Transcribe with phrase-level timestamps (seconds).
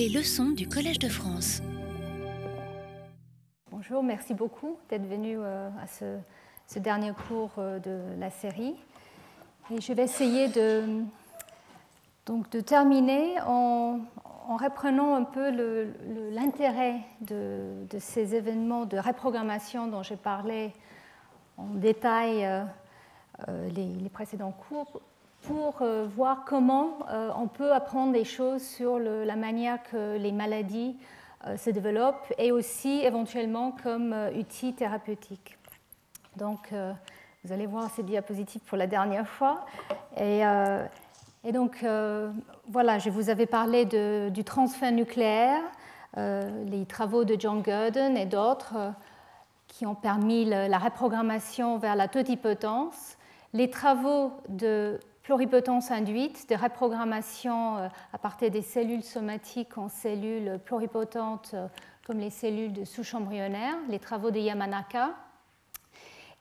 [0.00, 1.60] Les leçons du Collège de France.
[3.70, 8.76] Bonjour, merci beaucoup d'être venu euh, à ce, dernier cours euh, de la série.
[9.70, 11.02] Et je vais essayer de,
[12.24, 14.00] donc, de terminer en,
[14.48, 15.50] reprenant un peu
[16.30, 20.72] l'intérêt de, ces événements de reprogrammation dont j'ai parlé
[21.58, 25.02] en détail euh, les, précédents cours
[25.42, 30.32] pour euh, voir comment euh, on peut apprendre des choses sur la manière que les
[30.32, 30.96] maladies
[31.46, 35.56] euh, se développent et aussi éventuellement comme outils thérapeutiques.
[36.36, 36.72] Donc,
[37.44, 39.66] vous allez voir ces diapositives pour la dernière fois.
[40.16, 40.42] Et,
[41.52, 41.84] donc,
[42.68, 43.84] voilà, je vous avais parlé
[44.30, 45.60] du transfert nucléaire,
[46.16, 48.76] les travaux de John Gurdon et d'autres
[49.66, 53.16] qui ont permis la reprogrammation vers la totipotence,
[53.52, 60.58] les travaux de pluripotence induite, de reprogrammation euh, à partir des cellules somatiques en cellules
[60.64, 61.68] pluripotentes euh,
[62.06, 65.10] comme les cellules de souche embryonnaire, les travaux de Yamanaka.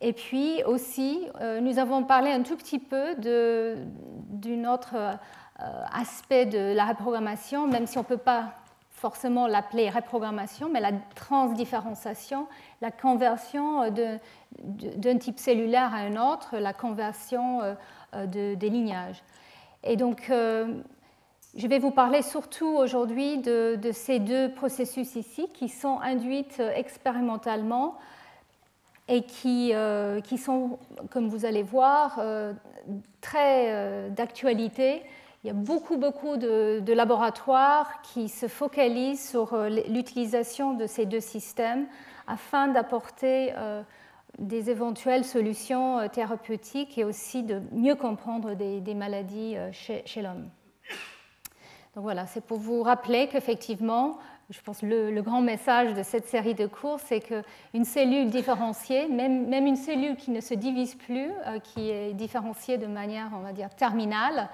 [0.01, 4.95] Et puis aussi, euh, nous avons parlé un tout petit peu d'un autre
[5.91, 8.53] aspect de la reprogrammation, même si on ne peut pas
[8.91, 12.47] forcément l'appeler reprogrammation, mais la transdifférenciation,
[12.81, 17.61] la conversion d'un type cellulaire à un autre, la conversion
[18.13, 19.23] de, des lignages.
[19.83, 20.81] Et donc, euh,
[21.55, 26.71] je vais vous parler surtout aujourd'hui de, ces deux processus ici qui sont induits euh,
[26.75, 27.97] expérimentalement
[29.07, 29.73] et qui,
[30.25, 30.77] qui, sont,
[31.09, 32.21] comme vous allez voir,
[33.21, 35.01] très d'actualité.
[35.43, 39.57] Il y a beaucoup, beaucoup de, laboratoires qui se focalisent sur
[39.89, 41.87] l'utilisation de ces deux systèmes
[42.27, 43.51] afin d'apporter
[44.39, 50.49] des éventuelles solutions euh, thérapeutiques et aussi de mieux comprendre des, maladies euh, chez, l'homme.
[51.95, 54.17] Donc voilà, c'est pour vous rappeler qu'effectivement,
[54.49, 59.07] je pense que le, grand message de cette série de cours, c'est qu'une cellule différenciée,
[59.07, 63.29] même, même, une cellule qui ne se divise plus, euh, qui est différenciée de manière,
[63.35, 64.49] on va dire, terminale,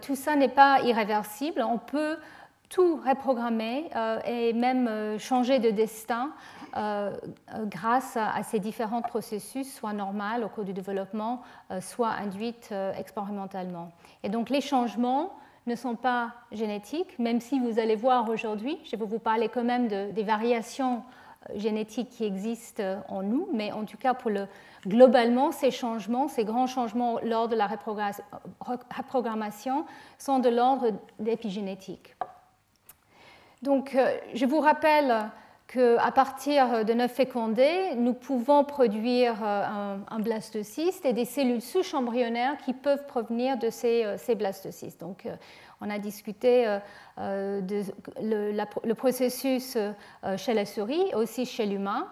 [0.00, 1.62] tout ça n'est pas irréversible.
[1.62, 2.16] On peut
[2.70, 3.90] tout reprogrammer
[4.24, 6.32] et même changer de destin
[6.74, 13.92] grâce à, ces différents processus, soit normales au cours du développement, euh, soit induites expérimentalement.
[14.22, 15.32] Et donc les changements
[15.66, 19.64] ne sont pas génétiques, même si vous allez voir aujourd'hui, je vais vous parler quand
[19.64, 21.02] même de, des variations
[21.54, 24.46] génétiques qui existent en nous, mais en tout cas pour le,
[24.86, 27.68] globalement, ces changements, ces grands changements lors de la
[28.90, 29.84] reprogrammation
[30.18, 32.14] sont de l'ordre d'épigénétique.
[33.62, 33.96] Donc,
[34.34, 35.30] je vous rappelle
[35.68, 41.92] qu'à partir de neuf fécondés, nous pouvons produire euh, un, blastocyste et des cellules souches
[41.92, 44.98] embryonnaires qui peuvent provenir de ces, euh, ces blastocystes.
[45.00, 45.36] Donc, euh,
[45.82, 46.64] on a discuté
[47.18, 47.82] de
[48.20, 49.78] le, processus
[50.36, 52.08] chez la souris, aussi chez l'humain.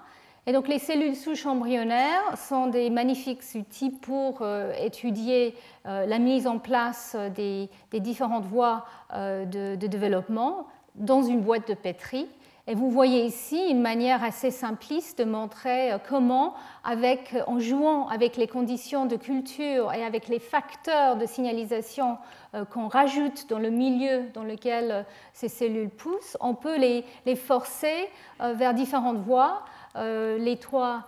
[0.46, 4.46] Et donc, les cellules souches embryonnaires sont des magnifiques outils pour
[4.80, 11.74] étudier la mise en place des, différentes voies de, de développement dans une boîte de
[11.74, 12.28] pétri
[12.68, 16.54] et vous voyez ici une manière assez simpliste de montrer euh, comment,
[16.88, 17.16] euh,
[17.46, 22.18] en jouant avec les conditions de culture et avec les facteurs de signalisation
[22.54, 27.04] euh, qu'on rajoute dans le milieu dans lequel ces cellules poussent, on peut les,
[27.36, 28.08] forcer
[28.40, 29.62] vers différentes voies.
[29.94, 31.04] les trois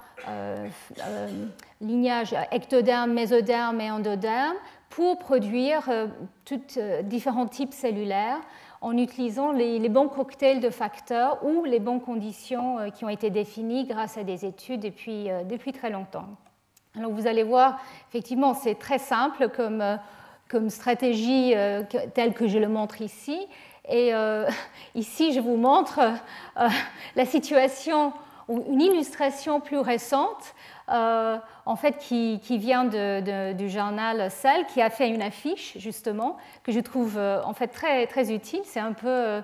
[1.80, 4.56] lignages ectoderme, mésoderme et endoderme
[4.90, 5.88] pour produire
[7.04, 8.40] différents types cellulaires
[8.80, 13.30] en utilisant les, bons cocktails de facteurs ou les bonnes conditions euh, qui ont été
[13.30, 16.28] définies grâce à des études depuis, euh, depuis très longtemps.
[16.96, 19.96] Alors vous allez voir, effectivement, c'est très simple comme, euh,
[20.48, 21.54] comme stratégie
[22.14, 23.46] telle que je le montre ici.
[23.88, 24.12] Et
[24.94, 26.00] ici, je vous montre
[27.16, 28.12] la situation
[28.48, 30.54] ou une illustration plus récente
[30.90, 36.72] euh, en fait, qui, vient du journal Cell, qui a fait une affiche, justement, que
[36.72, 38.62] je trouve euh, en fait très, très utile.
[38.64, 39.42] C'est un peu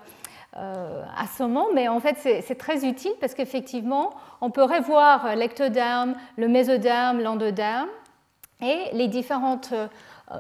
[0.57, 6.49] euh, assommant, mais en fait, c'est très utile parce qu'effectivement, on peut revoir l'ectoderme, le
[6.49, 7.89] mésoderme, l'endoderme
[8.63, 9.75] et les différentes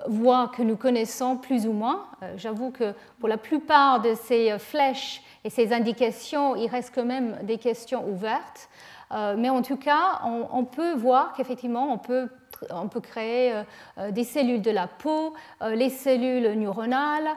[0.07, 2.07] voies que nous connaissons plus ou moins.
[2.37, 7.39] J'avoue que pour la plupart de ces flèches et ces indications, il reste quand même
[7.43, 8.71] des questions ouvertes.
[9.15, 12.29] Euh, mais en tout cas, on, peut voir qu'effectivement, on peut,
[12.71, 13.63] on peut créer euh,
[13.99, 17.29] euh, des cellules de la peau, les cellules neuronales,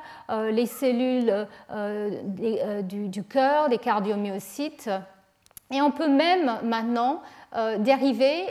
[0.52, 1.48] les cellules
[2.34, 4.90] du, cœur, des cardiomyocytes.
[5.72, 7.22] Et on peut même maintenant
[7.80, 8.46] dériver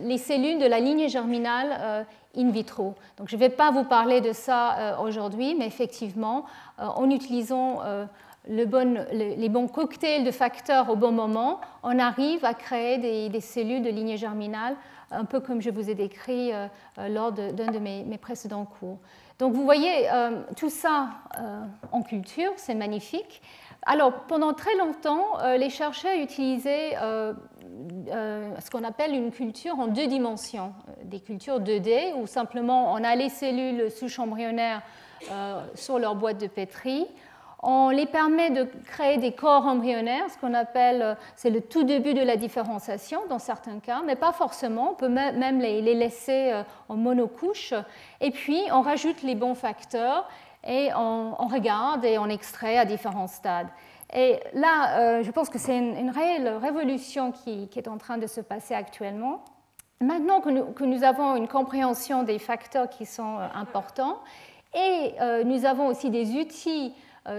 [0.00, 2.06] les cellules de la lignée germinale
[2.36, 2.94] in vitro.
[3.16, 6.44] Donc je ne vais pas vous parler de ça aujourd'hui, mais effectivement,
[6.78, 7.80] en utilisant
[8.48, 13.90] les bons cocktails de facteurs au bon moment, on arrive à créer des, cellules de
[13.90, 14.76] lignée germinale,
[15.10, 16.66] un peu comme je vous ai décrit euh,
[16.98, 18.98] euh, lors d'un de, mes, précédents cours.
[19.38, 21.08] Donc vous voyez euh, tout ça
[21.92, 23.42] en culture, c'est magnifique.
[23.86, 30.72] Alors pendant très longtemps, les chercheurs utilisaient ce qu'on appelle une culture en deux dimensions,
[31.04, 34.82] des cultures 2D, où simplement on a les cellules souches embryonnaires
[35.74, 37.06] sur leur boîte de pétri
[37.64, 41.82] on les permet de créer des corps embryonnaires, ce qu'on appelle, euh, c'est le tout
[41.82, 44.90] début de la différenciation dans certains cas, mais pas forcément.
[44.92, 47.72] On peut même les laisser euh, en monocouche.
[48.20, 50.28] Et puis, on rajoute les bons facteurs
[50.66, 53.68] et on, regarde et on extrait à différents stades.
[54.14, 58.26] Et là, euh, je pense que c'est une, réelle révolution qui, est en train de
[58.26, 59.42] se passer actuellement.
[60.02, 64.18] Maintenant que nous, avons une compréhension des facteurs qui sont importants,
[64.74, 65.14] et
[65.44, 66.92] nous avons aussi des outils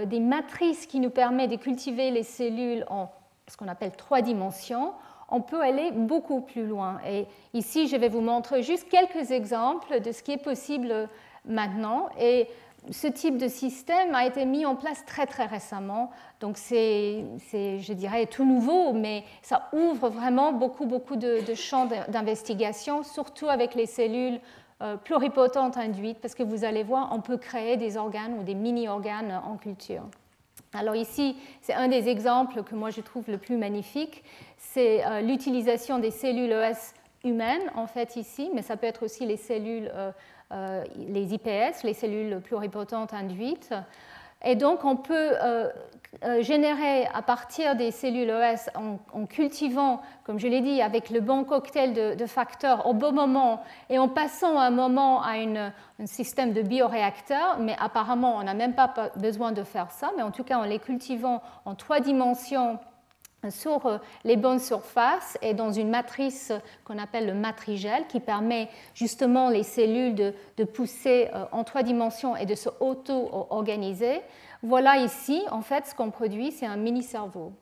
[0.06, 3.08] des matrices qui nous permettent de cultiver les cellules en
[3.48, 4.92] ce qu'on appelle trois dimensions,
[5.28, 6.98] on peut aller beaucoup plus loin.
[7.08, 11.08] Et ici, je vais vous montrer juste quelques exemples de ce qui est possible
[11.44, 12.08] maintenant.
[12.18, 12.48] Et
[12.90, 17.92] ce type de système a été mis en place très très récemment, donc c'est, je
[17.92, 23.74] dirais, tout nouveau, mais ça ouvre vraiment beaucoup beaucoup de, de champs d'investigation, surtout avec
[23.74, 24.38] les cellules
[24.82, 28.54] euh, pluripotente induite, parce que vous allez voir, on peut créer des organes ou des
[28.54, 30.02] mini-organes en culture.
[30.74, 34.22] Alors ici, c'est un des exemples que moi je trouve le plus magnifique,
[34.58, 36.94] c'est euh, l'utilisation des cellules ES
[37.24, 39.90] humaines, en fait, ici, mais ça peut être aussi les cellules,
[40.52, 43.72] euh, les IPS, les cellules pluripotentes induites.
[44.44, 45.32] Et donc, on peut
[46.24, 51.20] euh, générer à partir des cellules ES en, cultivant, comme je l'ai dit, avec le
[51.20, 55.72] bon cocktail de, facteurs au bon moment et en passant un moment à un
[56.06, 60.30] système de bioréacteur, mais apparemment, on n'a même pas besoin de faire ça, mais en
[60.30, 62.78] tout cas, en les cultivant en trois dimensions
[63.50, 66.52] sur euh, les bonnes surfaces et dans une matrice
[66.84, 72.36] qu'on appelle le matrigel qui permet justement les cellules de, pousser euh, en trois dimensions
[72.36, 74.20] et de se auto-organiser.
[74.66, 77.52] Voilà ici, en fait, ce qu'on produit, c'est un mini-cerveau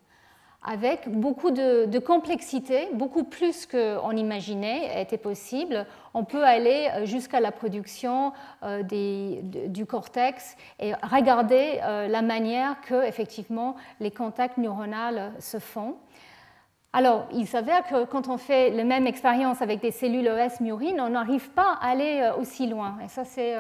[0.67, 5.85] avec beaucoup de, complexité, beaucoup plus qu'on imaginait était possible.
[6.15, 12.81] On peut aller euh, jusqu'à la production euh, du cortex et regarder euh, la manière
[12.81, 15.97] que effectivement les contacts neuronaux se font.
[16.95, 21.03] Alors, il s'avère que quand on fait la même expérience avec des cellules ES murines,
[21.03, 22.97] on n'arrive pas à aller aussi loin.
[23.05, 23.55] Et ça, c'est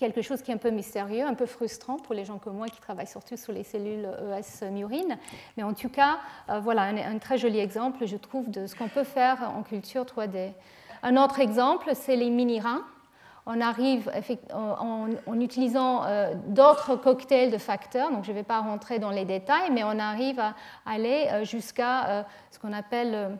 [0.00, 2.68] quelque chose qui est un peu mystérieux, un peu frustrant pour les gens comme moi
[2.68, 5.18] qui travaillent surtout sur les cellules ES murines.
[5.56, 8.88] Mais en tout cas, euh, voilà un, très joli exemple, je trouve, de ce qu'on
[8.88, 10.52] peut faire en culture 3D.
[11.02, 12.82] Un autre exemple, c'est les mini-reins.
[13.46, 14.10] On arrive
[14.52, 19.24] en, utilisant euh, d'autres cocktails de facteurs, donc je ne vais pas rentrer dans les
[19.24, 20.54] détails, mais on arrive à
[20.86, 23.38] aller euh, jusqu'à ce qu'on appelle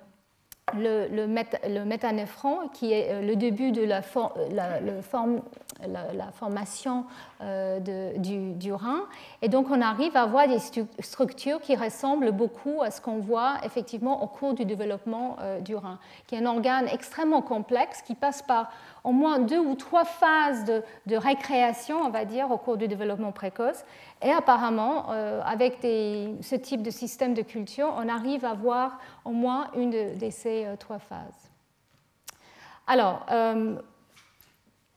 [0.75, 5.43] le, le, qui est le début de la forme
[5.87, 7.05] la, formation
[7.41, 9.03] euh, du, rein.
[9.43, 10.59] Et donc on arrive à avoir des
[11.01, 15.75] structures qui ressemblent beaucoup à ce qu'on voit effectivement au cours du développement euh, du
[15.75, 18.71] rein, qui est un organe extrêmement complexe qui passe par
[19.05, 23.33] au moins deux ou trois phases de, récréation, on va dire, au cours du développement
[23.33, 23.85] précoce.
[24.23, 29.31] Et apparemment, euh, avec ce type de système de culture, on arrive à voir au
[29.31, 31.51] moins une de, ces trois phases.
[32.87, 33.25] Alors,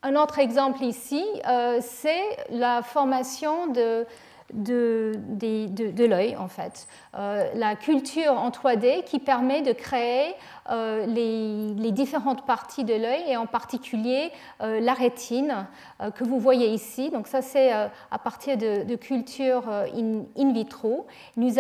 [0.04, 4.06] un autre exemple ici, euh, c'est la formation de,
[4.54, 6.88] de, l'œil, en fait.
[7.16, 10.34] Euh, la culture en 3D qui permet de créer
[10.70, 14.32] euh, les, différentes parties de l'œil et en particulier
[14.62, 15.68] euh, la rétine
[16.16, 17.12] que vous voyez ici.
[17.12, 21.06] Donc ça c'est à partir de, de cultures in, vitro.
[21.38, 21.60] Nous,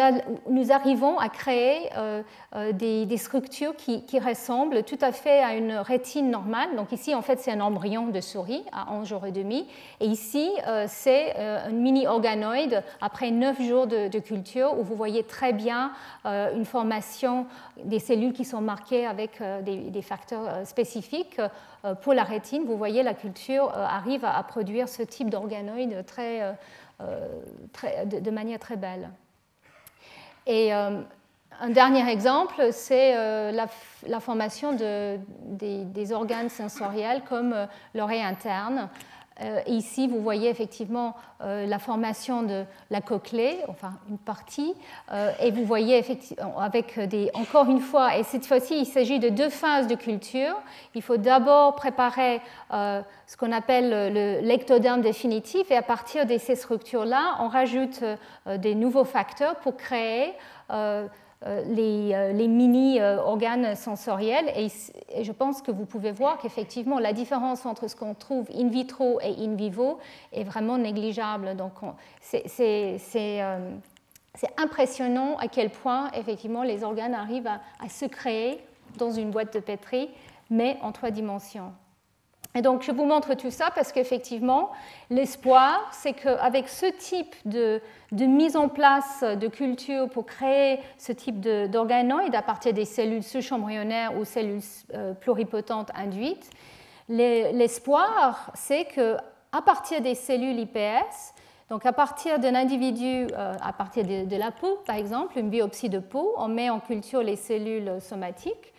[0.71, 1.89] arrivons à créer
[2.73, 6.75] des, structures qui, qui, ressemblent tout à fait à une rétine normale.
[6.75, 9.67] Donc ici en fait c'est un embryon de souris à 11 jours et demi
[9.99, 10.49] et ici
[10.87, 15.91] c'est un mini organoïde après 9 jours de, culture où vous voyez très bien
[16.25, 17.45] une formation
[17.83, 21.39] des cellules qui sont marquées avec euh, des, facteurs euh, spécifiques.
[21.85, 26.03] Euh, pour la rétine, vous voyez, la culture arrive à, produire ce type d'organoïdes
[28.05, 29.09] de, manière très belle.
[30.45, 33.13] Et un dernier exemple, c'est
[33.51, 37.55] la, formation de, des, organes sensoriels comme
[37.93, 38.89] l'oreille interne.
[39.41, 44.75] Euh, ici, vous voyez effectivement euh, la formation de la cochlée, enfin une partie,
[45.11, 49.19] euh, et vous voyez effectivement, avec des, encore une fois, et cette fois-ci, il s'agit
[49.19, 50.55] de deux phases de culture.
[50.93, 56.55] Il faut d'abord préparer ce qu'on appelle le lectoderme définitif, et à partir de ces
[56.55, 58.03] structures-là, on rajoute
[58.45, 60.33] des nouveaux facteurs pour créer
[61.45, 64.51] euh, euh, les, mini-organes sensoriels.
[64.55, 64.69] Et,
[65.23, 69.19] je pense que vous pouvez voir qu'effectivement, la différence entre ce qu'on trouve in vitro
[69.21, 69.99] et in vivo
[70.31, 71.55] est vraiment négligeable.
[71.55, 78.59] Donc, euh, c'est impressionnant à quel point, effectivement, les organes arrivent à, se créer
[78.97, 80.09] dans une boîte de pétri,
[80.49, 81.73] mais en trois dimensions.
[82.55, 84.71] Et donc, je vous montre tout ça parce qu'effectivement,
[85.09, 87.81] l'espoir, c'est qu'avec ce type de,
[88.11, 93.51] mise en place de culture pour créer ce type d'organoïdes à partir des cellules souches
[93.51, 94.61] embryonnaires ou cellules
[94.93, 96.51] euh, pluripotentes induites,
[97.09, 101.33] l'espoir, c'est qu'à partir des cellules IPS,
[101.69, 105.89] donc à partir d'un individu, euh, à partir de la peau, par exemple, une biopsie
[105.89, 108.72] de peau, on met en culture les cellules somatiques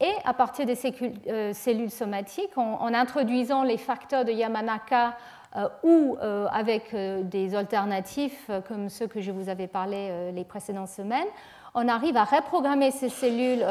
[0.00, 0.94] et à partir de ces
[1.28, 5.16] euh, cellules somatiques, en, introduisant les facteurs de Yamanaka
[5.56, 10.88] euh, ou euh, avec des alternatifs comme ceux que je vous avais parlé les précédentes
[10.88, 11.26] semaines,
[11.74, 13.64] on arrive à reprogrammer ces cellules,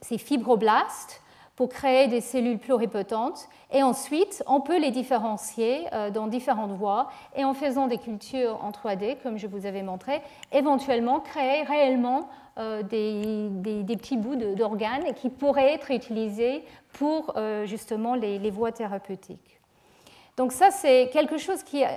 [0.00, 1.22] ces fibroblastes,
[1.56, 3.48] pour créer des cellules pluripotentes.
[3.70, 5.84] Et ensuite, on peut les différencier
[6.14, 10.22] dans différentes voies et en faisant des cultures en 3D, comme je vous avais montré,
[10.52, 18.14] éventuellement créer réellement euh, des, petits bouts d'organes qui pourraient être utilisés pour euh, justement
[18.14, 19.60] les, voies thérapeutiques.
[20.36, 21.84] Donc ça, c'est quelque chose qui...
[21.84, 21.88] Euh,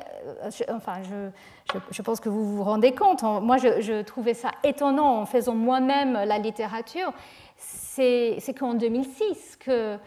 [0.70, 3.24] enfin, je, je, pense que vous vous rendez compte.
[3.24, 7.14] Moi, je, trouvais ça étonnant en faisant moi-même la littérature.
[7.58, 9.98] C'est qu'en 2006 que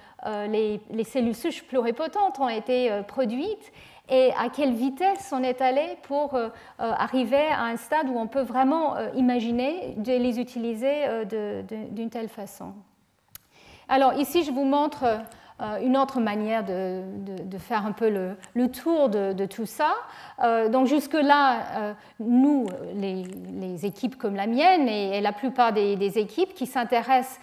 [0.48, 3.72] les, les, cellules souches pluripotentes ont été produites
[4.08, 6.48] et à quelle vitesse on est allé pour euh,
[6.80, 11.24] euh, arriver à un stade où on peut vraiment euh, imaginer de les utiliser
[11.90, 12.72] d'une telle façon?
[13.88, 15.04] Alors ici, je vous montre
[15.82, 17.02] une autre manière de,
[17.58, 19.94] faire un peu le, tour de, tout ça.
[20.70, 26.66] donc jusque-là, nous, les, équipes comme la mienne et, la plupart des, des équipes qui
[26.66, 27.38] s'intéressent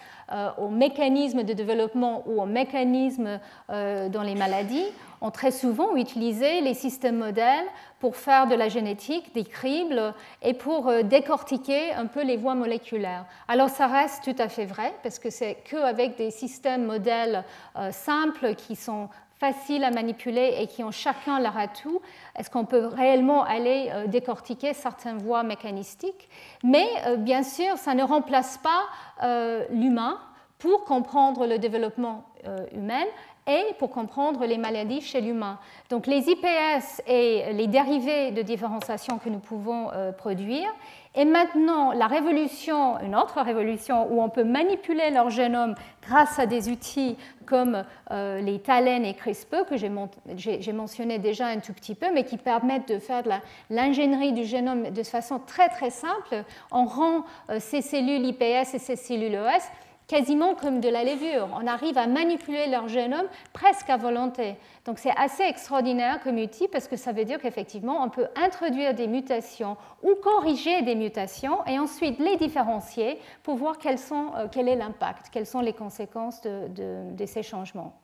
[0.58, 3.38] aux mécanismes de développement ou aux mécanismes
[3.68, 4.86] dans les maladies,
[5.24, 7.64] ont très souvent utilisé les systèmes modèles
[7.98, 10.12] pour faire de la génétique, des cribles
[10.42, 13.24] et pour euh, décortiquer un peu les voies moléculaires.
[13.48, 17.42] Alors ça reste tout à fait vrai parce que c'est qu'avec des systèmes modèles
[17.78, 19.08] euh, simples qui sont
[19.44, 22.00] faciles à manipuler et qui ont chacun leur atout,
[22.36, 26.28] est-ce qu'on peut réellement aller euh, décortiquer certaines voies mécanistiques?
[26.62, 26.86] Mais
[27.18, 30.18] bien sûr, ça ne remplace pas l'humain
[30.58, 32.24] pour comprendre le développement
[32.72, 33.04] humain
[33.46, 35.58] et pour comprendre les maladies chez l'humain.
[35.90, 40.68] Donc les IPS et les dérivés de différenciation que nous pouvons euh, produire.
[41.16, 46.46] Et maintenant, la révolution, une autre révolution où on peut manipuler leur génome grâce à
[46.46, 51.94] des outils comme euh, les TALEN et CRISPR, que j'ai mentionné déjà un tout petit
[51.94, 53.30] peu, mais qui permettent de faire de
[53.70, 56.42] l'ingénierie du génome de façon très très simple.
[56.72, 59.62] On rend euh, ces cellules IPS et ces cellules ES
[60.06, 61.48] quasiment comme de la levure.
[61.60, 64.56] On arrive à manipuler leur génome presque à volonté.
[64.84, 68.94] Donc c'est assez extraordinaire comme outil parce que ça veut dire qu'effectivement on peut introduire
[68.94, 74.76] des mutations ou corriger des mutations et ensuite les différencier pour voir euh, quel est
[74.76, 77.94] l'impact, quelles sont les conséquences de, ces changements.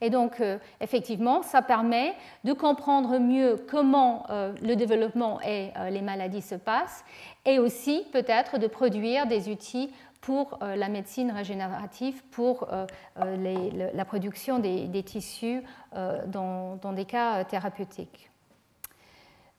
[0.00, 6.02] Et donc, euh, effectivement, ça permet de comprendre mieux comment euh, le développement et les
[6.02, 7.04] maladies se passent
[7.44, 12.86] et aussi peut-être de produire des outils pour euh, la médecine régénérative, pour euh,
[13.18, 15.62] euh, la production des, tissus
[16.26, 18.30] dans, des cas thérapeutiques.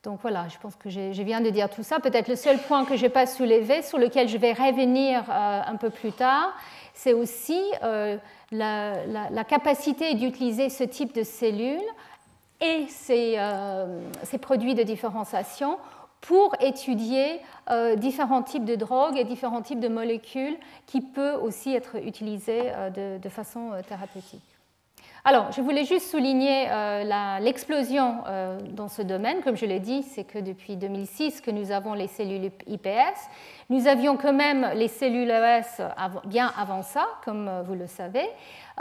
[0.04, 2.00] Donc voilà, je pense que je viens de dire tout ça.
[2.00, 5.76] Peut-être le seul point que je n'ai pas soulevé, sur lequel je vais revenir un
[5.76, 6.54] peu plus tard,
[6.94, 7.60] c'est aussi
[8.52, 11.82] la, capacité d'utiliser ce type de cellules
[12.62, 13.38] et ces,
[14.24, 15.78] ces produits de différenciation
[16.22, 21.74] pour étudier euh, différents types de drogues et différents types de molécules qui peuvent aussi
[21.74, 24.42] être utilisées euh, de, façon euh, thérapeutique.
[25.26, 26.68] Alors, je voulais juste souligner
[27.42, 28.24] l'explosion
[28.72, 29.42] dans ce domaine.
[29.42, 33.20] Comme je l'ai dit, c'est que depuis 2006 que nous avons les cellules IPS.
[33.70, 35.84] Nous avions quand même les cellules ES
[36.26, 38.28] bien avant ça, comme vous le savez.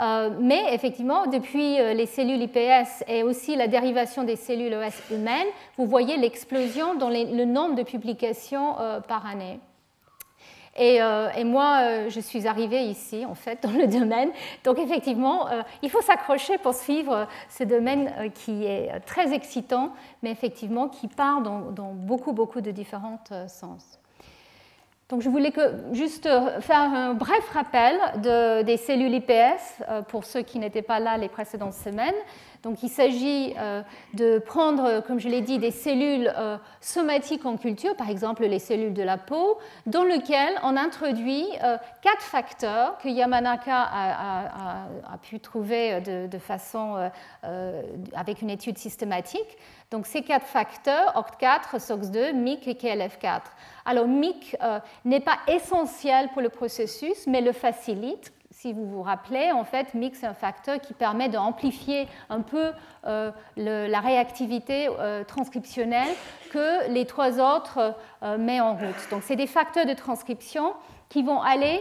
[0.01, 5.13] Euh, mais effectivement, depuis euh, les cellules IPS et aussi la dérivation des cellules ES
[5.13, 9.59] humaines, vous voyez l'explosion dans le nombre de publications euh, par année.
[10.79, 14.31] Et, moi, je suis arrivée ici, en fait, dans le domaine.
[14.63, 15.47] Donc, effectivement,
[15.83, 19.91] il faut s'accrocher pour suivre ce domaine qui est très excitant,
[20.23, 23.99] mais effectivement qui part dans, beaucoup, beaucoup de différents sens.
[25.09, 25.51] Donc, je voulais
[25.91, 30.83] juste euh, faire un bref rappel de, des cellules IPS euh, pour ceux qui n'étaient
[30.83, 32.13] pas là les précédentes semaines.
[32.63, 33.81] Donc, il s'agit euh,
[34.13, 36.33] de prendre, comme je l'ai dit, des cellules
[36.81, 41.47] somatiques en culture, par exemple les cellules de la peau, dans lesquelles on introduit
[42.01, 47.09] quatre facteurs que Yamanaka a, pu trouver de, façon
[48.13, 49.57] avec une étude systématique.
[49.91, 53.41] Donc ces quatre facteurs, OCT4, SOX2, MIC et KLF4.
[53.85, 58.31] Alors MIC euh, n'est pas essentiel pour le processus, mais le facilite.
[58.61, 62.73] Si vous vous rappelez, en fait, MIC, c'est un facteur qui permet d'amplifier un peu
[63.07, 66.09] euh, la réactivité euh, transcriptionnelle
[66.51, 67.95] que les trois autres
[68.37, 69.09] mettent en route.
[69.11, 70.73] Donc c'est des facteurs de transcription
[71.07, 71.79] qui vont aller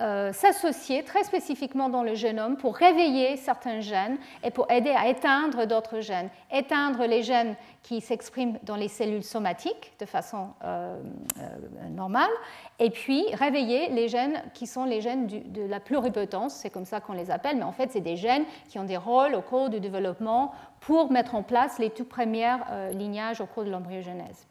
[0.00, 5.08] euh, s'associer très spécifiquement dans le génome pour réveiller certains gènes et pour aider à
[5.08, 6.30] éteindre d'autres gènes.
[6.52, 11.00] Éteindre les gènes qui s'expriment dans les cellules somatiques de façon euh,
[11.38, 12.30] euh, normale
[12.78, 17.00] et puis réveiller les gènes qui sont les gènes de la pluripotence, c'est comme ça
[17.00, 19.68] qu'on les appelle, mais en fait c'est des gènes qui ont des rôles au cours
[19.68, 22.56] du développement pour mettre en place les tout premiers
[22.92, 24.47] lignages au cours de l'embryogenèse.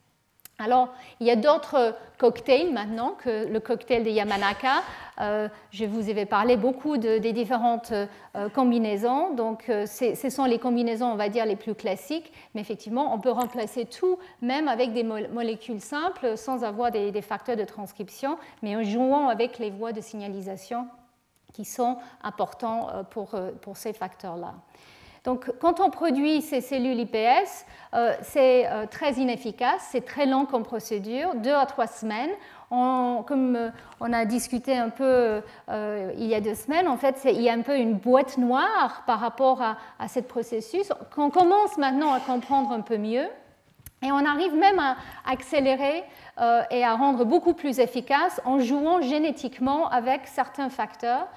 [0.60, 4.82] Alors, il y a d'autres cocktails maintenant que le cocktail de Yamanaka.
[5.22, 9.36] Euh, je vous avais parlé beaucoup des différentes euh, combinaisons.
[9.36, 12.34] Donc, euh, ce sont les combinaisons, on va dire, les plus classiques.
[12.56, 17.56] Mais effectivement, on peut remplacer tout, même avec des molécules simples, sans avoir des, facteurs
[17.56, 20.88] de transcription, mais en jouant avec les voies de signalisation
[21.54, 24.56] qui sont importants pour ces facteurs-là.
[25.28, 30.46] Donc, quand on produit ces cellules IPS, euh, c'est euh, très inefficace, c'est très lent
[30.46, 32.30] comme procédure, deux à trois semaines.
[32.70, 33.70] comme euh,
[34.00, 37.54] on a discuté un peu il y a deux semaines, en fait, il y a
[37.54, 42.22] un peu une boîte noire par rapport à, à ce processus qu'on commence maintenant à
[42.22, 43.28] comprendre un peu mieux.
[44.04, 44.96] Et on arrive même à
[45.30, 46.04] accélérer
[46.72, 51.28] et à rendre beaucoup plus efficace en jouant génétiquement avec certains facteurs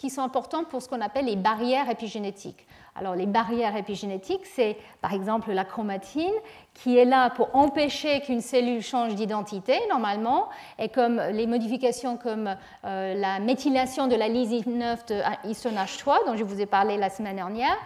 [0.00, 2.66] qui sont importants pour ce qu'on appelle les barrières épigénétiques.
[2.96, 6.32] Alors les barrières épigénétiques, c'est par exemple la chromatine
[6.74, 12.54] qui est là pour empêcher qu'une cellule change d'identité normalement, et comme les modifications comme
[12.84, 16.96] euh, la méthylation de la lysine 9 de histone H3 dont je vous ai parlé
[16.96, 17.76] la semaine dernière,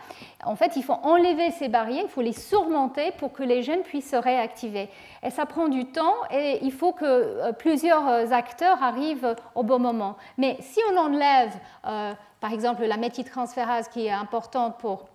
[0.44, 3.82] en fait il faut enlever ces barrières, il faut les surmonter pour que les gènes
[3.82, 4.88] puissent se réactiver.
[5.22, 9.78] Et ça prend du temps et il faut que euh, plusieurs acteurs arrivent au bon
[9.78, 10.16] moment.
[10.38, 11.52] Mais si on enlève
[11.86, 12.12] euh,
[12.44, 15.08] par exemple la méthyltransférase qui est importante pour,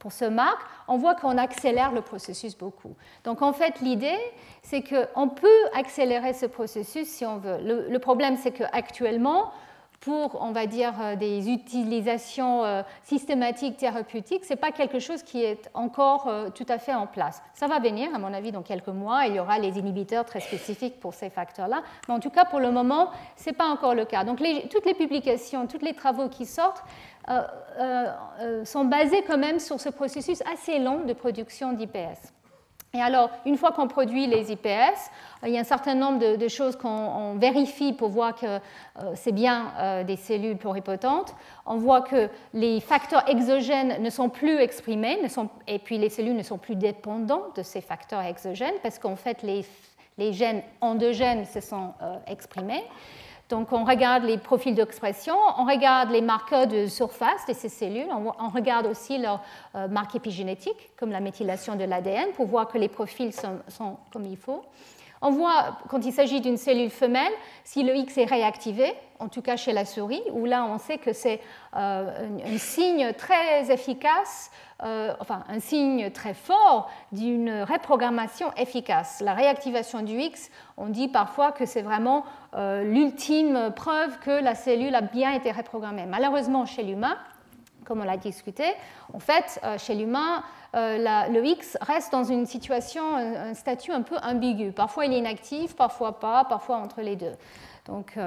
[0.00, 2.94] pour ce marque, on voit qu'on accélère le processus beaucoup.
[3.24, 4.18] Donc en fait, l'idée,
[4.62, 7.56] c'est qu'on peut accélérer ce processus si on veut.
[7.62, 9.50] Le, le problème, c'est qu'actuellement,
[10.00, 15.22] pour, on va dire, euh, des utilisations euh, systématiques thérapeutiques, ce n'est pas quelque chose
[15.22, 17.42] qui est encore euh, tout à fait en place.
[17.54, 19.26] Ça va venir, à mon avis, dans quelques mois.
[19.26, 21.82] Il y aura les inhibiteurs très spécifiques pour ces facteurs-là.
[22.06, 24.22] Mais en tout cas, pour le moment, ce n'est pas encore le cas.
[24.22, 26.82] Donc, toutes les publications, tous les travaux qui sortent
[28.64, 32.32] sont basés quand même sur ce processus assez long de production d'IPS.
[32.94, 35.10] Et alors, une fois qu'on produit les IPS,
[35.44, 38.60] il y a un certain nombre de, choses qu'on vérifie pour voir que euh,
[39.14, 41.34] c'est bien euh, des cellules pluripotentes.
[41.66, 45.18] On voit que les facteurs exogènes ne sont plus exprimés,
[45.66, 49.42] et puis les cellules ne sont plus dépendantes de ces facteurs exogènes, parce qu'en fait,
[49.42, 52.84] les, gènes endogènes se sont euh, exprimés.
[53.48, 58.08] Donc on regarde les profils d'expression, on regarde les marqueurs de surface de ces cellules,
[58.10, 59.40] on, regarde aussi leurs
[59.74, 64.26] euh, marques épigénétiques, comme la méthylation de l'ADN, pour voir que les profils sont, comme
[64.26, 64.62] il faut.
[65.20, 67.32] On voit, quand il s'agit d'une cellule femelle,
[67.64, 70.98] si le X est réactivé, en tout cas chez la souris, où là on sait
[70.98, 71.40] que c'est
[71.76, 74.50] euh, un, signe très efficace,
[74.84, 79.20] euh, enfin un signe très fort d'une reprogrammation efficace.
[79.20, 84.54] La réactivation du X, on dit parfois que c'est vraiment euh, l'ultime preuve que la
[84.54, 86.06] cellule a bien été reprogrammée.
[86.06, 87.16] Malheureusement, chez l'humain,
[87.88, 88.64] comme on l'a discuté,
[89.14, 94.70] en fait, chez l'humain, le X reste dans une situation, un, statut un peu ambigu.
[94.72, 97.32] Parfois il est inactif, parfois pas, parfois entre les deux.
[97.86, 98.18] Donc,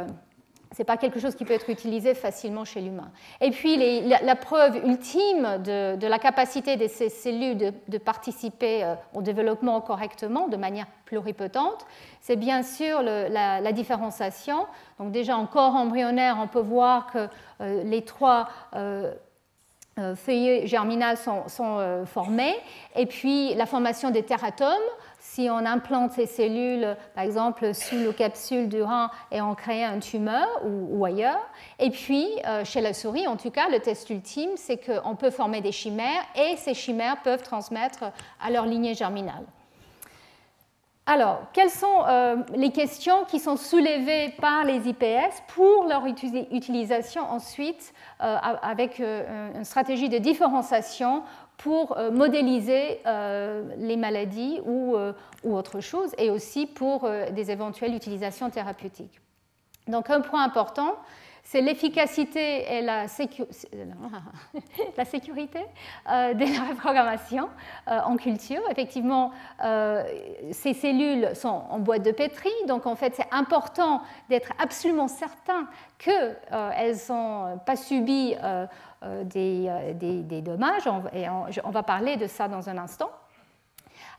[0.74, 3.12] ce n'est pas quelque chose qui peut être utilisé facilement chez l'humain.
[3.42, 3.76] Et puis,
[4.08, 10.48] la, preuve ultime de, la capacité de ces cellules de, participer euh, au développement correctement,
[10.48, 11.86] de manière pluripotente,
[12.22, 14.66] c'est bien sûr la, différenciation.
[14.98, 17.28] Donc, déjà, en corps embryonnaire, on peut voir que
[17.60, 19.14] euh, les trois euh,
[20.16, 22.56] feuillets germinales sont, sont formés.
[22.96, 24.72] Et puis, la formation des teratomes
[25.22, 29.84] si on implante ces cellules, par exemple, sous le capsule du rein et on crée
[29.84, 31.40] un tumeur ou, ailleurs.
[31.80, 35.30] Et puis, euh, chez la souris, en tout cas, le test ultime, c'est qu'on peut
[35.30, 38.12] former des chimères et ces chimères peuvent transmettre
[38.44, 39.46] à leur lignée germinale.
[41.08, 47.24] Alors, quelles sont euh, les questions qui sont soulevées par les IPS pour leur utilisation
[47.24, 51.24] ensuite euh, avec une stratégie de différenciation
[51.62, 57.52] pour euh, modéliser euh, les maladies ou, euh, ou, autre chose, et aussi pour des
[57.52, 59.20] éventuelles utilisations thérapeutiques.
[59.88, 60.96] Donc un point important,
[61.52, 63.02] c'est l'efficacité et la,
[64.98, 65.60] la sécurité
[66.08, 67.50] de la reprogrammation
[67.88, 68.62] en culture.
[68.70, 69.32] Effectivement,
[70.52, 75.68] ces cellules sont en boîte de pétri, donc en fait c'est important d'être absolument certain
[75.98, 76.38] qu'elles
[76.88, 78.68] ne sont pas euh,
[79.04, 83.10] euh, des, dommages, et on va parler de ça dans un instant.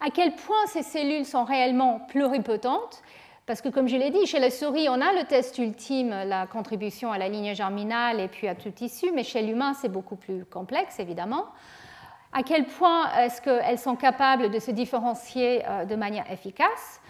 [0.04, 3.02] À quel point ces cellules sont réellement pluripotentes
[3.46, 6.46] parce que comme je l'ai dit, chez la souris, on a le test ultime, la
[6.46, 10.16] contribution à la ligne germinale et puis à tout tissu, mais chez l'humain, c'est beaucoup
[10.16, 11.46] plus complexe, évidemment.
[12.32, 17.00] À quel point est-ce qu'elles sont capables de se différencier euh, de manière efficace?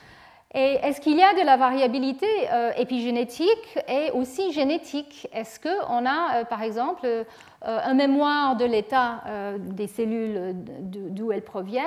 [0.54, 5.28] Et est-ce qu'il y a de la variabilité euh, épigénétique et aussi génétique?
[5.32, 7.06] Est-ce qu'on a, euh, par exemple,
[7.62, 9.22] un mémoire de l'état
[9.56, 11.86] des cellules d'où elles proviennent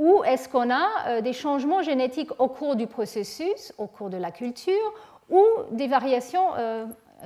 [0.00, 4.30] ou est-ce qu'on a des changements génétiques au cours du processus, au cours de la
[4.30, 4.94] culture,
[5.28, 6.48] ou des variations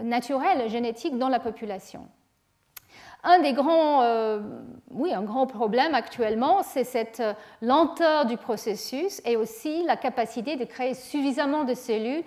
[0.03, 2.09] naturelles génétiques dans la population?
[3.27, 4.41] Un des grands, euh,
[4.91, 7.33] oui, un grand problème actuellement, c'est cette euh,
[7.63, 12.23] lenteur du processus et aussi la capacité de créer suffisamment de cellules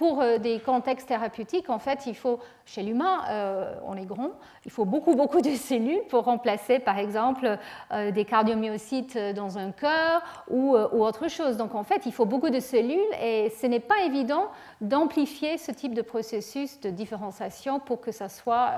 [0.00, 4.30] pour euh, des contextes thérapeutiques, en fait, il faut, chez l'humain, euh, on est grand,
[4.64, 7.58] il faut beaucoup, beaucoup de cellules pour remplacer, par exemple,
[7.92, 11.58] euh, des cardiomyocytes dans un cœur ou, autre chose.
[11.58, 14.46] Donc, en fait, il faut beaucoup de cellules et ce n'est pas évident
[14.80, 18.70] d'amplifier ce type de processus de différenciation pour que ça soit,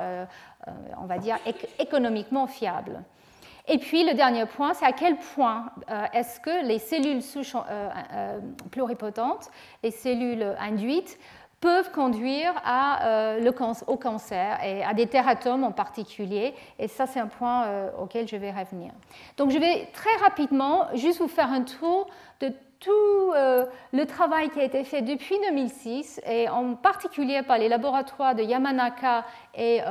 [1.00, 1.38] on va dire,
[1.78, 3.00] économiquement fiable.
[3.68, 7.54] Et puis le dernier point, c'est à quel point euh, est-ce que les cellules souches
[7.54, 8.38] euh, euh,
[8.70, 9.50] pluripotentes,
[9.82, 11.18] les cellules induites,
[11.60, 12.54] peuvent conduire
[13.86, 16.54] au cancer et à des tératomes en particulier?
[16.80, 17.68] Et ça, c'est un point
[18.00, 18.90] auquel je vais revenir.
[19.36, 22.08] Donc je vais très rapidement juste vous faire un tour
[22.40, 23.32] de tout
[23.92, 28.42] le travail qui a été fait depuis 2006, et en particulier par les laboratoires de
[28.42, 29.82] Yamanaka et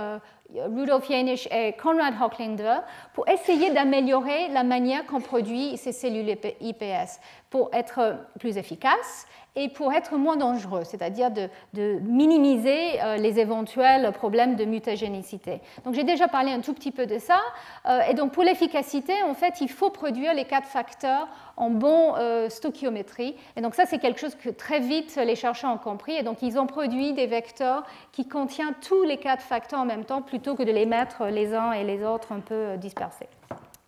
[0.56, 2.80] Rudolf Janisch et Konrad Hochlinder
[3.14, 7.20] pour essayer d'améliorer la manière qu'on produit ces cellules IPS
[7.52, 14.12] pour être plus efficaces et pour être moins dangereux, c'est-à-dire de, minimiser euh, les éventuels
[14.14, 15.60] problèmes de mutagénicité.
[15.84, 17.40] Donc j'ai déjà parlé un tout petit peu de ça.
[17.86, 22.16] Euh, et donc pour l'efficacité, en fait, il faut produire les quatre facteurs en bon
[22.16, 23.36] euh, stoichiométrie.
[23.58, 26.14] Et donc ça, c'est quelque chose que très vite les chercheurs ont compris.
[26.14, 27.84] Et donc ils ont produit des vecteurs
[28.14, 31.54] qui contiennent tous les quatre facteurs en même temps plutôt que de les mettre les
[31.54, 33.28] uns et les autres un peu dispersés.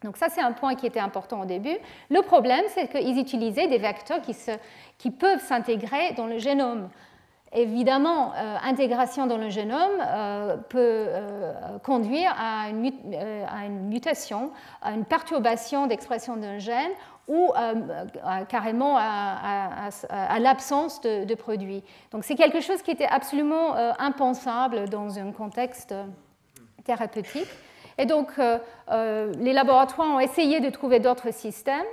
[0.04, 1.78] Donc ça, c'est un point qui était important au début.
[2.10, 6.90] Le problème, c'est qu'ils utilisaient des vecteurs qui, peuvent s'intégrer dans le génome.
[7.56, 12.92] Évidemment, euh, intégration dans le génome euh, peut euh, conduire à une,
[13.48, 16.92] à une, mutation, à une perturbation d'expression d'un gène
[17.28, 17.54] ou
[18.50, 21.82] carrément à, l'absence de, de, produit.
[22.12, 25.96] Donc c'est quelque chose qui était absolument impensable dans un contexte
[26.84, 27.48] thérapeutique.
[27.98, 28.58] Et donc, euh,
[28.92, 31.86] euh, les laboratoires ont essayé de trouver d'autres systèmes.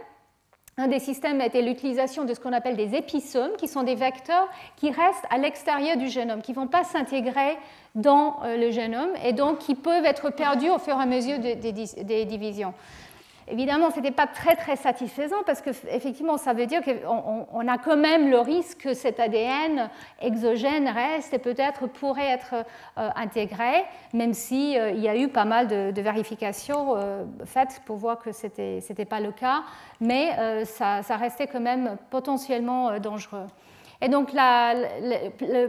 [0.76, 4.48] Un des systèmes était l'utilisation de ce qu'on appelle des épisomes, qui sont des vecteurs
[4.76, 7.58] qui restent à l'extérieur du génome, qui ne vont pas s'intégrer
[7.94, 11.38] dans euh, le génome et donc qui peuvent être perdus au fur et à mesure
[11.38, 12.72] des divisions.
[13.50, 17.96] Évidemment, ce n'était pas très très satisfaisant parce qu'effectivement, ça veut dire qu'on a quand
[17.96, 22.54] même le risque que cet ADN exogène reste et peut-être pourrait être
[22.98, 23.84] euh, intégré,
[24.14, 28.18] même s'il euh, il y a eu pas mal de, vérifications euh, faites pour voir
[28.18, 29.62] que ce n'était pas le cas,
[30.00, 33.46] mais ça, restait quand même potentiellement dangereux.
[34.02, 34.30] Et donc,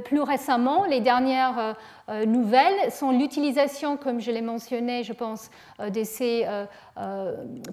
[0.06, 1.74] plus récemment, les dernières euh,
[2.10, 6.46] euh, nouvelles sont l'utilisation, comme je l'ai mentionné, je pense, euh, de ces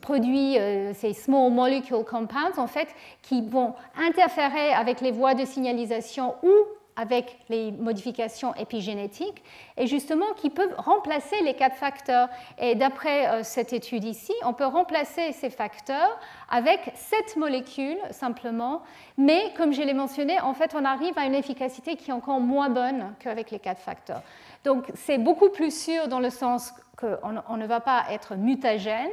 [0.01, 0.57] produits,
[0.95, 2.89] ces small molecule compounds, en fait,
[3.23, 6.53] qui vont interférer avec les voies de signalisation ou
[6.99, 9.45] avec les modifications épigénétiques
[9.77, 12.29] et justement qui peuvent remplacer les quatre facteurs.
[12.59, 16.19] Et d'après euh, cette étude ici, on peut remplacer ces facteurs
[16.51, 18.83] avec sept molécules simplement,
[19.17, 22.41] mais comme je l'ai mentionné, en fait, on arrive à une efficacité qui est encore
[22.41, 24.23] moins bonne qu'avec les quatre facteurs.
[24.65, 29.11] Donc c'est beaucoup plus sûr dans le sens qu'on ne va pas être mutagène.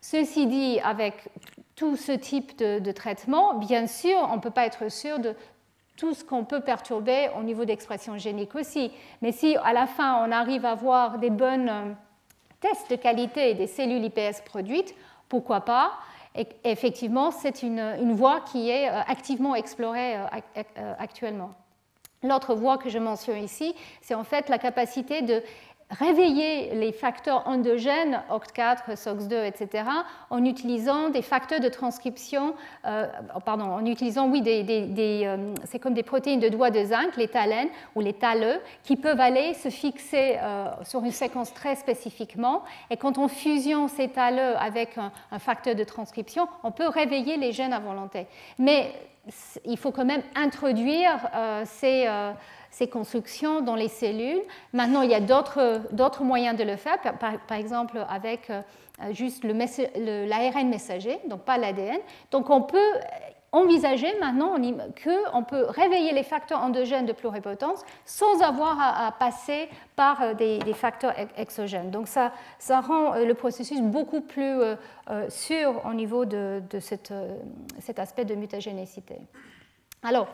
[0.00, 1.30] Ceci dit, avec
[1.76, 5.34] tout ce type de, traitement, bien sûr, on ne peut pas être sûr de
[5.96, 8.90] tout ce qu'on peut perturber au niveau d'expression génique aussi.
[9.22, 11.92] Mais si à la fin on arrive à avoir des bons euh,
[12.60, 14.94] tests de qualité des cellules IPS produites,
[15.28, 15.92] pourquoi pas?
[16.36, 20.16] Et effectivement, c'est une, voie qui est euh, activement explorée
[20.98, 21.52] actuellement.
[22.24, 25.42] L'autre voie que je mentionne ici, c'est en fait la capacité de
[25.98, 29.84] réveiller les facteurs endogènes, OCT4, SOX2, etc.,
[30.30, 32.54] en utilisant des facteurs de transcription,
[32.86, 33.06] euh,
[33.44, 34.64] pardon, en utilisant, oui, des,
[35.26, 38.96] euh, c'est comme des protéines de doigts de zinc, les talènes ou les taleux, qui
[38.96, 42.62] peuvent aller se fixer euh, sur une séquence très spécifiquement.
[42.90, 47.52] Et quand on fusionne ces taleux avec un, facteur de transcription, on peut réveiller les
[47.52, 48.26] gènes à volonté.
[48.58, 48.92] Mais
[49.64, 51.18] il faut quand même introduire
[51.64, 52.06] ces
[52.74, 54.42] ces constructions dans les cellules.
[54.72, 58.62] Maintenant, il y a d'autres moyens de le faire, par, exemple avec euh,
[59.12, 62.00] juste l'ARN messager, donc pas l'ADN.
[62.32, 62.92] Donc on peut
[63.52, 64.56] envisager maintenant
[65.04, 70.74] qu'on peut réveiller les facteurs endogènes de pluripotence sans avoir à, passer par euh, des,
[70.74, 71.92] facteurs exogènes.
[71.92, 72.32] Donc ça,
[72.68, 74.58] rend euh, le processus beaucoup plus
[75.28, 79.20] sûr au niveau de, cet aspect de mutagénicité.
[80.02, 80.26] Alors,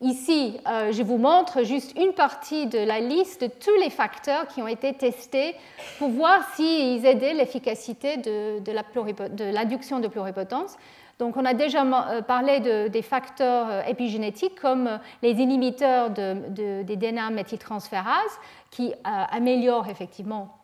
[0.00, 4.46] Ici, euh, je vous montre juste une partie de la liste de tous les facteurs
[4.46, 5.56] qui ont été testés
[5.98, 10.76] pour voir s'ils aidaient l'efficacité de, l'induction de, pluripotence.
[11.18, 17.30] Donc, on a déjà euh, parlé des facteurs euh, épigénétiques comme les inhibiteurs des DNA
[17.30, 18.38] méthyltransférases
[18.70, 20.57] qui améliorent effectivement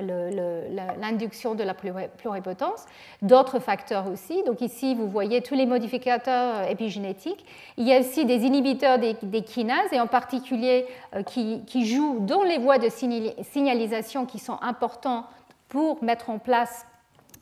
[0.00, 2.86] l'induction de la pluripotence,
[3.22, 4.42] d'autres facteurs aussi.
[4.44, 7.44] Donc ici, vous voyez tous les modificateurs euh, épigénétiques.
[7.76, 12.42] Il y a aussi des inhibiteurs des, kinases, et en particulier euh, qui, jouent dans
[12.42, 15.26] les voies de signalisation qui sont importants
[15.68, 16.86] pour mettre en place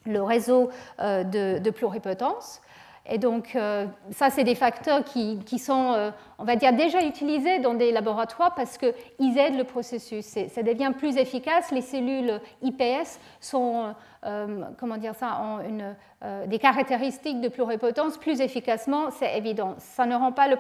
[0.05, 2.61] le réseau euh, de pluripotence.
[3.07, 7.59] Et donc, euh, ça, c'est des facteurs qui, sont, euh, on va dire, déjà utilisés
[7.59, 10.25] dans des laboratoires parce qu'ils aident le processus.
[10.25, 11.73] Ça devient plus efficace.
[11.73, 13.93] Les cellules IPS sont
[14.25, 19.75] euh, comment dire ça, ont une, euh, des caractéristiques de pluripotence plus efficacement, c'est évident.
[19.79, 20.57] Ça ne rend pas le,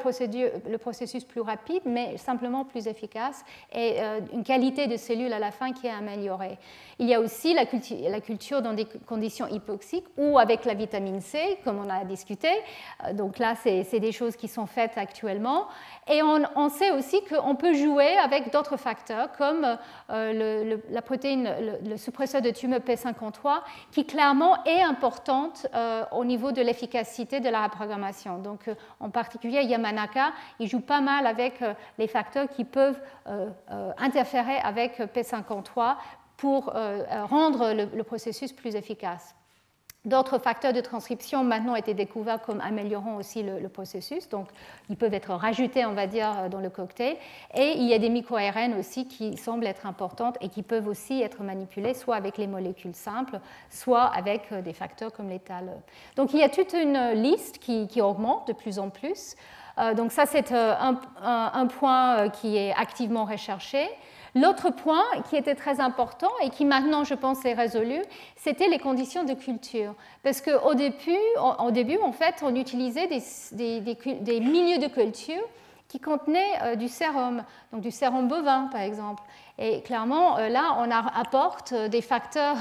[0.77, 5.53] processus plus rapide, mais simplement plus efficace et euh, une qualité de cellules à la
[5.53, 6.59] fin qui est améliorée.
[6.98, 7.64] Il y a aussi la,
[8.20, 12.48] culture dans des conditions hypoxiques ou avec la vitamine C, comme on a discuté.
[13.14, 15.66] donc là, c'est des choses qui sont faites actuellement.
[16.09, 19.66] Et on, sait aussi qu'on peut jouer avec d'autres facteurs comme
[20.11, 21.48] le, la protéine,
[21.85, 24.83] le, suppresseur de tumeur P53 qui clairement est
[25.75, 28.38] euh, au niveau de l'efficacité de la reprogrammation.
[28.38, 33.01] Donc, euh, en particulier, Yamanaka, il joue pas mal avec euh, les facteurs qui peuvent
[33.99, 35.97] interférer avec P53
[36.37, 36.73] pour
[37.31, 39.35] rendre le processus plus efficace.
[40.05, 44.49] D'autres facteurs de transcription maintenant ont été découverts comme améliorant aussi le, processus, donc
[44.91, 47.17] ils peuvent être rajoutés, on va dire, dans le cocktail.
[47.55, 51.23] Et il y a des micro-ARN aussi qui semblent être importantes et qui peuvent aussi
[51.23, 53.38] être manipulées soit avec les molécules simples,
[53.71, 55.71] soit avec euh, des facteurs comme l'étal.
[56.17, 59.37] Donc il y a toute une liste qui, augmente de plus en plus.
[59.79, 60.75] Euh, donc ça, c'est euh,
[61.23, 63.88] un, point qui est activement recherché.
[64.35, 68.01] L'autre point qui était très important et qui maintenant, je pense, est résolu,
[68.37, 69.95] c'était les conditions de culture.
[70.23, 71.18] Parce qu'au début,
[71.59, 75.42] au début, en fait, on utilisait des, milieux de culture
[75.88, 79.23] qui contenaient euh, du sérum, donc du sérum bovin, par exemple.
[79.64, 82.57] Et clairement, euh, là, on apporte euh, des facteurs,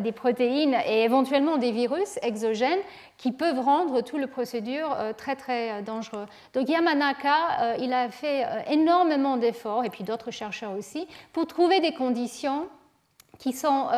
[0.00, 2.78] des protéines et éventuellement des virus exogènes
[3.18, 6.26] qui peuvent rendre tout le procédure très, très dangereux.
[6.52, 11.92] Donc Yamanaka, il a fait énormément d'efforts, et puis d'autres chercheurs aussi, pour trouver des
[11.92, 12.68] conditions
[13.38, 13.88] qui sont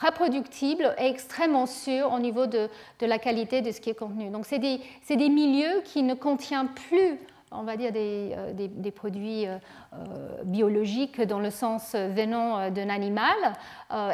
[0.00, 2.68] reproductibles et extrêmement sûres au niveau de,
[3.00, 4.30] de, la qualité de ce qui est contenu.
[4.30, 7.18] Donc c'est des, des, milieux qui ne contiennent plus
[7.52, 9.56] on va dire, des, euh, produits euh,
[9.94, 13.34] euh, biologiques dans le sens venant d'un animal.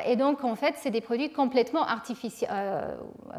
[0.06, 1.86] et donc, en fait, c'est des produits complètement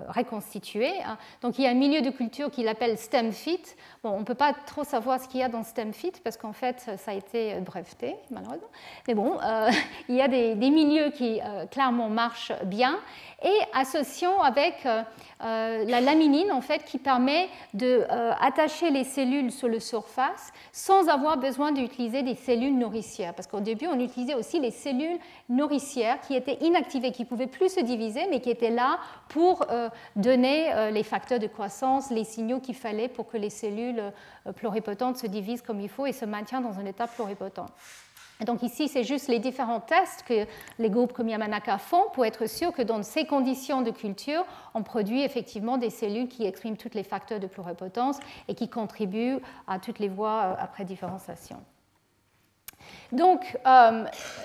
[0.09, 0.93] reconstitués.
[1.05, 1.17] Hein.
[1.41, 3.75] Donc, il y a un milieu de culture qu'il appelle STEMFIT.
[4.03, 6.53] Bon, on ne peut pas trop savoir ce qu'il y a dans STEMFIT parce qu'en
[6.53, 8.67] fait, ça a été breveté, malheureusement.
[9.07, 9.37] Mais bon,
[10.09, 11.39] il y a des, milieux qui
[11.71, 12.99] clairement marchent bien
[13.43, 15.03] et associant avec euh,
[15.43, 21.07] euh, la laminine en fait qui permet d'attacher euh, les cellules sur la surface sans
[21.07, 25.19] avoir besoin d'utiliser des cellules nourricières parce qu'au début on utilisait aussi les cellules
[25.49, 28.97] nourricières qui étaient inactivées qui pouvaient plus se diviser mais qui étaient là
[29.29, 29.65] pour
[30.15, 34.01] donner les facteurs de croissance les signaux qu'il fallait pour que les cellules
[34.55, 37.59] pluripotentes se divisent comme il faut et se maintiennent dans un état pluripotent.
[38.45, 40.45] Donc ici, c'est juste les différents tests que
[40.77, 44.45] les groupes comme Yamanaka font pour être sûr que dans ces conditions de culture,
[44.75, 49.39] on produit effectivement des cellules qui expriment tous les facteurs de pluripotence et qui contribuent
[49.67, 51.57] à toutes les voies euh, après différenciation.
[53.11, 54.03] Donc, euh,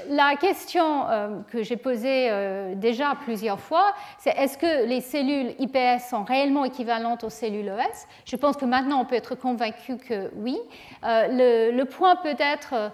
[0.08, 5.54] la question euh, que j'ai posée euh, déjà plusieurs fois, c'est est-ce que les cellules
[5.58, 9.96] IPS sont réellement équivalentes aux cellules ES Je pense que maintenant on peut être convaincu
[9.96, 10.58] que oui.
[11.02, 12.92] Le, point peut-être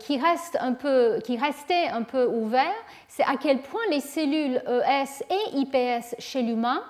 [0.00, 2.74] qui, reste un peu, qui restait un peu ouvert,
[3.08, 6.82] c'est à quel point les cellules ES et IPS chez l'humain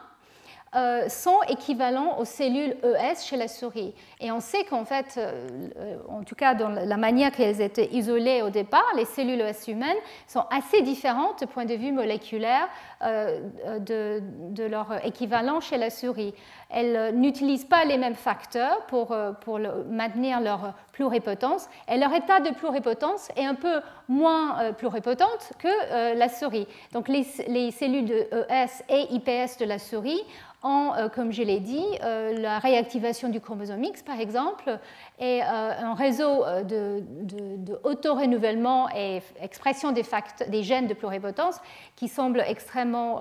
[0.75, 3.95] euh, sont équivalents aux cellules ES chez la souris.
[4.21, 8.43] Et on sait qu'en fait, euh, en tout cas dans la manière qu'elles étaient isolées
[8.43, 12.69] au départ, les cellules ES humaines sont assez différentes du point de vue moléculaire
[13.05, 13.41] euh,
[13.81, 16.35] de, leur équivalent chez la souris.
[16.71, 22.51] Elles n'utilisent pas les mêmes facteurs pour, pour maintenir leur pluripotence et leur état de
[22.51, 26.67] pluripotence est un peu moins pluripotente que la souris.
[26.93, 30.23] Donc les, les cellules de ES et IPS de la souris
[30.65, 34.79] euh, comme je l'ai dit, euh, la réactivation du chromosome X, par exemple,
[35.19, 41.61] et euh, un réseau de, de, auto-renouvellement et expression des, gènes de pluripotence
[41.97, 43.21] qui semble extrêmement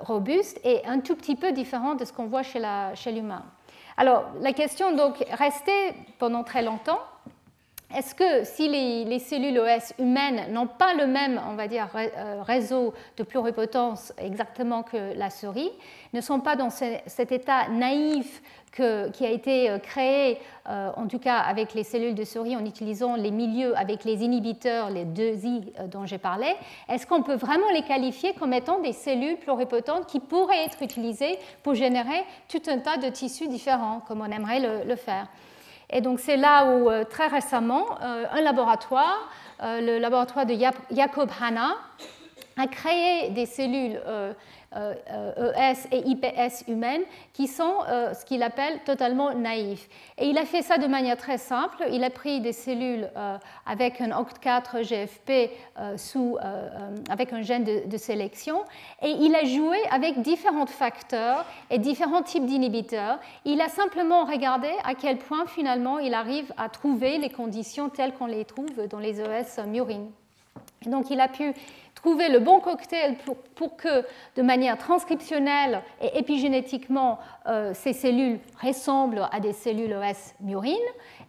[0.00, 3.44] robuste et un tout petit peu différent de ce qu'on voit chez l'humain.
[3.96, 7.00] Alors, la question donc restait pendant très longtemps
[7.92, 12.42] est-ce que si les, cellules OS humaines n'ont pas le même, on va dire, euh,
[12.42, 15.70] réseau de pluripotence exactement que la souris,
[16.12, 18.42] ne sont pas dans cet état naïf
[18.72, 22.64] qui a été euh, créé, euh, en tout cas avec les cellules de souris, en
[22.64, 26.48] utilisant les milieux avec les inhibiteurs, les deux I dont j'ai parlé,
[26.88, 31.38] est-ce qu'on peut vraiment les qualifier comme étant des cellules pluripotentes qui pourraient être utilisées
[31.62, 35.28] pour générer tout un tas de tissus différents, comme on aimerait le faire?
[35.90, 39.28] Et donc c'est là où euh, très récemment, euh, un laboratoire,
[39.62, 40.54] euh, le laboratoire de
[40.90, 41.74] Jacob Hanna,
[42.56, 43.98] a créé des cellules
[44.74, 49.88] ES euh, euh, e et IPS humaines qui sont euh, ce qu'il appelle totalement naïfs.
[50.18, 51.84] Et il a fait ça de manière très simple.
[51.92, 53.08] Il a pris des cellules
[53.66, 55.50] avec un OCT4 GFP
[57.10, 58.64] avec un gène de, sélection
[59.02, 63.18] et il a joué avec différents facteurs et différents types d'inhibiteurs.
[63.44, 68.12] Il a simplement regardé à quel point finalement il arrive à trouver les conditions telles
[68.12, 70.10] qu'on les trouve dans les ES murines.
[70.86, 71.54] Donc il a pu
[71.94, 73.36] trouver le bon cocktail pour,
[73.76, 74.04] que,
[74.36, 80.76] de manière transcriptionnelle et épigénétiquement, euh, ces cellules ressemblent à des cellules ES murines.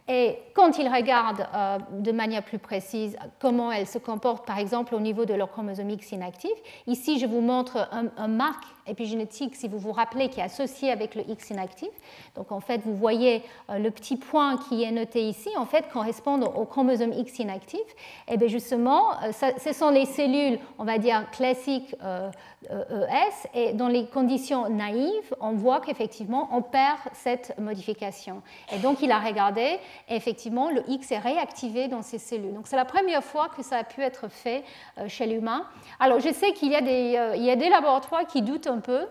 [0.08, 4.94] Et quand il regarde euh, de manière plus précise comment elles se comportent, par exemple,
[4.94, 6.52] au niveau de leur chromosome X inactif,
[6.86, 11.16] ici je vous montre un, marque épigénétique, si vous vous rappelez, qui est associé avec
[11.16, 11.88] le X inactif.
[12.36, 15.88] Donc en fait, vous voyez euh, le petit point qui est noté ici, en fait,
[15.92, 17.80] correspond au chromosome X inactif.
[18.28, 23.72] Et bien justement, ce sont les cellules, on va dire, classiques ES, euh, e et
[23.72, 28.42] dans les conditions naïves, on voit qu'effectivement, on perd cette modification.
[28.72, 32.54] Et donc il a regardé, et effectivement, le X est réactivé dans ces cellules.
[32.54, 34.64] Donc c'est la première fois que ça a pu être fait
[35.08, 35.66] chez l'humain.
[36.00, 39.06] Alors je sais qu'il y, a des, y a des laboratoires qui doutent un peu.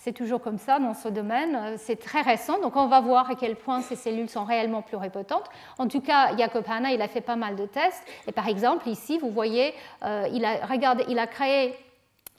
[0.00, 1.76] C'est toujours comme ça dans ce domaine.
[1.76, 5.44] C'est très récent, donc on va voir à quel point ces cellules sont réellement pluripotentes.
[5.76, 8.02] En tout cas, Jacob Hanna, il a fait pas mal de tests.
[8.26, 11.76] Et par exemple, ici, vous voyez, euh, il, a regardé, il a créé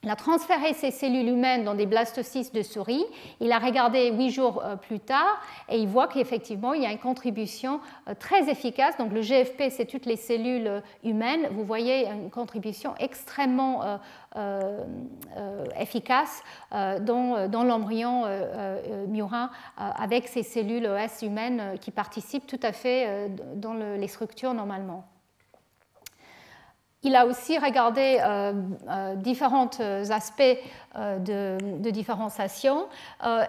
[0.03, 3.05] il a transféré ces cellules humaines dans des blastocystes de souris.
[3.39, 6.91] Il a regardé huit jours euh, plus tard et il voit qu'effectivement, il y a
[6.91, 8.97] une contribution euh, très efficace.
[8.97, 11.49] Donc, le GFP, c'est toutes les cellules euh, humaines.
[11.51, 13.99] Vous voyez une contribution extrêmement
[15.79, 18.23] efficace dans, l'embryon
[19.07, 25.10] murin avec ces cellules ES humaines qui participent tout à fait dans les structures normalement.
[27.03, 28.53] Il a aussi regardé euh,
[28.87, 29.69] euh, différents
[30.11, 30.43] aspects
[30.95, 32.85] euh, de, différenciation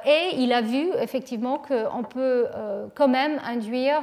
[0.06, 2.46] et il a vu effectivement qu'on peut
[2.94, 4.02] quand même induire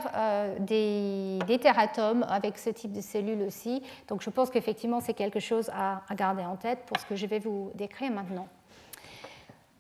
[0.60, 3.82] des teratomes avec ce type de cellules aussi.
[4.08, 7.26] Donc je pense qu'effectivement c'est quelque chose à garder en tête pour ce que je
[7.26, 8.48] vais vous décrire maintenant.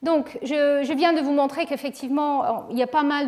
[0.01, 3.27] Donc, je, viens de vous montrer qu'effectivement, il y a pas mal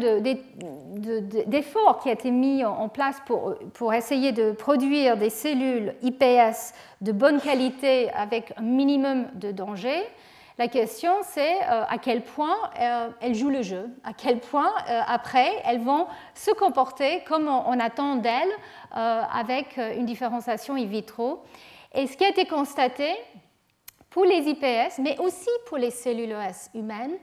[1.47, 7.11] d'efforts qui ont été mis en place pour, essayer de produire des cellules IPS de
[7.11, 10.01] bonne qualité avec un minimum de danger.
[10.57, 14.71] La question, c'est euh, à quel point euh, elles jouent le jeu, à quel point,
[14.89, 18.51] euh, après, elles vont se comporter comme on attend d'elles
[18.91, 21.41] avec une différenciation in vitro.
[21.93, 23.09] Et ce qui a été constaté,
[24.11, 27.17] pour les IPS, mais aussi pour les cellules OS humaines,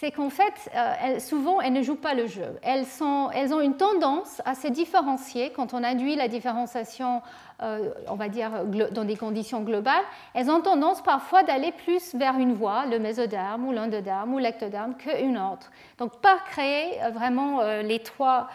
[0.00, 2.56] c'est qu'en fait, euh, souvent, elles ne jouent pas le jeu.
[2.62, 7.20] Elles, ont une tendance à se différencier quand on induit la différenciation,
[7.62, 10.04] euh, on va dire, dans des conditions globales.
[10.34, 14.94] Elles ont tendance parfois d'aller plus vers une voie, le mésoderme ou l'endoderme ou l'ectoderme,
[14.94, 15.72] qu'une autre.
[15.98, 18.48] Donc, pas créer euh, vraiment les trois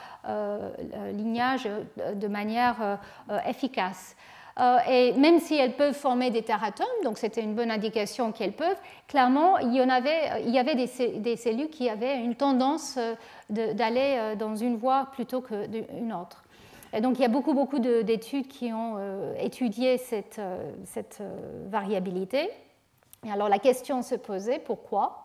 [1.14, 3.00] lignages de manière
[3.46, 4.16] efficace.
[4.60, 8.54] Euh, et même si elles peuvent former des teratomes, donc c'était une bonne indication qu'elles
[8.54, 8.78] peuvent,
[9.08, 13.16] clairement, il y, en avait, il y avait des, cellules qui avaient une tendance euh,
[13.50, 16.44] d'aller euh, dans une voie plutôt qu'une autre.
[16.96, 19.00] Et donc il y a beaucoup, beaucoup d'études qui ont
[19.40, 20.40] étudié cette,
[20.86, 21.24] cette
[21.66, 22.52] variabilité.
[23.26, 25.23] Et alors la question se posait, pourquoi?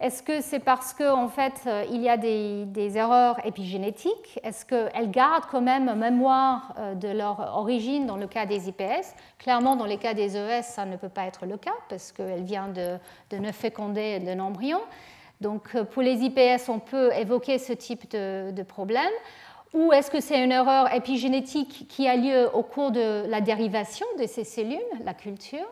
[0.00, 4.38] Est-ce que c'est parce qu'en en fait, euh, il y a des, erreurs épigénétiques?
[4.44, 9.16] Est-ce qu'elles gardent quand même mémoire euh, de leur origine dans le cas des IPS
[9.38, 12.44] Clairement, dans les cas des ES, ça ne peut pas être le cas parce qu'elle
[12.44, 12.96] vient de,
[13.36, 14.80] ne féconder d'un embryon.
[15.40, 19.10] Donc, euh, pour les IPS, on peut évoquer ce type de problème.
[19.74, 24.06] Ou est-ce que c'est une erreur épigénétique qui a lieu au cours de la dérivation
[24.16, 25.66] de ces cellules, la culture?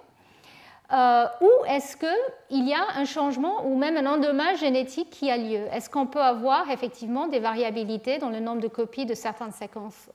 [0.93, 5.37] Euh, ou est-ce qu'il y a un changement ou même un endommage génétique qui a
[5.37, 5.67] lieu?
[5.73, 10.09] Est-ce qu'on peut avoir effectivement des variabilités dans le nombre de copies de certaines séquences,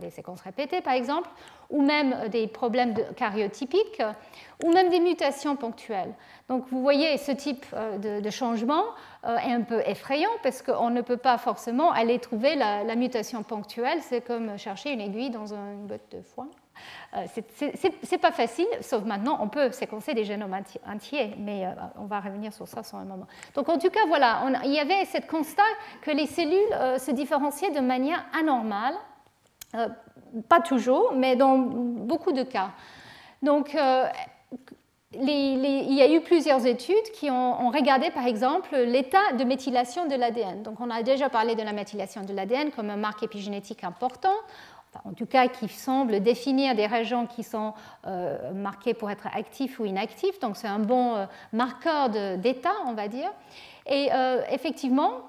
[0.00, 1.30] des séquences répétées par exemple,
[1.70, 3.02] ou même des problèmes de
[4.62, 6.12] ou même des mutations ponctuelles?
[6.48, 8.84] Donc vous voyez, ce type euh, de, changement
[9.24, 12.96] euh, est un peu effrayant parce qu'on ne peut pas forcément aller trouver la, la
[12.96, 16.48] mutation ponctuelle, c'est comme chercher une aiguille dans une botte de foin.
[17.14, 17.26] Euh,
[18.02, 20.56] c'est pas facile, sauf maintenant, on peut séquencer des génomes
[20.86, 23.26] entiers, mais euh, on va revenir sur ça sur un moment.
[23.54, 25.62] Donc en tout cas, voilà, il y avait ce constat
[26.00, 28.94] que les cellules euh, se différenciaient de manière anormale,
[30.48, 32.72] pas toujours, mais dans beaucoup de cas.
[33.40, 33.74] Donc
[35.14, 40.14] il y a eu plusieurs études qui ont, regardé, par exemple, l'état de méthylation de
[40.14, 40.62] l'ADN.
[40.62, 44.34] Donc, on a déjà parlé de la méthylation de l'ADN comme un marque épigénétique important
[45.04, 47.74] en tout cas qui semble définir des régions qui sont
[48.06, 50.38] euh, marquées pour être actifs ou inactifs.
[50.40, 53.30] Donc c'est un bon euh, marqueur d'état, on va dire.
[53.86, 55.28] Et euh, effectivement,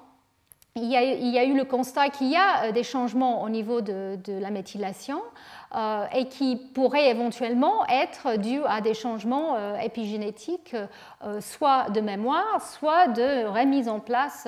[0.76, 0.96] il y,
[1.38, 5.22] a, eu le constat qu'il y a des changements au niveau de, de la méthylation
[6.12, 10.76] et qui pourraient éventuellement être dus à des changements épigénétiques,
[11.40, 14.46] soit de mémoire, soit de remise en place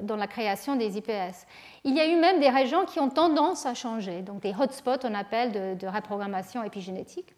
[0.00, 1.46] dans la création des IPS.
[1.84, 5.04] Il y a eu même des régions qui ont tendance à changer, donc des hotspots,
[5.04, 7.34] on appelle, de, reprogrammation épigénétique.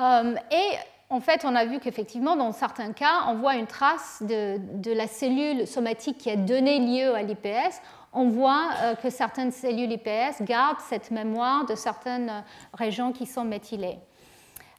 [0.00, 0.76] Euh, et
[1.10, 5.06] en fait, on a vu qu'effectivement, dans certains cas, on voit une trace de, la
[5.06, 7.82] cellule somatique qui a donné lieu à l'IPS.
[8.12, 12.44] On voit euh, que certaines cellules IPS gardent cette mémoire de certaines
[12.74, 13.98] régions qui sont méthylées.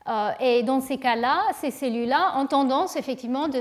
[0.08, 3.60] Euh, et dans ces cas-là, ces cellules-là ont tendance effectivement de,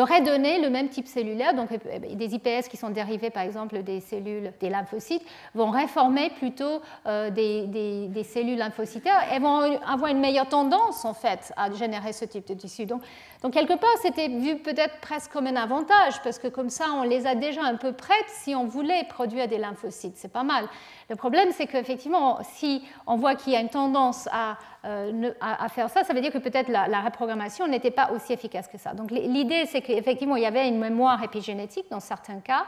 [0.00, 1.54] redonner le même type cellulaire.
[1.54, 6.30] Donc euh, des IPS qui sont dérivés par exemple des cellules, des lymphocytes, vont réformer
[6.30, 7.66] plutôt euh, des,
[8.08, 12.46] des, cellules lymphocytaires et vont avoir une meilleure tendance en fait à générer ce type
[12.46, 12.86] de tissu.
[12.86, 13.02] Donc,
[13.44, 17.02] donc quelque part, c'était vu peut-être presque comme un avantage parce que comme ça, on
[17.02, 20.16] les a déjà un peu prêtes si on voulait produire des lymphocytes.
[20.16, 20.66] C'est pas mal.
[21.10, 25.68] Le problème, c'est qu'effectivement, si on voit qu'il y a une tendance à, euh, à,
[25.68, 28.94] faire ça, ça veut dire que peut-être la, reprogrammation n'était pas aussi efficace que ça.
[28.94, 32.64] Donc l'idée, c'est qu'effectivement, il y avait une mémoire épigénétique dans certains cas,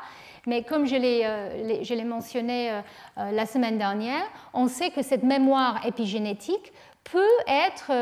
[0.46, 5.86] mais comme je l'ai euh, mentionné euh, la semaine dernière, on sait que cette mémoire
[5.86, 6.72] épigénétique
[7.10, 7.92] peut être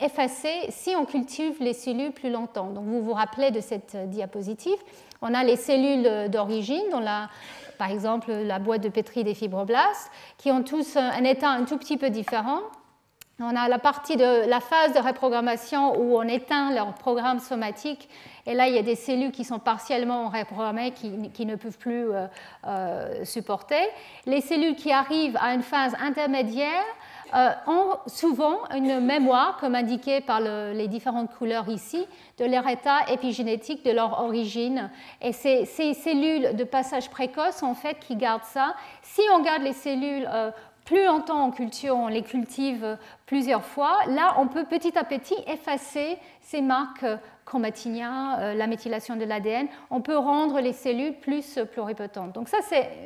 [0.00, 2.70] effacée si on cultive les cellules plus longtemps.
[2.70, 4.76] Donc vous vous rappelez de cette diapositive,
[5.22, 7.28] on a les cellules d'origine dans la
[7.78, 11.76] par exemple la boîte de pétri des fibroblastes, qui ont tous un état un tout
[11.76, 12.60] petit peu différent.
[13.40, 18.08] On a la partie de la phase de reprogrammation où on éteint leur programme somatique
[18.46, 22.12] et là il y a des cellules qui sont partiellement reprogrammées qui, ne peuvent plus
[22.12, 22.28] euh,
[22.68, 23.88] euh, supporter.
[24.26, 30.20] Les cellules qui arrivent à une phase intermédiaire euh, ont souvent une mémoire, comme indiqué
[30.20, 32.06] par les différentes couleurs ici,
[32.38, 34.90] de leur état épigénétique, de leur origine.
[35.20, 38.74] Et c'est ces cellules de passage précoce, en fait, qui gardent ça.
[39.02, 40.50] Si on garde les cellules euh,
[40.84, 45.36] plus longtemps en culture, on les cultive plusieurs fois, là, on peut petit à petit
[45.46, 47.06] effacer ces marques
[47.44, 52.32] chromatinien, euh, la méthylation de l'ADN, on peut rendre les cellules plus pluripotentes.
[52.32, 52.58] Donc ça,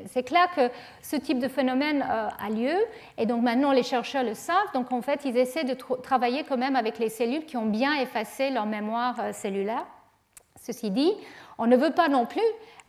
[0.06, 0.70] c'est clair que
[1.02, 2.76] ce type de phénomène euh, a lieu,
[3.16, 6.56] et donc maintenant les chercheurs le savent, donc en fait ils essaient de travailler quand
[6.56, 9.86] même avec les cellules qui ont bien effacé leur mémoire euh, cellulaire.
[10.60, 11.12] Ceci dit,
[11.58, 12.40] on ne veut pas non plus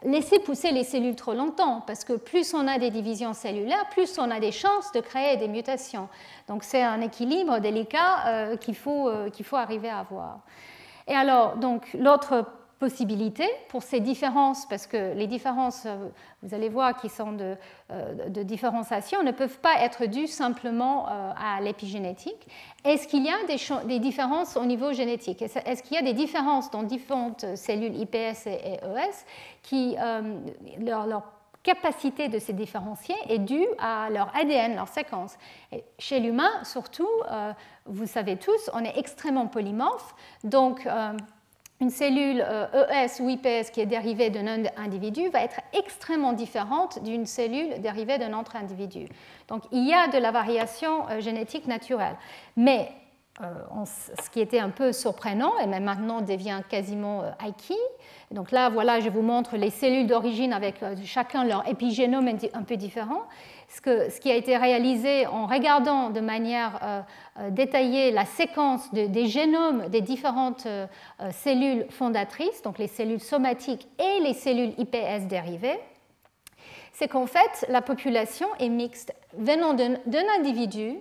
[0.04, 4.18] laisser pousser les cellules trop longtemps, parce que plus on a des divisions cellulaires, plus
[4.20, 6.10] on a des chances de créer des mutations.
[6.48, 10.40] Donc c'est un équilibre délicat qu'il faut, qu'il faut arriver à avoir.
[11.10, 12.46] Et alors, donc, l'autre
[12.80, 16.08] possibilité pour ces différences, parce que les différences, euh,
[16.42, 17.56] vous allez voir, qui sont de,
[17.92, 22.48] euh, de différenciation, ne peuvent pas être dues simplement euh, à l'épigénétique.
[22.86, 25.42] Est-ce qu'il y a des, différences au niveau génétique?
[25.42, 29.26] Est-ce qu'il y a des différences dans différentes cellules IPS et ES
[29.62, 29.98] qui,
[30.80, 31.24] leur, leur
[31.64, 35.38] capacité de se différencier est due à leur ADN, leur séquence.
[35.98, 37.10] Chez l'humain, surtout,
[37.86, 40.88] vous savez tous, on est extrêmement polymorphe, donc
[41.82, 46.34] une cellule ES euh, e ou IPS qui est dérivée d'un individu va être extrêmement
[46.34, 49.08] différente d'une cellule dérivée d'un autre individu.
[49.48, 52.16] Donc il y a de la variation euh, génétique naturelle.
[52.58, 52.92] Mais
[53.42, 53.46] euh,
[53.86, 57.80] ce qui était un peu surprenant et même maintenant devient quasiment acquis,
[58.32, 62.76] donc là, voilà, je vous montre les cellules d'origine avec chacun leur épigénome un peu
[62.78, 63.24] différent
[63.70, 67.02] ce, qui a été réalisé en regardant de manière euh,
[67.40, 70.88] euh, détaillée la séquence des génomes des différentes euh,
[71.32, 75.80] cellules fondatrices, donc les cellules somatiques et les cellules IPS dérivées,
[76.94, 79.14] c'est qu'en fait, la population est mixte.
[79.38, 80.98] Venant d'un individu,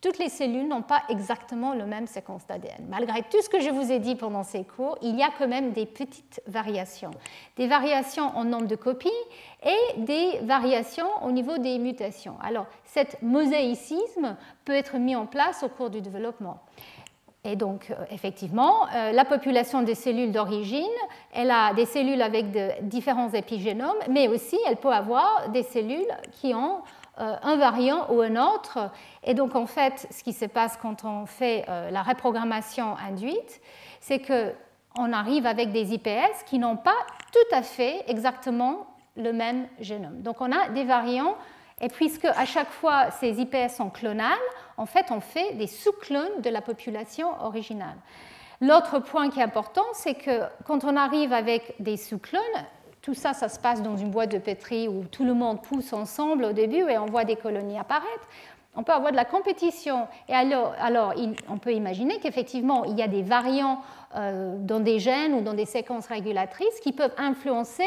[0.00, 2.86] toutes les cellules n'ont pas exactement la même séquence d'ADN.
[2.88, 5.48] Malgré tout ce que je vous ai dit pendant ces cours, il y a quand
[5.48, 7.10] même des petites variations.
[7.56, 9.08] Des variations en nombre de copies
[9.64, 12.36] et des variations au niveau des mutations.
[12.42, 16.60] Alors, cet mosaïcisme peut être mis en place au cours du développement.
[17.46, 20.84] Et donc, euh, effectivement, euh, la population des cellules d'origine,
[21.32, 26.10] elle a des cellules avec de différents épigénomes, mais aussi elle peut avoir des cellules
[26.32, 26.82] qui ont
[27.18, 28.90] un variant ou un autre.
[29.24, 33.60] Et donc, en fait, ce qui se passe quand on fait euh, la reprogrammation induite,
[34.00, 38.86] c'est qu'on arrive avec des IPS qui n'ont pas tout à fait exactement
[39.16, 40.20] le même génome.
[40.22, 41.36] Donc, on a des variants.
[41.80, 44.32] Et puisque à chaque fois ces IPS sont clonales,
[44.78, 47.96] en fait, on fait des sous-clones de la population originale.
[48.62, 52.40] L'autre point qui est important, c'est que quand on arrive avec des sous-clones,
[53.06, 55.92] tout ça, ça se passe dans une boîte de pétri où tout le monde pousse
[55.92, 58.26] ensemble au début et on voit des colonies apparaître.
[58.74, 60.08] On peut avoir de la compétition.
[60.28, 61.14] Et alors, alors
[61.48, 63.80] on peut imaginer qu'effectivement, il y a des variants
[64.16, 67.86] euh, dans des gènes ou dans des séquences régulatrices qui peuvent influencer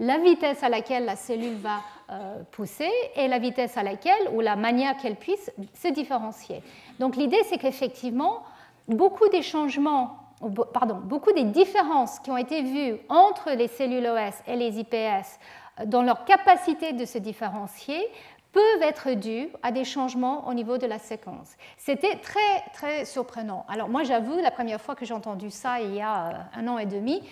[0.00, 1.78] la vitesse à laquelle la cellule va
[2.10, 6.60] euh, pousser et la vitesse à laquelle ou la manière qu'elle puisse se différencier.
[6.98, 8.42] Donc l'idée, c'est qu'effectivement,
[8.88, 14.56] beaucoup des changements beaucoup des différences qui ont été vues entre les cellules OS et
[14.56, 15.38] les IPS
[15.80, 18.06] euh, dans leur capacité de se différencier
[18.52, 21.56] peuvent être dues à des changements au niveau de la séquence.
[21.76, 23.66] C'était très, très surprenant.
[23.68, 26.68] Alors moi, j'avoue, la première fois que j'ai entendu ça, il y a euh, un
[26.68, 27.22] an et demi,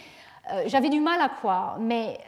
[0.52, 2.18] euh, j'avais du mal à croire, mais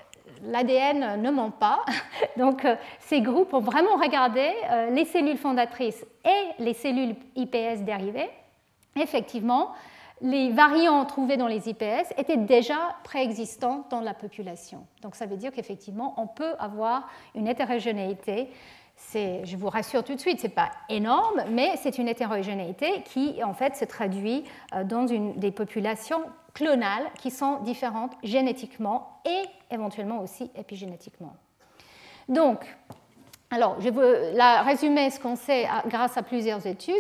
[0.43, 1.85] l'ADN ne ment pas.
[2.37, 2.67] Donc
[3.01, 4.53] ces groupes ont vraiment regardé
[4.91, 8.29] les cellules fondatrices et les cellules IPS dérivées.
[8.97, 9.73] Effectivement,
[10.23, 14.87] les variants trouvés dans les IPS étaient déjà préexistants dans la population.
[15.03, 18.49] Donc ça veut dire qu'effectivement, on peut avoir une hétérogénéité.
[19.15, 23.45] Je vous rassure tout de suite, ce n'est pas énorme, mais c'est une hétérogénéité qui
[23.45, 24.45] en fait se traduit
[24.75, 26.23] euh, dans une, des populations
[26.55, 31.35] clonales qui sont différentes génétiquement et éventuellement aussi épigénétiquement.
[32.31, 32.65] Donc,
[33.51, 36.95] alors, je veux la résumer ce qu'on sait grâce à plusieurs études,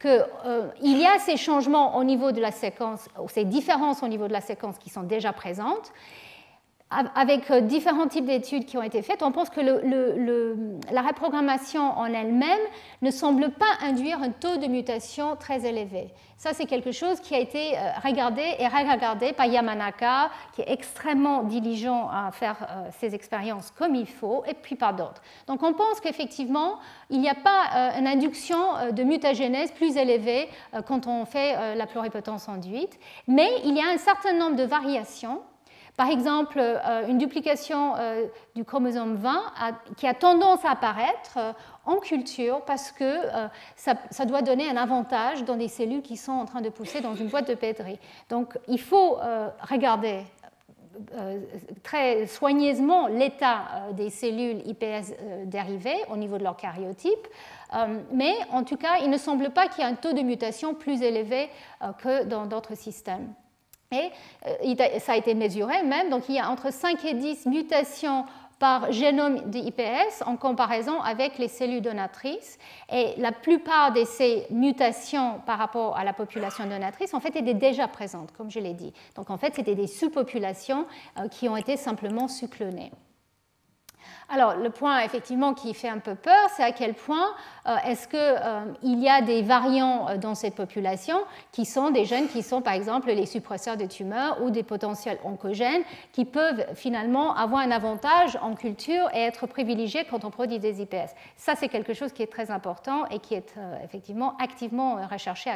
[0.00, 4.08] qu'il euh, y a ces changements au niveau de la séquence, ou ces différences au
[4.08, 5.92] niveau de la séquence qui sont déjà présentes,
[6.90, 12.06] avec euh, différents types d'études qui ont été faites, on pense que la reprogrammation en
[12.06, 12.60] elle-même
[13.00, 16.08] ne semble pas induire un taux de mutation très élevé.
[16.36, 20.70] Ça, c'est quelque chose qui a été euh, regardé et re-regardé par Yamanaka, qui est
[20.70, 25.22] extrêmement diligent à faire euh, ses expériences comme il faut, et puis par d'autres.
[25.46, 28.58] Donc, on pense qu'effectivement, il n'y a pas une induction
[28.92, 30.48] de mutagénèse plus élevée
[30.86, 35.40] quand on fait la pluripotence induite, mais il y a un certain nombre de variations
[35.96, 39.42] par exemple, euh, une duplication euh, du chromosome 20
[39.96, 41.52] qui a tendance à apparaître euh,
[41.84, 43.04] en culture parce que
[43.76, 47.14] ça, doit donner un avantage dans des cellules qui sont en train de pousser dans
[47.14, 47.98] une boîte de pétri.
[48.28, 49.18] Donc il faut
[49.68, 50.22] regarder
[51.82, 55.14] très soigneusement l'état des cellules IPS
[55.46, 57.26] dérivées au niveau de leur karyotype.
[58.12, 60.74] mais en tout cas, il ne semble pas qu'il y ait un taux de mutation
[60.74, 61.48] plus élevé
[61.98, 63.34] que dans d'autres systèmes.
[63.92, 64.12] Et
[64.46, 68.24] euh, ça a été mesuré même, donc il y a entre 5 et 10 mutations
[68.60, 72.56] par génome d'IPS en comparaison avec les cellules donatrices.
[72.92, 77.52] Et la plupart de ces mutations par rapport à la population donatrice, en fait, étaient
[77.52, 78.92] déjà présentes, comme je l'ai dit.
[79.16, 80.86] Donc, en fait, c'était des sous-populations
[81.18, 82.92] euh, qui ont été simplement suclonées.
[84.32, 87.34] Alors, le point effectivement qui fait un peu peur, c'est à quel point
[87.66, 91.16] euh, est-ce qu'il euh, y a des variants euh, dans cette population
[91.50, 95.18] qui sont des gènes qui sont par exemple les suppresseurs de tumeurs ou des potentiels
[95.24, 100.60] oncogènes qui peuvent finalement avoir un avantage en culture et être privilégiés quand on produit
[100.60, 101.12] des IPS.
[101.36, 105.50] Ça, c'est quelque chose qui est très important et qui est effectivement activement recherché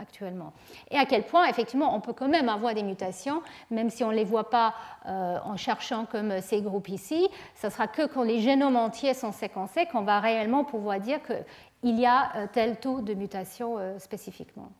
[0.00, 0.52] actuellement.
[0.90, 4.10] Et à quel point effectivement on peut quand même avoir des mutations, même si on
[4.10, 4.74] ne les voit pas
[5.06, 7.28] en cherchant comme ces groupes ici.
[7.56, 11.98] Ce sera que quand les génomes entiers sont séquencés qu'on va réellement pouvoir dire qu'il
[11.98, 14.70] y a euh, tel taux de mutation euh, spécifiquement.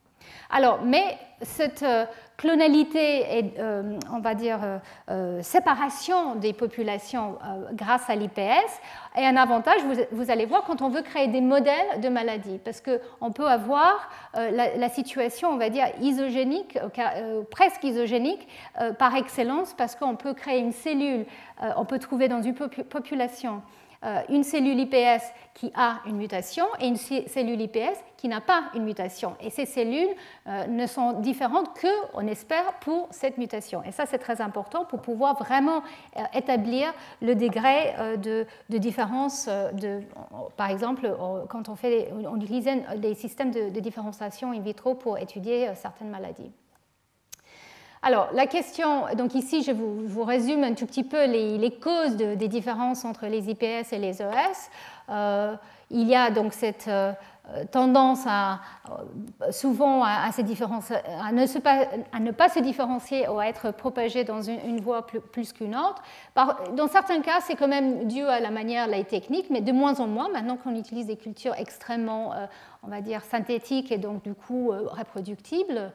[0.51, 2.05] Alors, mais cette euh,
[2.37, 3.55] clonalité et,
[4.13, 4.59] on va dire,
[5.41, 7.39] séparation des populations
[7.73, 8.81] grâce à l'IPS
[9.15, 12.81] est un avantage, vous, allez voir, quand on veut créer des modèles de maladies, parce
[12.81, 16.77] qu'on peut avoir la, situation, on va dire, isogénique,
[17.53, 18.49] presque isogénique,
[18.99, 21.27] par excellence, parce qu'on peut créer une cellule,
[21.77, 23.63] on peut trouver dans une population.
[23.63, 23.84] euh,
[24.29, 25.23] une cellule IPS
[25.55, 29.37] qui a une mutation et une cellule IPS qui n'a pas une mutation.
[29.41, 30.15] Et ces cellules
[30.47, 33.83] euh, ne sont différentes que, on espère, pour cette mutation.
[33.85, 35.83] Et ça, c'est très important pour pouvoir vraiment
[36.17, 36.93] euh, établir
[37.23, 38.47] le degré de,
[38.79, 39.47] différence.
[39.47, 40.01] De,
[40.57, 41.15] par exemple,
[41.49, 46.51] quand on, fait, on utilise des systèmes de différenciation in vitro pour étudier certaines maladies.
[48.07, 52.49] Alors, la question, donc ici, je vous, résume un tout petit peu les, causes des
[52.49, 54.71] différences entre les IPS et les ES.
[55.09, 55.55] Euh,
[55.91, 57.13] il y a donc cette euh,
[57.71, 63.27] tendance à, euh, souvent à, ces différences, à, ne pas, à, ne pas, se différencier
[63.27, 66.03] ou à être propagé dans une, voie plus, qu'une autre.
[66.75, 69.99] dans certains cas, c'est quand même dû à la manière, la technique, mais de moins
[69.99, 72.35] en moins, maintenant qu'on utilise des cultures extrêmement,
[72.83, 75.91] on va dire, synthétiques et donc du coup reproductibles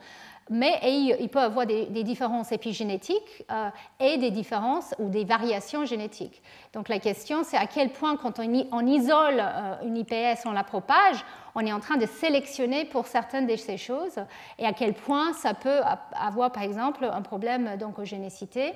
[0.49, 0.79] mais
[1.19, 3.69] il peut avoir des, différences épigénétiques euh,
[3.99, 6.41] et des différences ou des variations génétiques.
[6.73, 10.63] Donc la question, c'est à quel point, quand on, isole euh, une IPS, on la
[10.63, 11.23] propage,
[11.53, 14.19] on est en train de sélectionner pour certaines de ces choses,
[14.57, 15.81] et à quel point ça peut
[16.13, 18.73] avoir, par exemple, un problème d'oncogénécité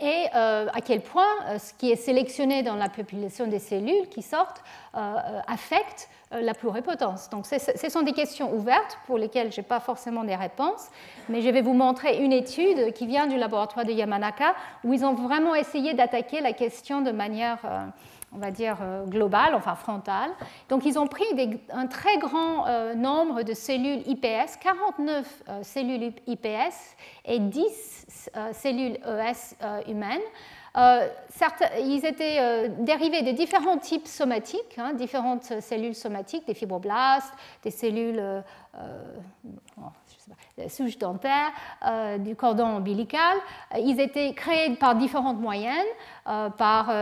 [0.00, 4.22] et euh, à quel point ce qui est sélectionné dans la population des cellules qui
[4.22, 7.28] sortent affecte la pluripotence.
[7.30, 10.88] Donc ce sont des questions ouvertes pour lesquelles je n'ai pas forcément des réponses,
[11.28, 14.54] mais je vais vous montrer une étude qui vient du laboratoire de Yamanaka
[14.84, 17.84] où ils ont vraiment essayé d'attaquer la question de manière, euh,
[18.32, 20.30] on va dire, euh, globale, enfin frontale.
[20.68, 21.24] Donc ils ont pris
[21.70, 30.20] un très grand nombre de cellules IPS, 49 cellules IPS et 10 cellules ES humaines.
[30.76, 31.08] Euh,
[31.80, 37.32] ils étaient euh, dérivés de différents types somatiques, hein, différentes cellules somatiques, des fibroblastes,
[37.64, 38.42] des cellules euh,
[40.68, 41.50] souches dentaires,
[42.18, 43.36] du cordon ombilical.
[43.78, 45.86] Ils étaient créés par différentes moyennes,
[46.24, 46.92] par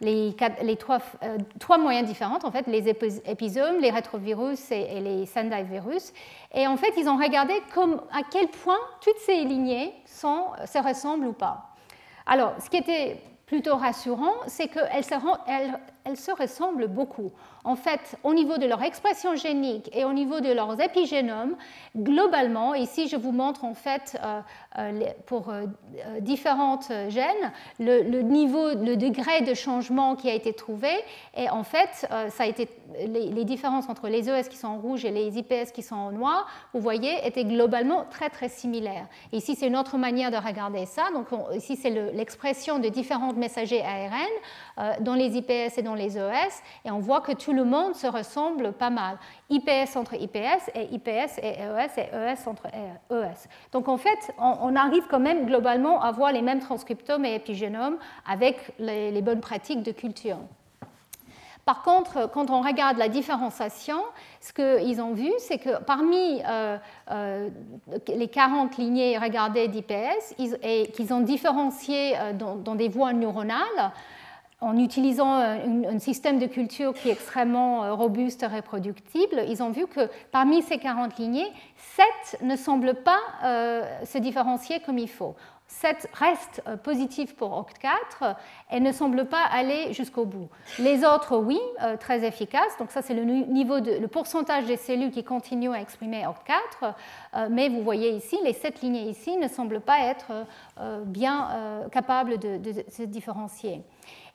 [0.00, 0.34] les,
[0.76, 6.12] trois, moyennes différentes, en fait, les épisomes, les rétrovirus et, les Sendai virus.
[6.52, 11.28] Et en fait, ils ont regardé comme, à quel point toutes ces lignées se ressemblent
[11.28, 11.73] ou pas.
[12.26, 15.14] Alors, ce qui était plutôt rassurant, c'est qu'elles se,
[16.04, 17.32] elles se ressemblent beaucoup.
[17.64, 21.56] En fait, au niveau de leur expression génique et au niveau de leurs épigénomes,
[21.96, 24.40] globalement, ici je vous montre en fait euh,
[24.78, 25.64] euh, pour euh,
[26.20, 30.90] différentes gènes le, niveau, le degré de changement qui a été trouvé.
[31.36, 32.68] Et en fait, ça a été
[33.06, 36.12] les, différences entre les ES qui sont en rouge et les IPS qui sont en
[36.12, 39.06] noir, vous voyez, étaient globalement très très similaires.
[39.32, 41.04] ici, c'est une autre manière de regarder ça.
[41.12, 44.34] Donc ici, c'est l'expression de différents messagers ARN
[45.00, 48.06] dans les IPS et dans les ES, et on voit que tout le monde se
[48.06, 49.18] ressemble pas mal.
[49.50, 53.48] IPS entre IPS et IPS et ES et ES entre ES.
[53.72, 57.98] Donc en fait, on, arrive quand même globalement à voir les mêmes transcriptomes et épigénomes
[58.26, 60.38] avec les, bonnes pratiques de culture.
[61.64, 63.98] Par contre, quand on regarde la différenciation,
[64.40, 66.76] ce qu'ils ont vu, c'est que parmi euh,
[67.10, 67.48] euh,
[68.08, 73.92] les 40 lignées regardées d'IPS, et qu'ils ont différencié euh, dans, des voies neuronales,
[74.60, 79.86] en utilisant un, système de culture qui est extrêmement euh, robuste reproductible, ils ont vu
[79.86, 81.50] que parmi ces 40 lignées,
[82.32, 85.34] 7 ne semblent pas euh, se différencier comme il faut.
[85.66, 88.36] 7 restent euh, positifs pour OCT4
[88.70, 90.48] et ne semblent pas aller jusqu'au bout.
[90.78, 91.58] Les autres, oui,
[92.00, 92.76] très efficaces.
[92.78, 97.48] Donc ça, c'est le niveau le pourcentage des cellules qui continuent à exprimer OCT4.
[97.50, 100.46] Mais vous voyez ici, les 7 lignées ici ne semblent pas être
[101.06, 103.82] bien capables de se différencier.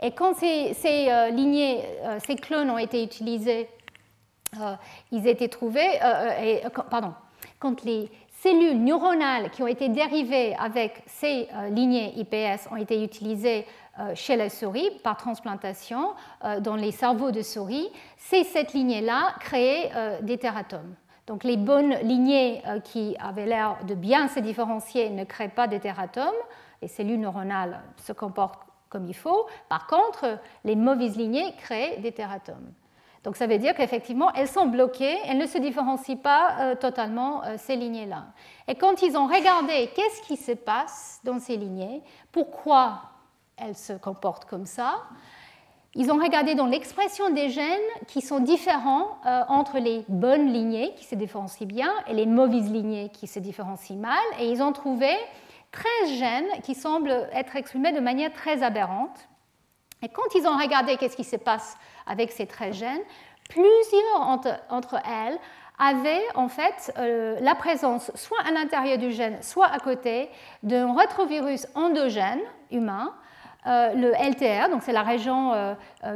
[0.01, 3.69] Et quand ces, euh, lignées, euh, ces clones ont été utilisés,
[4.59, 4.75] euh,
[5.11, 5.99] ils étaient trouvés,
[6.41, 7.13] et, pardon,
[7.59, 8.09] quand les
[8.41, 13.65] cellules neuronales qui ont été dérivées avec ces lignées IPS ont été utilisées
[14.15, 16.13] chez la souris par transplantation
[16.61, 19.91] dans les cerveaux de souris, c'est cette lignée-là créée
[20.21, 20.95] des tératomes.
[21.27, 25.81] Donc les bonnes lignées qui avaient l'air de bien se différencier ne créent pas des
[25.81, 26.33] tératomes,
[26.81, 29.47] les cellules neuronales se comportent comme il faut.
[29.69, 32.73] Par contre, les mauvaises lignées créent des tératomes.
[33.23, 37.43] Donc ça veut dire qu'effectivement, elles sont bloquées, elles ne se différencient pas euh, totalement
[37.43, 38.27] euh, ces lignées-là.
[38.67, 43.01] Et quand ils ont regardé qu'est-ce qui se passe dans ces lignées, pourquoi
[43.57, 45.01] elles se comportent comme ça,
[45.95, 50.93] ils ont regardé dans l'expression des gènes qui sont différents euh, entre les bonnes lignées
[50.95, 54.71] qui se différencient bien et les mauvaises lignées qui se différencient mal, et ils ont
[54.71, 55.09] trouvé
[55.71, 59.29] 13 gènes qui semblent être exprimés de manière très aberrante.
[60.01, 63.01] Et quand ils ont regardé qu'est-ce qui se passe avec ces 13 gènes,
[63.49, 64.21] plusieurs
[64.69, 65.39] entre, elles
[65.77, 70.29] avaient en fait euh, la présence soit à l'intérieur du gène, soit à côté
[70.63, 72.41] d'un rétrovirus endogène
[72.71, 73.13] humain,
[73.67, 75.73] euh, le LTR, donc c'est la région euh,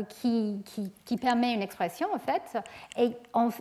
[0.07, 0.63] qui,
[1.05, 2.57] qui, permet une expression en fait,
[2.97, 3.11] et,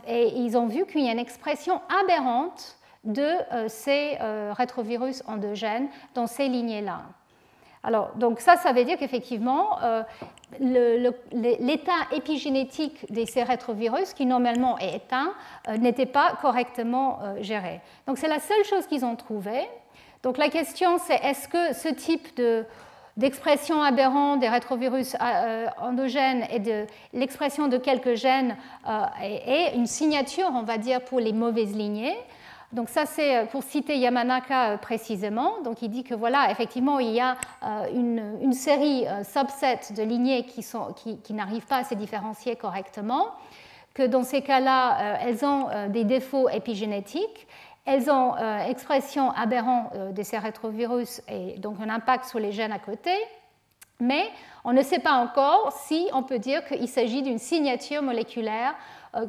[0.07, 3.29] et ils ont vu qu'il y a une expression aberrante de
[3.69, 4.17] ces
[4.53, 7.03] rétrovirus endogènes dans ces lignées-là.
[7.85, 10.03] Alors, donc ça, ça veut dire qu'effectivement, euh,
[10.61, 15.33] l'état épigénétique de ces rétrovirus, qui normalement est éteint,
[15.69, 17.81] euh, n'était pas correctement euh, géré.
[18.07, 19.69] Donc c'est la seule chose qu'ils ont trouvée.
[20.23, 22.41] Donc la question, c'est est-ce que ce type
[23.17, 25.17] d'expression aberrante des rétrovirus
[25.79, 28.57] endogènes et de l'expression de quelques gènes
[29.21, 32.17] est une signature, on va dire, pour les mauvaises lignées
[32.73, 35.61] donc ça, c'est euh, pour citer Yamanaka euh, précisément.
[35.63, 40.45] Donc il dit que voilà, effectivement, il y a euh, une, série subset de lignées
[40.45, 43.29] qui, n'arrivent pas à se différencier correctement,
[43.95, 47.47] que dans ces cas-là, elles ont des défauts épigénétiques,
[47.87, 48.35] elles ont
[48.69, 53.11] expression aberrante de ces rétrovirus et donc un impact sur les gènes à côté,
[54.01, 54.31] mais
[54.65, 58.75] on ne sait pas encore si on peut dire qu'il s'agit d'une signature moléculaire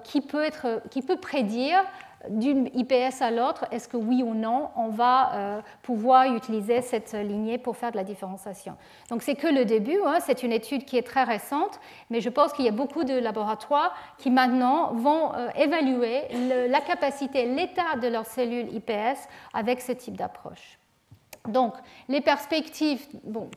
[0.03, 1.83] qui peut prédire
[2.29, 7.13] d'une IPS à l'autre, est-ce que oui ou non, on va euh, pouvoir utiliser cette
[7.13, 8.75] lignée pour faire de la différenciation.
[9.09, 10.19] Donc c'est que le début, hein.
[10.21, 13.17] c'est une étude qui est très récente, mais je pense qu'il y a beaucoup de
[13.17, 16.23] laboratoires qui maintenant vont euh, évaluer
[16.69, 20.79] la capacité, l'état de leurs cellules IPS avec ce type d'approche.
[21.49, 21.73] Donc,
[22.07, 23.05] les perspectives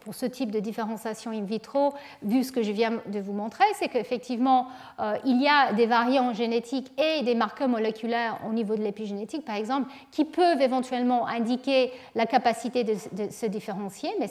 [0.00, 3.64] pour ce type de différenciation in vitro, vu ce que je viens de vous montrer,
[3.74, 4.66] c'est qu'effectivement,
[4.98, 9.44] euh, il y a des variants génétiques et des marqueurs moléculaires au niveau de l'épigénétique,
[9.44, 12.94] par exemple, qui peuvent éventuellement indiquer la capacité de,
[13.30, 14.28] se différencier, mais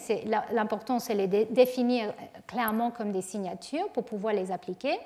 [0.52, 2.14] l'important, c'est les définir
[2.48, 5.00] clairement comme des signatures pour pouvoir les appliquer.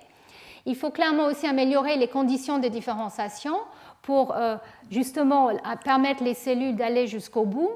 [0.66, 3.56] Il faut clairement aussi améliorer les conditions de différenciation
[4.02, 4.58] pour euh,
[4.89, 5.50] justement
[5.84, 7.70] permettre les cellules d'aller jusqu'au bout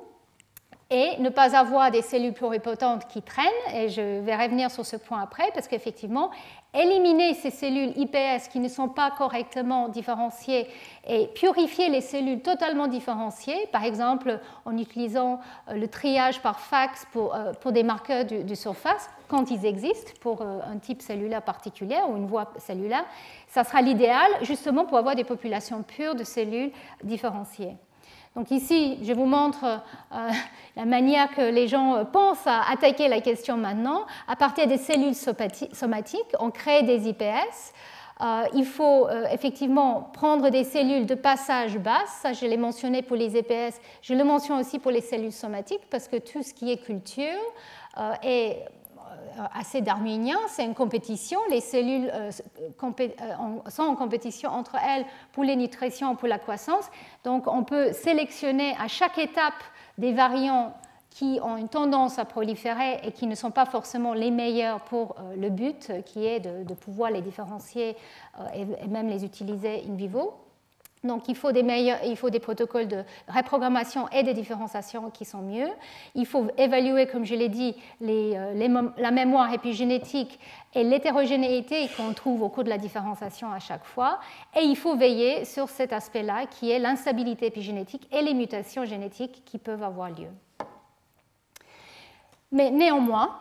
[0.94, 4.96] et ne pas avoir des cellules pluripotentes qui traînent, et je vais revenir sur ce
[4.96, 6.30] point après, parce qu'effectivement,
[6.72, 10.68] éliminer ces cellules IPS qui ne sont pas correctement différenciées
[11.08, 15.40] et purifier les cellules totalement différenciées, par exemple en utilisant
[15.70, 20.44] euh, le triage par fax pour, euh, des marqueurs de, surface, quand ils existent pour
[20.44, 23.06] euh, un type cellulaire particulier ou une voie cellulaire,
[23.48, 26.72] ça sera l'idéal justement pour avoir des populations pures de cellules
[27.04, 27.78] différenciées.
[28.36, 30.30] Donc ici, je vous montre euh,
[30.76, 34.06] la manière que les gens euh, pensent à attaquer la question maintenant.
[34.28, 37.74] À partir des cellules somatiques, on crée des IPS.
[38.22, 43.16] Euh, il faut effectivement prendre des cellules de passage basse, ça je l'ai mentionné pour
[43.16, 46.72] les IPS, je le mentionne aussi pour les cellules somatiques parce que tout ce qui
[46.72, 47.42] est culture
[48.22, 48.70] est euh,
[49.54, 51.40] assez darwinien, c'est une compétition.
[51.50, 52.32] Les cellules euh,
[52.84, 56.86] euh, sont en compétition entre elles pour les nutritions, pour la croissance.
[57.24, 59.54] Donc on peut sélectionner à chaque étape
[59.98, 60.74] des variants
[61.10, 65.16] qui ont une tendance à proliférer et qui ne sont pas forcément les meilleurs pour
[65.38, 67.96] le but, qui est de, pouvoir les différencier
[68.56, 70.34] et même les utiliser in vivo.
[71.04, 75.26] Donc il faut, des meilleurs, il faut des protocoles de reprogrammation et de différenciation qui
[75.26, 75.68] sont mieux.
[76.16, 80.40] Il faut évaluer, comme je l'ai dit, euh, la mémoire épigénétique
[80.74, 84.20] et l'hétérogénéité qu'on trouve au cours de la différenciation à chaque fois.
[84.58, 89.44] Et il faut veiller sur cet aspect-là qui est l'instabilité épigénétique et les mutations génétiques
[89.46, 90.30] qui peuvent avoir lieu.
[92.54, 93.36] Mais néanmoins,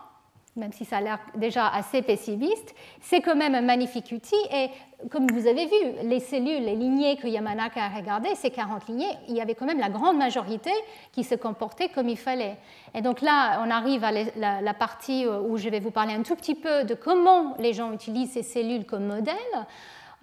[0.54, 4.36] même si ça a l'air déjà assez pessimiste, c'est quand même un magnifique outil.
[4.52, 4.68] Et
[5.10, 9.16] comme vous avez vu, les cellules, les lignées que Yamanaka a regardées, ces 40 lignées,
[9.28, 10.70] il y avait quand même la grande majorité
[11.12, 12.58] qui se comportaient comme il fallait.
[12.94, 16.36] Et donc là, on arrive à la, partie où je vais vous parler un tout
[16.36, 19.36] petit peu de comment les gens utilisent ces cellules comme modèle.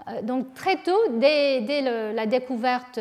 [0.07, 2.99] Euh, donc très tôt, dès, la découverte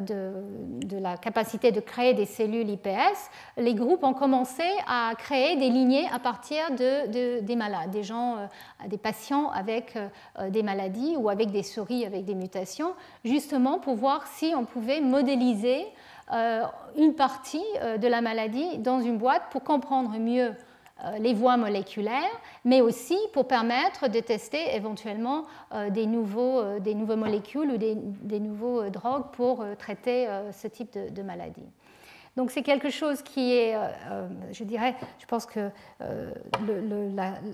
[0.00, 5.68] de, la capacité de créer des cellules IPS, les groupes ont commencé à créer des
[5.68, 8.48] lignées à partir de, des malades, des gens,
[8.88, 9.98] des patients avec
[10.50, 12.92] des maladies ou avec des souris avec des mutations,
[13.24, 15.86] justement pour voir si on pouvait modéliser
[16.96, 17.64] une partie
[17.98, 20.52] de la maladie dans une boîte pour comprendre mieux euh,
[21.18, 26.94] les voies moléculaires, mais aussi pour permettre de tester éventuellement euh, des, nouveaux, euh, des
[26.94, 31.66] nouvelles molécules ou des, des nouveaux drogues pour traiter ce type de, maladie.
[32.36, 33.76] Donc c'est quelque chose qui est,
[34.52, 35.70] je dirais, je pense que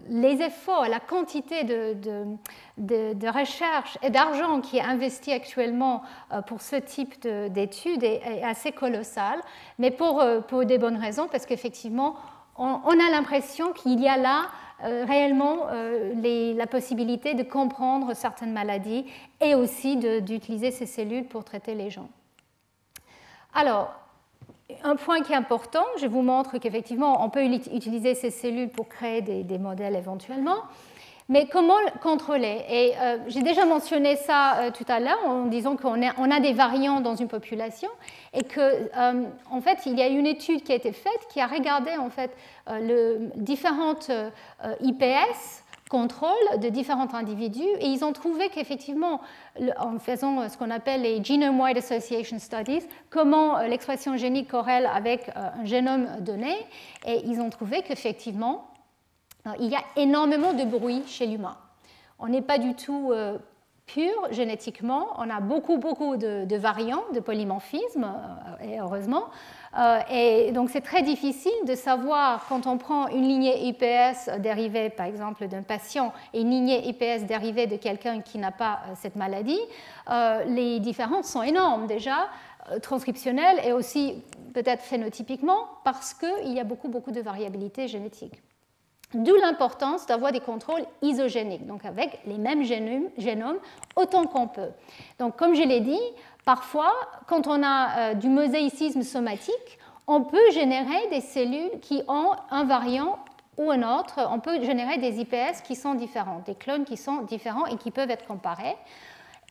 [0.09, 1.97] les efforts, la quantité de,
[2.79, 6.03] de, recherche et d'argent qui est investi actuellement
[6.47, 9.41] pour ce type d'études est, est, assez colossal,
[9.79, 12.17] mais pour, pour des bonnes raisons, parce qu'effectivement,
[12.59, 14.47] on, a l'impression qu'il y a là
[14.85, 19.07] euh, réellement euh, la possibilité de comprendre certaines maladies
[19.41, 22.09] et aussi d'utiliser ces cellules pour traiter les gens.
[23.55, 23.93] Alors,
[24.85, 28.89] un point qui est important, je vous montre qu'effectivement, on peut utiliser ces cellules pour
[28.89, 30.65] créer des modèles éventuellement.
[31.31, 32.65] Mais comment contrôler?
[32.71, 36.41] Et euh, j'ai déjà mentionné ça euh, tout à l'heure en disant qu'on on a
[36.41, 37.91] des variants dans une population
[38.33, 41.43] et que euh, en fait il y a une étude qui a été faite qui
[41.43, 42.31] a regardé en fait
[42.67, 44.11] le, différentes
[44.81, 49.21] IPS contrôle de différents individus et ils ont trouvé qu'effectivement,
[49.79, 55.65] en faisant ce qu'on appelle les Genome-Wide Association Studies, comment l'expression génique corrèle avec un
[55.65, 56.55] génome donné,
[57.07, 58.69] et ils ont trouvé qu'effectivement,
[59.61, 61.57] il y a énormément de bruit chez l'humain.
[62.19, 63.39] On n'est pas du tout euh,
[63.87, 69.27] pur génétiquement, on a beaucoup, beaucoup de, variants, de polymorphismes, euh, et heureusement.
[69.79, 74.91] Euh, et donc c'est très difficile de savoir quand on prend une lignée IPS dérivée
[74.91, 79.15] par exemple d'un patient et une lignée IPS dérivée de quelqu'un qui n'a pas cette
[79.15, 79.61] maladie,
[80.47, 82.29] les différences sont énormes déjà,
[82.83, 84.23] transcriptionnelles et aussi
[84.55, 88.43] peut-être phénotypiquement parce qu'il y a beaucoup, beaucoup de variabilité génétique.
[89.15, 93.59] D'où l'importance d'avoir des contrôles isogéniques, donc avec les mêmes génomes,
[93.97, 94.71] autant qu'on peut.
[95.19, 96.01] Donc, comme je l'ai dit,
[96.45, 96.93] parfois,
[97.27, 102.65] quand on a euh, du mosaïcisme somatique, on peut générer des cellules qui ont un
[102.65, 103.19] variant
[103.57, 104.21] ou un autre.
[104.31, 107.91] On peut générer des IPS qui sont différents, des clones qui sont différents et qui
[107.91, 108.77] peuvent être comparés.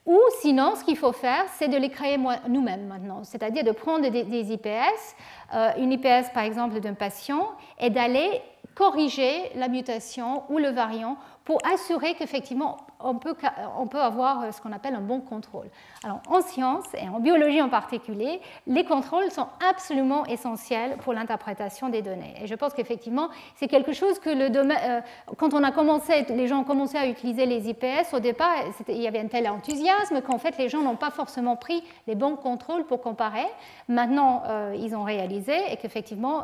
[0.08, 4.08] Ou sinon, ce qu'il faut faire, c'est de les créer nous-mêmes maintenant, c'est-à-dire de prendre
[4.08, 5.16] des, IPS,
[5.53, 8.41] euh, une IPS par exemple d'un patient, et d'aller
[8.78, 14.71] corriger la mutation ou le variant pour assurer qu'effectivement on peut, avoir euh, ce qu'on
[14.71, 15.67] appelle un bon contrôle.
[16.03, 21.89] Alors en science et en biologie en particulier, les contrôles sont absolument essentiels pour l'interprétation
[21.89, 22.33] des données.
[22.41, 25.01] Et je pense qu'effectivement, c'est quelque chose que le domaine, euh,
[25.37, 28.55] quand on a commencé, les gens ont commencé à utiliser les IPS, au départ,
[28.87, 32.15] il y avait un tel enthousiasme qu'en fait les gens n'ont pas forcément pris les
[32.15, 33.45] bons contrôles pour comparer.
[33.87, 36.43] Maintenant, euh, ils ont réalisé et qu'effectivement,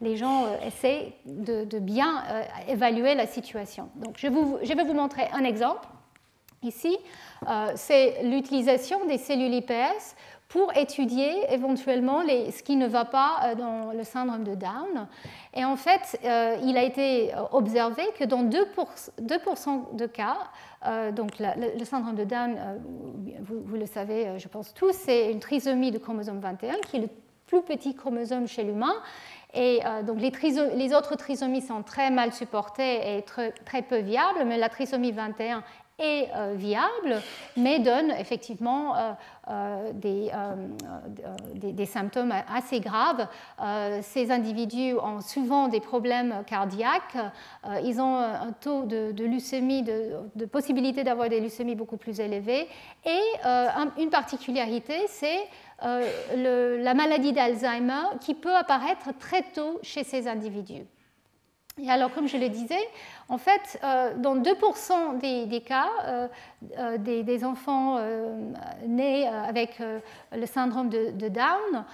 [0.00, 2.22] les gens essaient de, de bien
[2.68, 3.88] évaluer la situation.
[3.96, 4.28] Donc je
[4.74, 5.82] vais vous montrer un exemple.
[6.62, 6.96] Ici,
[7.48, 10.14] euh, c'est l'utilisation des cellules IPS
[10.46, 15.08] pour étudier éventuellement ce qui ne va pas euh, dans le syndrome de Down.
[15.54, 20.36] Et en fait, euh, il a été observé que dans 2%, de cas,
[21.12, 22.56] donc le syndrome de Down,
[23.40, 27.08] vous, le savez, je pense tous, c'est une trisomie de chromosome 21, qui est le
[27.46, 28.94] plus petit chromosome chez l'humain.
[29.54, 34.68] Et donc les, autres trisomies sont très mal supportées et très peu viables, mais la
[34.68, 35.62] trisomie 21
[35.98, 37.20] est euh, viable,
[37.56, 39.12] mais donne effectivement euh,
[39.48, 43.26] euh, des, des, symptômes assez graves.
[44.02, 47.16] ces individus ont souvent des problèmes cardiaques,
[47.84, 52.68] ils ont un taux de, leucémie, de, possibilité d'avoir des leucémies beaucoup plus élevés,
[53.04, 53.20] et
[53.98, 55.48] une particularité, c'est
[55.82, 60.86] la maladie d'Alzheimer qui peut apparaître très tôt chez ces individus.
[61.78, 62.88] Et alors, comme je le disais,
[63.28, 66.28] en fait, euh, dans 2% des, cas, euh,
[66.78, 67.98] euh, des, enfants
[68.86, 69.80] nés avec
[70.32, 71.84] le syndrome de, Down,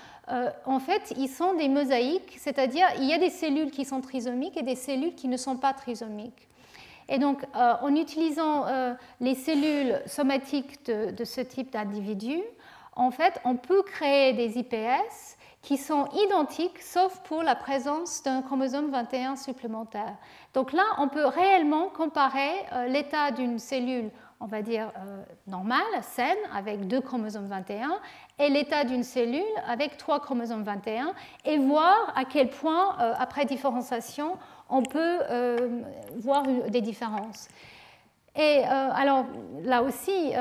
[0.67, 4.57] en fait, ils sont des mosaïques, c'est-à-dire il y a des cellules qui sont trisomiques
[4.57, 6.49] et des cellules qui ne sont pas trisomiques.
[7.09, 8.67] Et donc, en utilisant
[9.21, 12.43] les cellules somatiques de, ce type d'individus,
[12.97, 15.38] en fait, on peut créer des IPS
[15.69, 20.17] qui sont identiques sauf pour la présence d'un chromosome 21 supplémentaire.
[20.55, 24.11] Donc là, on peut réellement comparer euh, l'état d'une cellule,
[24.41, 28.01] on va dire euh, normale, saine, avec deux chromosomes 21,
[28.39, 31.13] et l'état d'une cellule avec trois chromosomes 21,
[31.45, 34.39] et voir à quel point, euh, après différenciation,
[34.71, 35.19] on peut
[36.17, 37.49] voir des différences.
[38.37, 39.25] Et alors
[39.63, 40.33] là aussi,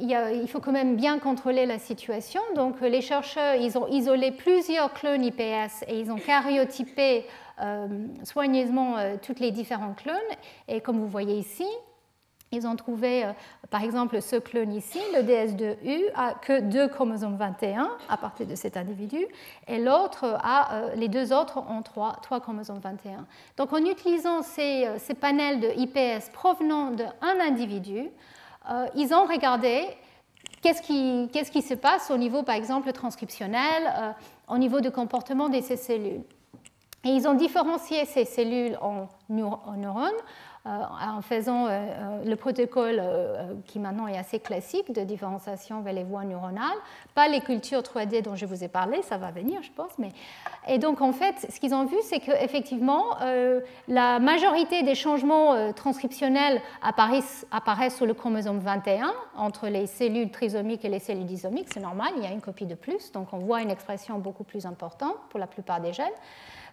[0.00, 2.40] il, faut quand même bien contrôler la situation.
[2.56, 7.26] Donc les chercheurs, ils ont isolé plusieurs clones IPS et ils ont karyotypé
[8.24, 10.16] soigneusement tous les différents clones.
[10.66, 11.66] Et comme vous voyez ici,
[12.54, 13.32] ils ont trouvé, euh,
[13.70, 18.54] par exemple, ce clone ici, le DS2U, a que deux chromosomes 21 à partir de
[18.54, 19.26] cet individu,
[19.66, 23.26] et l'autre a, euh, les deux autres ont trois, chromosomes 21.
[23.56, 28.10] Donc, en utilisant ces, euh, ces panels de IPS provenant d'un individu,
[28.94, 29.84] ils ont regardé
[30.62, 34.14] qu'est-ce qui, qu'est-ce qui, se passe au niveau, par exemple, transcriptionnel,
[34.48, 36.22] au niveau du comportement de ces cellules.
[37.04, 40.10] Et ils ont différencié ces cellules en, neurones
[40.66, 43.02] en faisant euh, euh, le protocole
[43.66, 46.78] qui maintenant est assez classique de différenciation vers les voies neuronales,
[47.14, 49.92] pas les cultures 3D dont je vous ai parlé, ça va venir je pense.
[50.66, 53.16] Et donc en fait, ce qu'ils ont vu, c'est qu'effectivement,
[53.88, 60.84] la majorité des changements transcriptionnels apparaissent, apparaissent sur le chromosome 21 entre les cellules trisomiques
[60.84, 63.38] et les cellules disomiques, c'est normal, il y a une copie de plus, donc on
[63.38, 66.06] voit une expression beaucoup plus importante pour la plupart des gènes.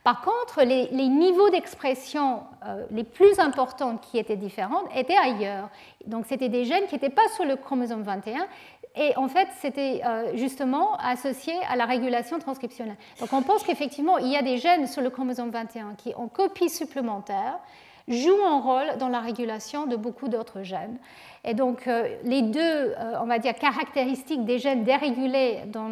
[0.03, 5.69] Par contre, les, niveaux d'expression euh, les plus importants qui étaient différents étaient ailleurs.
[6.07, 8.47] Donc, c'était des gènes qui n'étaient pas sur le chromosome 21
[8.95, 12.97] et en fait, c'était euh, justement associé à la régulation transcriptionnelle.
[13.19, 16.27] Donc, on pense qu'effectivement, il y a des gènes sur le chromosome 21 qui ont
[16.27, 17.59] copie supplémentaire
[18.07, 20.97] jouent un rôle dans la régulation de beaucoup d'autres gènes.
[21.43, 25.89] Et donc, euh, les deux, euh, on va dire, caractéristiques des gènes dérégulés dans,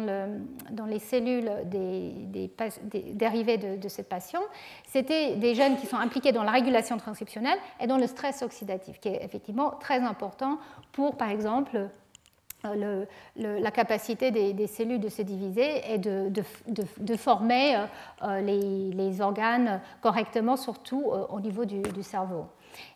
[0.70, 2.50] dans les cellules des, des,
[3.14, 4.40] dérivées de, de, cette passion,
[4.86, 9.00] c'était des gènes qui sont impliqués dans la régulation transcriptionnelle et dans le stress oxydatif,
[9.00, 10.58] qui est effectivement très important
[10.92, 11.88] pour, par exemple,
[12.64, 13.04] euh,
[13.36, 17.86] la capacité des, cellules de se diviser et de, former
[18.42, 22.46] les, organes correctement, surtout au niveau du cerveau.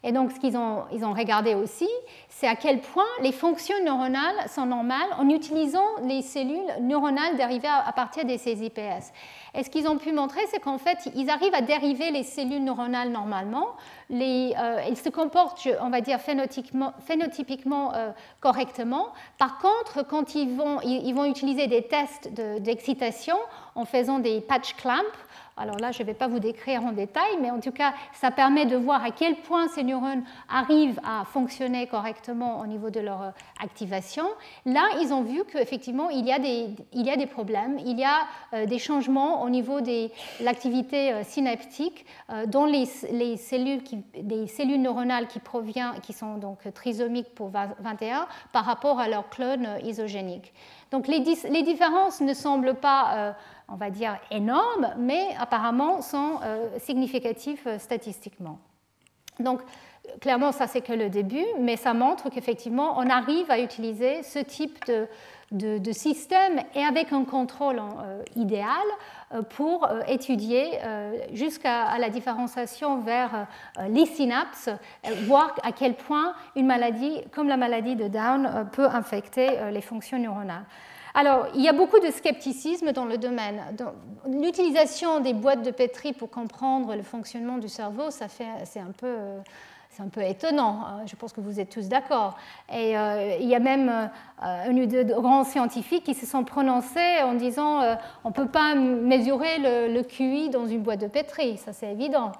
[0.02, 1.88] Et donc, ce qu'ils ont, ils ont regardé aussi,
[2.28, 7.68] c'est à quel point les fonctions neuronales sont normales en utilisant les cellules neuronales dérivées
[7.68, 9.12] à partir de ces IPS.
[9.56, 12.64] Et ce qu'ils ont pu montrer, c'est qu'en fait, ils arrivent à dériver les cellules
[12.64, 13.68] neuronales normalement.
[14.10, 19.12] Euh, ils se comportent, on va dire, phénotypiquement, euh, correctement.
[19.38, 22.28] Par contre, quand ils vont, ils, vont utiliser des tests
[22.60, 23.36] d'excitation
[23.76, 25.02] en faisant des patch clamps,
[25.56, 28.32] alors là, je ne vais pas vous décrire en détail, mais en tout cas, ça
[28.32, 32.98] permet de voir à quel point ces neurones arrivent à fonctionner correctement au niveau de
[32.98, 33.30] leur euh,
[33.62, 34.24] activation.
[34.66, 37.98] Là, ils ont vu qu'effectivement, il, y a des, il y a des problèmes, il
[37.98, 40.08] y a euh, des changements au niveau de
[40.42, 42.04] l'activité euh, synaptique
[42.46, 43.82] dans les, les, cellules
[44.20, 49.28] des cellules neuronales qui, proviennent, qui sont donc trisomiques pour 21 par rapport à leurs
[49.28, 50.52] clones isogéniques.
[50.90, 53.34] Donc les différences ne semblent pas
[53.68, 58.58] on va dire, énormes, mais apparemment sont euh, significatifs euh, statistiquement.
[59.40, 59.60] Donc,
[60.20, 64.38] clairement, ça c'est que le début, mais ça montre qu'effectivement, on arrive à utiliser ce
[64.38, 64.78] type
[65.50, 68.84] de, système et avec un contrôle euh, idéal
[69.50, 70.78] pour étudier
[71.32, 73.48] jusqu'à la différenciation vers
[73.88, 74.68] les synapses,
[75.26, 80.18] voir à quel point une maladie comme la maladie de Down peut infecter les fonctions
[80.18, 80.64] neuronales.
[81.14, 83.62] Alors, il y a beaucoup de scepticisme dans le domaine.
[84.28, 88.90] L'utilisation des boîtes de pétri pour comprendre le fonctionnement du cerveau, ça fait, c'est un
[88.90, 89.16] peu
[89.94, 91.02] c'est un peu étonnant, hein.
[91.06, 92.36] je pense que vous êtes tous d'accord.
[92.72, 94.06] Et euh, il y a même euh,
[94.42, 97.94] un ou deux grands scientifiques qui se sont prononcés en disant euh,
[98.24, 101.92] on ne peut pas mesurer le, le, QI dans une boîte de pétri, ça c'est
[101.92, 102.32] évident.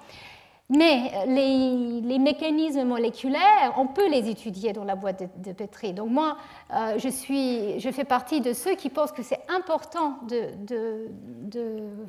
[0.71, 5.93] Mais euh, les, mécanismes moléculaires, on peut les étudier dans la boîte de, Petri.
[5.93, 6.39] Donc moi,
[6.73, 11.09] euh, je, suis, je, fais partie de ceux qui pensent que c'est important de,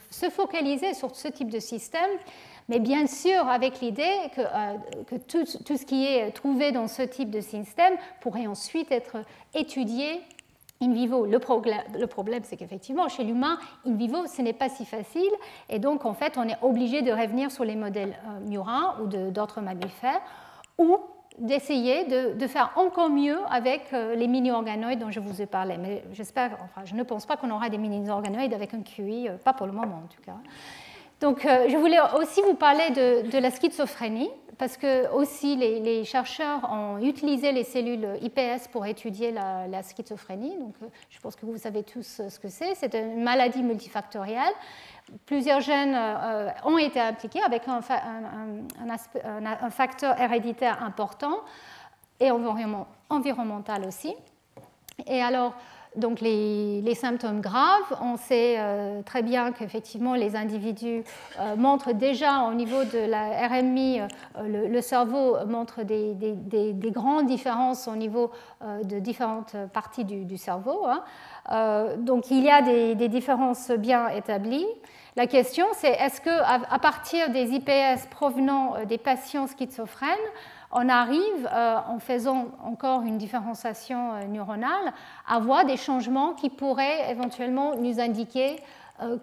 [0.09, 2.09] se focaliser sur ce type de système,
[2.69, 7.31] mais bien sûr avec l'idée que, euh, tout, ce qui est trouvé dans ce type
[7.31, 9.17] de système pourrait ensuite être
[9.53, 10.21] étudié
[10.81, 15.31] in vivo, le problème, c'est qu'effectivement, chez l'humain, in vivo, ce n'est pas si facile.
[15.69, 19.07] Et donc, en fait, on est obligé de revenir sur les modèles euh, murins ou
[19.07, 20.21] d'autres mammifères,
[20.77, 20.97] ou
[21.37, 25.77] d'essayer de, faire encore mieux avec euh, les mini-organoïdes dont je vous ai parlé.
[25.77, 29.37] Mais j'espère, enfin, je ne pense pas qu'on aura des mini-organoïdes avec un QI, euh,
[29.37, 30.37] pas pour le moment en tout cas.
[31.21, 36.71] Donc, je voulais aussi vous parler de, de la schizophrénie parce que aussi les, chercheurs
[36.71, 40.57] ont utilisé les cellules IPS pour étudier la, schizophrénie.
[40.57, 42.75] Donc, euh, je pense que vous savez tous euh, ce que c'est.
[42.75, 44.53] C'est une maladie multifactorielle.
[45.25, 47.81] Plusieurs gènes euh, ont été impliqués avec un,
[49.69, 51.39] facteur héréditaire important
[52.19, 54.15] et environnemental aussi.
[55.05, 55.53] Et alors,
[55.97, 57.97] donc les, symptômes graves.
[58.01, 58.57] On sait
[59.05, 61.03] très bien qu'effectivement les individus
[61.57, 64.01] montrent déjà au niveau de la RMI,
[64.47, 68.31] le, cerveau montre des, des, grandes différences au niveau
[68.61, 70.85] de différentes parties du, cerveau.
[70.85, 71.95] Hein.
[71.97, 74.65] donc il y a des, différences bien établies.
[75.17, 80.09] La question, c'est est-ce qu'à à partir des IPS provenant euh, des patients schizophrènes,
[80.75, 84.93] on arrive, euh, en faisant encore une différenciation euh, neuronale,
[85.27, 88.57] à voir des changements qui pourraient éventuellement nous indiquer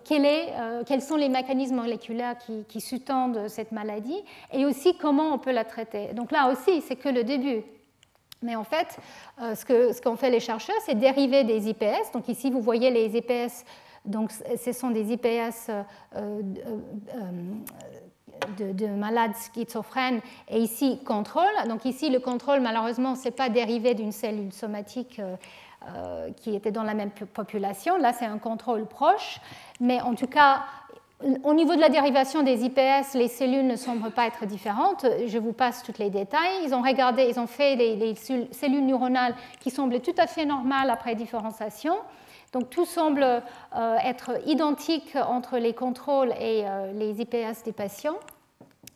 [0.05, 2.37] quels sont les mécanismes moléculaires
[2.69, 4.23] qui, sous-tendent cette maladie
[4.53, 6.13] et aussi comment on peut la traiter.
[6.13, 7.63] Donc là aussi, c'est que le début.
[8.43, 8.99] Mais en fait,
[9.39, 12.13] ce qu'ont fait les chercheurs, c'est dériver des IPS.
[12.13, 13.65] Donc ici, vous voyez les IPS
[14.05, 15.83] donc, ce sont des IPS euh,
[16.17, 16.43] euh,
[18.61, 21.45] euh, de, malades schizophrènes et ici contrôle.
[21.69, 25.21] Donc ici le contrôle malheureusement c'est pas dérivé d'une cellule somatique
[26.37, 27.97] qui était dans la même population.
[27.97, 29.41] Là c'est un contrôle proche,
[29.81, 30.63] mais en tout cas
[31.45, 35.07] au niveau de la dérivation des IPS, les cellules ne semblent pas être différentes.
[35.27, 36.65] Je vous passe tous les détails.
[36.65, 40.91] Ils ont regardé, ils ont fait les cellules neuronales qui semblent tout à fait normales
[40.91, 41.95] après différenciation.
[42.53, 48.19] Donc tout semble euh, être identique entre les contrôles et euh, les IPS des patients.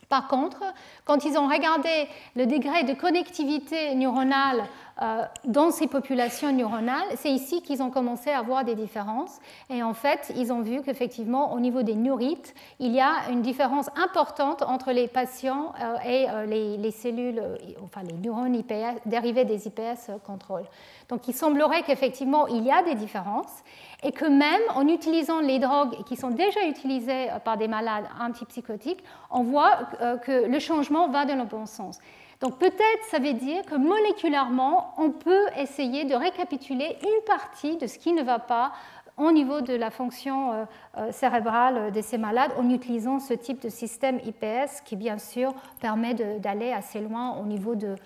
[0.09, 0.63] Par contre,
[1.05, 4.65] quand ils ont regardé le degré de connectivité neuronale
[5.03, 9.41] euh, dans ces populations neuronales, c'est ici qu'ils ont commencé à voir des différences.
[9.69, 13.43] Et en fait, ils ont vu qu'effectivement, au niveau des neurites, il y a une
[13.43, 17.43] différence importante entre les patients euh, et euh, les, cellules,
[17.85, 18.63] enfin les neurones
[19.05, 20.65] dérivés des IPS contrôle.
[21.09, 23.63] Donc il semblerait qu'effectivement, il y a des différences
[24.07, 29.03] et que même en utilisant les drogues qui sont déjà utilisées par des malades antipsychotiques,
[29.31, 29.89] on voit
[30.25, 31.99] que le changement va dans le bon sens.
[32.41, 37.87] Donc peut-être ça veut dire que moléculairement, on peut essayer de récapituler une partie de
[37.87, 38.73] ce qui ne va pas
[39.17, 40.65] au niveau de la fonction euh,
[40.99, 45.55] euh, cérébrale de ces malades en utilisant ce type de système IPS qui bien sûr
[45.81, 47.97] permet d'aller assez loin au niveau de, euh,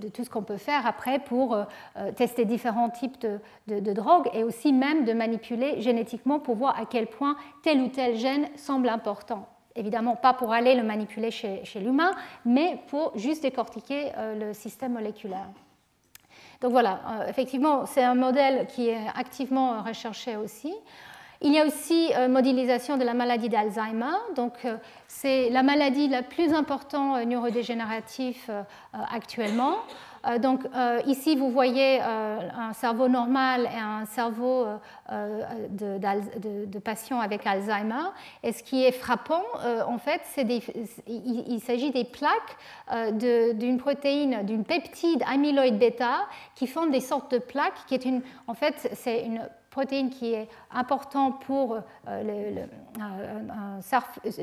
[0.00, 1.56] de tout ce qu'on peut faire après pour
[2.14, 3.26] tester différents types
[3.66, 7.88] de, drogues et aussi même de manipuler génétiquement pour voir à quel point tel ou
[7.88, 12.12] tel gène semble important évidemment pas pour aller le manipuler chez, l'humain,
[12.44, 15.46] mais pour juste décortiquer euh, le système moléculaire.
[16.60, 20.74] Donc voilà, euh, effectivement, c'est un modèle qui est activement recherché aussi.
[21.42, 24.16] Il y a aussi euh, modélisation de la maladie d'Alzheimer.
[24.34, 24.52] Donc,
[25.08, 28.50] c'est la maladie la plus importante neurodégénérative
[28.92, 29.76] actuellement.
[30.26, 34.66] Euh, donc euh, ici, vous voyez euh, un cerveau normal et un cerveau
[35.10, 38.10] de, patient avec Alzheimer.
[38.42, 39.42] Et ce qui est frappant,
[39.86, 40.46] en fait, c'est
[41.06, 42.56] il, s'agit des plaques
[43.12, 47.98] d'une protéine, d'une peptide amyloïde bêta qui font des sortes de plaques, qui
[48.46, 51.80] en fait, c'est une protéine qui est important pour euh,
[52.22, 52.62] le,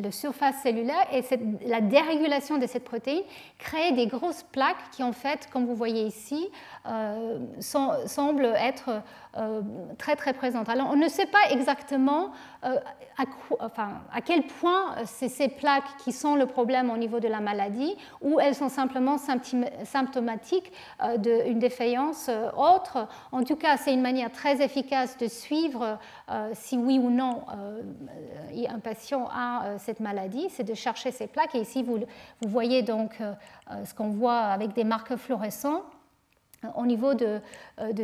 [0.01, 1.23] le, surface cellulaire et
[1.65, 3.23] la dérégulation de cette protéine
[3.59, 6.49] crée des grosses plaques qui en fait, comme vous voyez ici,
[6.87, 9.01] euh, semblent être
[9.37, 9.61] euh,
[9.97, 10.69] très très présentes.
[10.69, 12.31] Alors on ne sait pas exactement
[12.61, 12.75] à,
[13.17, 17.95] à, quel point c'est ces plaques qui sont le problème au niveau de la maladie
[18.21, 20.71] ou elles sont simplement symptomatiques
[21.17, 23.07] d'une défaillance autre.
[23.31, 25.95] En tout cas, c'est une manière très efficace de suivre euh,
[26.53, 27.81] si oui ou non euh,
[28.69, 31.55] un patient a euh, cette maladie, c'est de chercher ces plaques.
[31.55, 31.99] Et ici, vous,
[32.47, 33.21] voyez donc
[33.85, 35.83] ce qu'on voit avec des marqueurs fluorescents
[36.75, 37.41] au niveau de,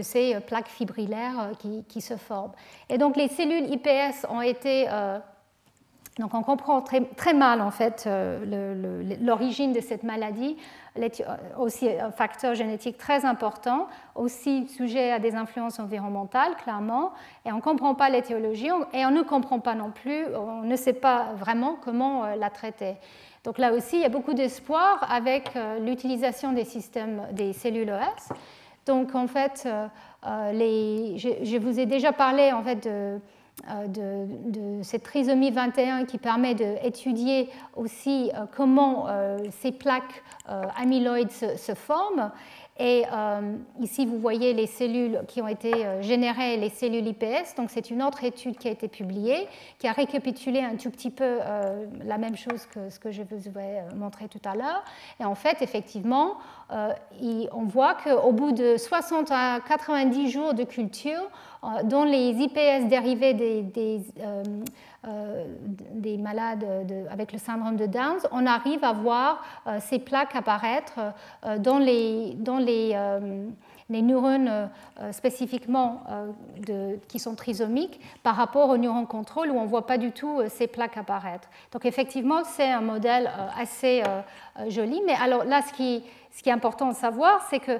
[0.02, 1.52] ces plaques fibrillaires
[1.88, 2.52] qui, se forment.
[2.90, 4.88] Et donc les cellules IPS ont été
[6.20, 10.58] donc on comprend très, mal en fait euh, l'origine de cette maladie,
[10.98, 11.08] euh,
[11.58, 17.14] aussi un facteur génétique très important, aussi sujet à des influences environnementales clairement,
[17.46, 20.76] et on ne comprend pas l'éthiologie et on ne comprend pas non plus, on ne
[20.76, 22.96] sait pas vraiment comment euh, la traiter.
[23.46, 28.36] Donc là aussi, il y a beaucoup d'espoir avec l'utilisation des systèmes des cellules OS.
[28.86, 29.66] Donc en fait,
[30.26, 33.22] je, je, vous ai déjà parlé en fait de
[33.70, 40.24] euh, de, cette trisomie 21 qui permet d'étudier aussi euh, comment euh, ces plaques
[40.78, 42.32] amyloïdes se, forment.
[42.80, 43.04] Et
[43.82, 45.72] ici, vous voyez les cellules qui ont été
[46.02, 47.56] générées, les cellules IPS.
[47.58, 49.48] Donc, c'est une autre étude qui a été publiée,
[49.80, 51.40] qui a récapitulé un tout petit peu
[52.06, 54.84] la même chose que ce que je vous ai montré tout à l'heure.
[55.20, 56.38] Et en fait, effectivement,
[56.70, 61.30] on voit qu'au bout de 60 à 90 jours de culture,
[61.62, 64.64] euh, dont les IPS dérivés des, des, euh, euh,
[65.04, 66.66] des malades
[67.10, 69.44] avec le syndrome de Downs, on arrive à voir
[69.80, 71.00] ces plaques apparaître
[71.60, 72.94] dans les, dans les
[73.90, 74.70] neurones
[75.12, 76.04] spécifiquement
[77.08, 80.42] qui sont trisomiques par rapport aux neurones contrôle où on ne voit pas du tout
[80.50, 81.48] ces plaques apparaître.
[81.72, 84.04] Donc effectivement, c'est un modèle assez
[84.68, 85.02] joli.
[85.06, 87.80] Mais alors là, ce qui, ce qui est important de savoir, c'est que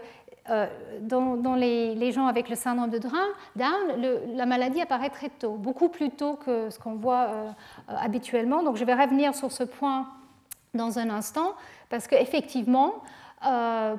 [0.50, 0.66] euh,
[1.02, 6.10] dans, les, gens avec le syndrome de Down, la maladie apparaît très tôt, beaucoup plus
[6.10, 7.50] tôt que ce qu'on voit euh,
[7.90, 8.64] euh, habituellement.
[8.64, 10.08] Donc je vais revenir sur ce point
[10.74, 11.54] dans un instant,
[11.90, 12.96] parce qu'effectivement,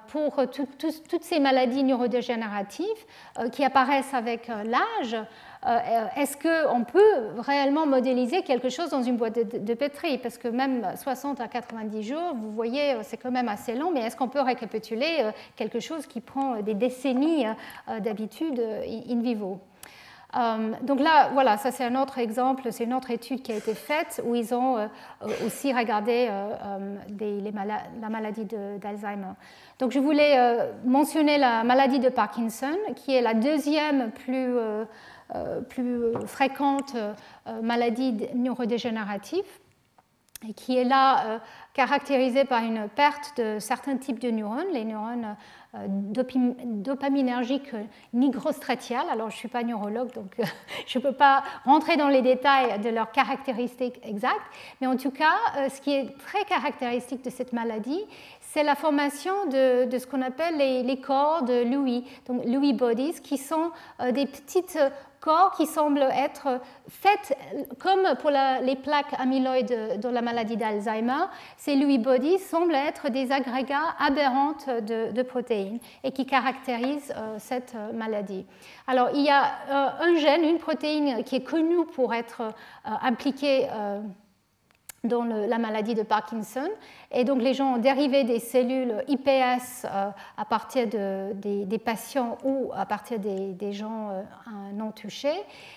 [0.09, 2.86] pour toutes ces maladies neurodégénératives
[3.51, 5.24] qui apparaissent avec l'âge, euh,
[6.16, 10.16] est-ce qu'on peut réellement modéliser quelque chose dans une boîte de, pétri?
[10.18, 13.90] Parce que même 60 à 90 jours, vous voyez, euh, c'est quand même assez long,
[13.92, 17.44] mais est-ce qu'on peut récapituler euh, quelque chose qui prend des décennies
[18.00, 19.60] d'habitude in vivo?
[20.82, 23.74] Donc là, voilà, ça c'est un autre exemple, c'est une autre étude qui a été
[23.74, 24.88] faite où ils ont
[25.44, 26.30] aussi regardé
[27.18, 29.32] la maladie d'Alzheimer.
[29.80, 34.84] Donc je voulais mentionner la maladie de Parkinson, qui est la deuxième plus euh,
[35.69, 36.97] plus fréquente
[37.47, 39.44] euh, maladie neurodégénérative
[40.48, 41.39] et qui est là euh,
[41.74, 45.36] caractérisée par une perte de certains types de neurones, les neurones
[45.86, 47.73] dopaminergiques
[48.12, 49.07] nigrostratiales.
[49.11, 50.35] Alors, je ne suis pas neurologue, donc
[50.86, 54.40] je ne peux pas rentrer dans les détails de leurs caractéristiques exactes,
[54.81, 58.05] mais en tout cas, ce qui est très caractéristique de cette maladie,
[58.40, 63.39] c'est la formation de, ce qu'on appelle les, corps de Lewy, donc Lewy bodies, qui
[63.39, 63.70] sont
[64.12, 64.78] des petites
[65.20, 67.36] corps qui semblent être faits
[67.78, 71.26] comme pour les plaques amyloïdes dans la maladie d'Alzheimer.
[71.56, 77.74] Ces Lewy bodies semblent être des agrégats aberrants de, protéines et qui caractérisent euh, cette
[77.74, 78.47] euh, maladie.
[78.86, 82.42] Alors, il y a euh, un gène, une protéine qui est connue pour être
[82.84, 83.68] impliquée
[85.05, 86.68] dans la maladie de Parkinson.
[87.12, 92.38] Et donc les gens ont dérivé des cellules IPS euh, à partir de, des, patients
[92.44, 94.22] ou à partir des, gens euh,
[94.74, 95.34] non touchés.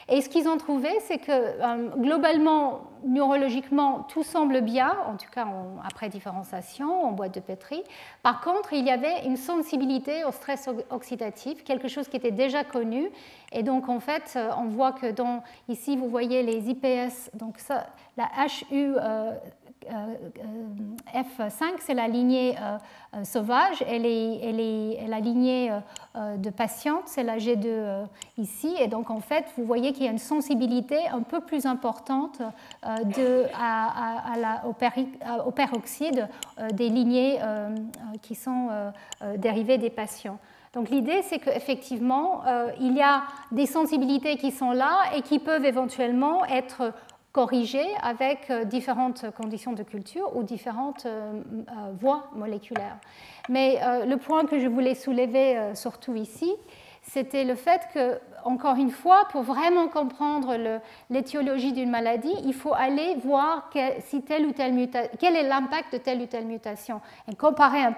[0.09, 5.29] Et ce qu'ils ont trouvé, c'est que euh, globalement, neurologiquement, tout semble bien, en tout
[5.31, 5.47] cas
[5.83, 7.81] après différenciation, en boîte de Petri.
[8.21, 12.63] Par contre, il y avait une sensibilité au stress oxydatif, quelque chose qui était déjà
[12.63, 13.09] connu.
[13.51, 17.87] Et donc en fait, on voit que dans, ici, vous voyez les IPS, donc ça,
[18.17, 18.29] la
[18.71, 18.95] HU
[21.13, 23.99] F5, c'est la lignée euh, sauvage, et,
[25.07, 25.71] la lignée
[26.15, 28.05] de patiente, c'est la G2
[28.37, 28.75] ici.
[28.79, 32.41] Et donc, en fait, vous voyez qu'il y a une sensibilité un peu plus importante
[32.83, 33.03] au,
[35.51, 36.27] peroxyde
[36.73, 37.39] des lignées
[38.21, 38.69] qui sont
[39.37, 40.39] dérivées des patients.
[40.73, 42.41] Donc l'idée, c'est qu'effectivement,
[42.79, 46.93] il y a des sensibilités qui sont là et qui peuvent éventuellement être
[47.33, 52.97] corrigé avec euh, différentes conditions de culture ou différentes euh, euh, voies moléculaires.
[53.49, 56.55] Mais le point que je voulais soulever surtout ici,
[57.03, 62.73] c'était le fait que, encore une fois, pour vraiment comprendre l'étiologie d'une maladie, il faut
[62.73, 63.69] aller voir
[63.99, 64.89] si telle ou telle
[65.19, 67.01] quel est l'impact de telle ou telle mutation.
[67.29, 67.93] Et comparer un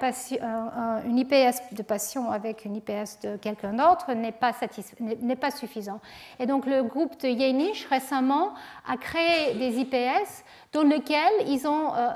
[1.06, 6.00] une IPS de patient avec une IPS de quelqu'un d'autre n'est pas, pas, suffisant.
[6.40, 8.54] Et donc le groupe de Yenish récemment
[8.88, 12.10] a créé des IPS dans lesquels ils ont euh,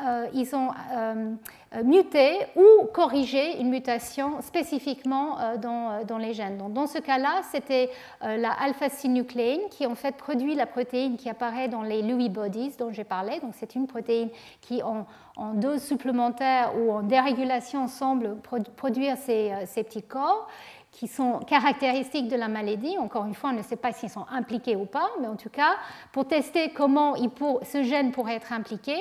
[0.00, 1.34] euh, ils ont euh,
[1.74, 6.56] euh, muté ou corrigé une mutation spécifiquement dans, dans, les gènes.
[6.56, 7.90] Donc, dans ce cas-là, c'était
[8.22, 12.90] la alpha-synucléine qui en fait produit la protéine qui apparaît dans les Lewy bodies dont
[12.90, 13.38] j'ai parlé.
[13.40, 14.30] Donc c'est une protéine
[14.62, 15.06] qui en,
[15.36, 18.36] en, dose supplémentaire ou en dérégulation semble
[18.76, 20.48] produire ces, ces petits corps
[20.90, 22.96] qui sont caractéristiques de la maladie.
[22.98, 25.50] Encore une fois, on ne sait pas s'ils sont impliqués ou pas, mais en tout
[25.50, 25.74] cas,
[26.12, 27.14] pour tester comment
[27.62, 28.96] ce gène pourrait être impliqué,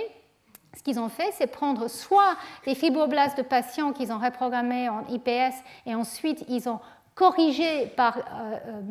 [0.75, 2.35] ce qu'ils ont fait, c'est prendre soit
[2.65, 6.79] des fibroblastes de patients qu'ils ont reprogrammés en IPS et ensuite ils ont
[7.13, 8.81] corrigé par euh, euh,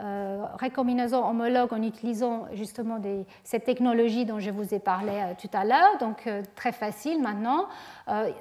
[0.00, 3.00] euh récombinaison homologue en utilisant justement
[3.44, 7.66] cette technologie dont je vous ai parlé euh, tout à l'heure, donc très facile maintenant.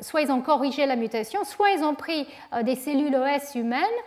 [0.02, 2.28] soit ils ont corrigé la mutation, soit ils ont pris
[2.64, 4.00] des cellules OS humaines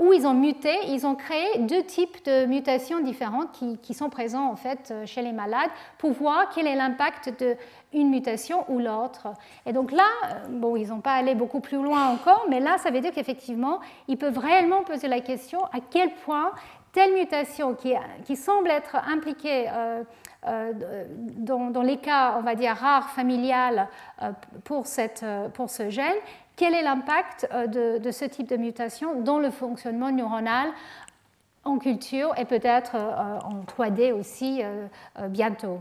[0.00, 4.10] où ils ont muté, ils ont créé deux types de mutations différentes qui, qui sont
[4.10, 7.56] présents en fait chez les malades pour voir quel est l'impact de
[7.96, 9.28] une mutation ou l'autre.
[9.64, 12.76] Et donc là, euh, bon, ils n'ont pas allé beaucoup plus loin encore, mais là,
[12.78, 16.52] ça veut dire qu'effectivement, ils peuvent réellement poser la question à quel point
[16.92, 20.02] telle mutation qui, semble être impliquée euh,
[20.46, 20.72] euh,
[21.38, 23.88] dans, les cas, on va dire, rares, familiales
[24.64, 26.14] pour ce gène,
[26.54, 30.70] quel est l'impact de, de, ce type de mutation dans le fonctionnement neuronal
[31.64, 34.62] en culture et peut-être en 3D aussi
[35.28, 35.80] bientôt.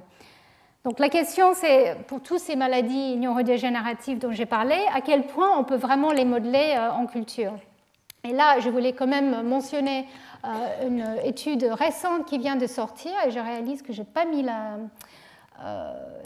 [0.86, 5.58] Donc la question, c'est pour toutes ces maladies neurodégénératives dont j'ai parlé, à quel point
[5.58, 7.54] on peut vraiment les modeler euh, en culture?
[8.24, 10.08] Et là, je voulais quand même mentionner
[10.86, 14.44] une étude récente qui vient de sortir et je réalise que je n'ai pas mis
[14.44, 14.78] la,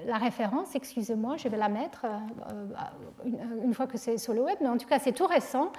[0.05, 2.05] la référence, excusez-moi, je vais la mettre
[3.25, 5.71] une, fois que c'est sur le web, mais en tout cas c'est tout récent.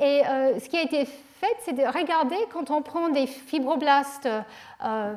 [0.00, 4.28] Et ce qui a été fait, c'est de regarder quand on prend des fibroblastes
[4.84, 5.14] euh,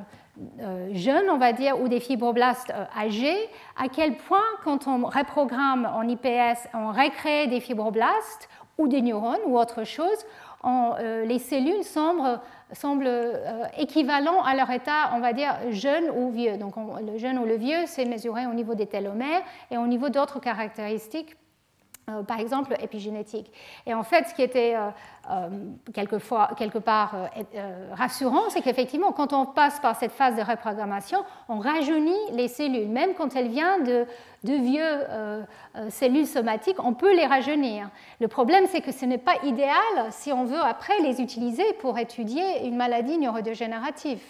[0.93, 5.89] jeunes, on va dire, ou des fibroblastes euh, âgés, à quel point, quand on reprogramme
[5.93, 10.25] en IPS, on recrée des fibroblastes ou des neurones ou autre chose,
[10.63, 12.39] euh, les cellules semblent,
[13.77, 16.57] équivalents à leur état, on va dire, jeune ou vieux.
[16.57, 20.09] Donc le jeune ou le vieux, c'est mesuré au niveau des télomères et au niveau
[20.09, 21.40] d'autres caractéristiques euh,
[22.27, 23.51] par exemple épigénétique.
[23.85, 24.89] Et en fait, ce qui était euh,
[25.29, 25.49] euh,
[25.93, 27.15] quelquefois, quelque part
[27.93, 31.19] rassurant, c'est qu'effectivement, quand on passe par cette phase de reprogrammation,
[31.49, 32.89] on rajeunit les cellules.
[32.89, 34.05] Même quand elles viennent de,
[34.43, 35.47] de vieux
[35.89, 37.89] cellules somatiques, on peut les rajeunir.
[38.19, 39.71] Le problème, c'est que ce n'est pas idéal
[40.09, 44.21] si on veut après les utiliser pour étudier une maladie neurodégénérative.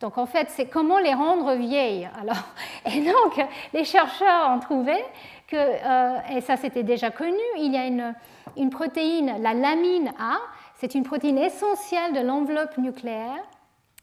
[0.00, 2.08] Donc en fait, c'est comment les rendre vieilles.
[2.20, 2.42] Alors,
[2.86, 3.40] et donc,
[3.72, 4.94] les chercheurs ont trouvé
[5.56, 10.38] euh, et ça c'était déjà connu, il y a une, protéine, la lamine A,
[10.76, 13.42] c'est une protéine essentielle de l'enveloppe nucléaire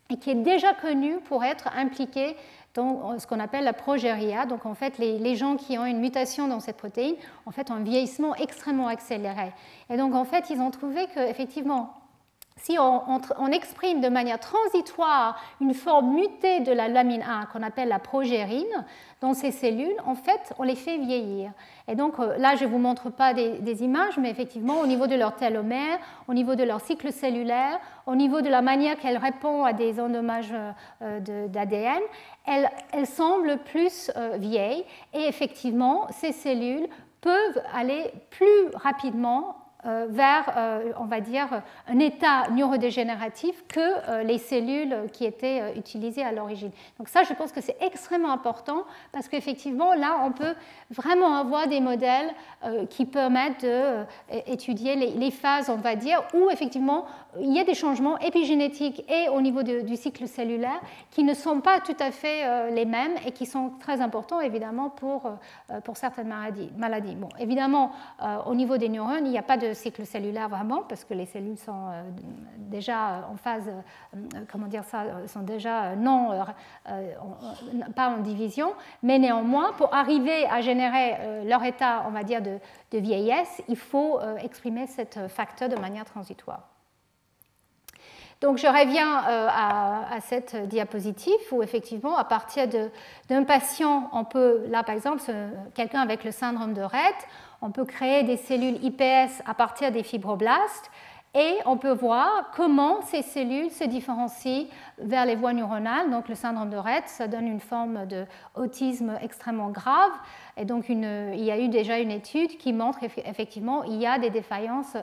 [0.10, 2.36] et qui est déjà connue pour être impliquée
[2.74, 4.45] dans ce qu'on appelle la progéria.
[4.45, 7.15] Donc en fait, les, les, gens qui ont une mutation dans cette protéine,
[7.45, 9.52] en fait, ont un vieillissement extrêmement accéléré.
[9.90, 11.94] Et donc en fait, ils ont trouvé qu'effectivement,
[12.57, 17.88] si on, exprime de manière transitoire une forme mutée de la lamine A qu'on appelle
[17.88, 18.85] la progérine
[19.21, 21.51] dans ces cellules, en fait, on les fait vieillir.
[21.88, 25.07] Et donc euh, là, je ne vous montre pas des, images, mais effectivement, au niveau
[25.07, 29.17] de leur télomère, au niveau de leur cycle cellulaire, au niveau de la manière qu'elles
[29.17, 30.53] répondent à des endommages
[31.01, 32.01] euh, d'ADN,
[32.45, 34.84] elles, elles, semblent plus euh, vieilles.
[35.13, 36.88] Et effectivement, ces cellules
[37.21, 39.66] peuvent aller plus rapidement euh,
[40.09, 41.47] vers, euh, on va dire,
[41.88, 46.72] un état neurodégénératif que euh, les cellules qui étaient utilisées à l'origine.
[46.97, 50.55] Donc ça, je pense que c'est extrêmement important parce qu'effectivement, là, on peut
[50.89, 52.34] vraiment avoir des modèles
[52.89, 53.65] qui permettent
[54.30, 57.05] d'étudier les phases, on va dire, où effectivement,
[57.41, 60.80] il y a des changements épigénétiques et au niveau du cycle cellulaire
[61.11, 64.89] qui ne sont pas tout à fait les mêmes et qui sont très importants, évidemment,
[64.89, 65.31] pour,
[65.84, 66.34] pour certaines
[66.77, 67.15] maladies.
[67.15, 67.91] Bon, évidemment,
[68.45, 71.26] au niveau des neurones, il n'y a pas de cycle cellulaire vraiment, parce que les
[71.26, 72.03] cellules sont euh,
[72.57, 74.19] déjà en phase, euh,
[74.51, 76.31] comment dire ça, sont déjà non,
[76.89, 77.14] euh,
[77.95, 78.73] pas en division,
[79.03, 82.59] mais néanmoins, pour arriver à générer leur état, on va dire, de,
[82.97, 86.77] vieillesse, il faut exprimer cet facteur de manière transitoire.
[88.39, 92.68] Donc je reviens à, à, cette diapositive où effectivement, à partir
[93.30, 95.22] d'un patient, on peut, là par exemple,
[95.73, 97.15] quelqu'un avec le syndrome de Rett,
[97.61, 100.91] on peut créer des cellules IPS à partir des fibroblastes
[101.38, 104.65] et on peut voir comment ces cellules se différencient
[104.97, 106.09] vers les voies neuronales.
[106.09, 110.11] Donc le syndrome de Rett, ça donne une forme d'autisme extrêmement grave.
[110.57, 114.18] Et donc il y a eu déjà une étude qui montre effectivement il y a
[114.18, 114.97] des défaillances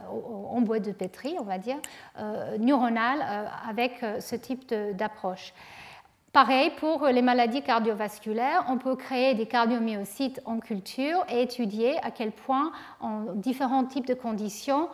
[0.51, 1.77] en bois de pétri, on va dire,
[2.19, 5.55] euh, neuronales euh, avec euh, ce type d'approche.
[6.33, 12.11] Pareil pour les maladies cardiovasculaires, on peut créer des cardiomyocytes en culture et étudier à
[12.11, 14.89] quel point, en différents types de conditions,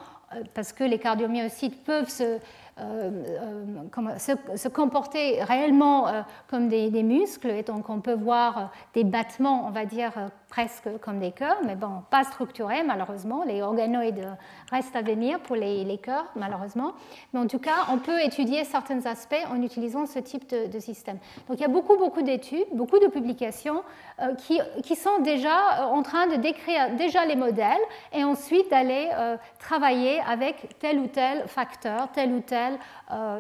[0.55, 2.39] parce que les cardiomyocytes peuvent se, euh,
[2.78, 4.19] euh,
[4.57, 6.07] se, comporter réellement
[6.48, 10.12] comme des, muscles, et donc on peut voir des battements, on va dire,
[10.51, 13.44] presque comme des cœurs, mais bon, pas structurés malheureusement.
[13.44, 14.27] Les organoïdes
[14.70, 16.93] restent à venir pour les, cœurs, malheureusement.
[17.32, 21.18] Mais en tout cas, on peut étudier certains aspects en utilisant ce type de, système.
[21.48, 23.82] Donc il y a beaucoup, beaucoup d'études, beaucoup de publications
[24.20, 24.35] euh,
[24.82, 27.81] qui, sont déjà euh, en train de décrire déjà les modèles
[28.12, 32.78] et ensuite d'aller euh, travailler avec tel ou tel facteur, tel ou tel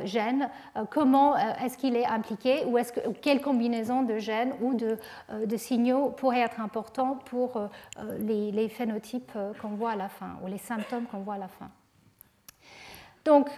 [0.04, 0.48] gène,
[0.90, 4.98] comment est-ce qu'il est impliqué ou est-ce que, quelle combinaison de gènes ou de,
[5.44, 6.60] de signaux pourrait être
[7.24, 7.66] pour euh,
[7.98, 11.38] euh, les, phénotypes euh, qu'on voit à la fin, ou les symptômes qu'on voit à
[11.38, 11.68] la fin.
[13.24, 13.48] Donc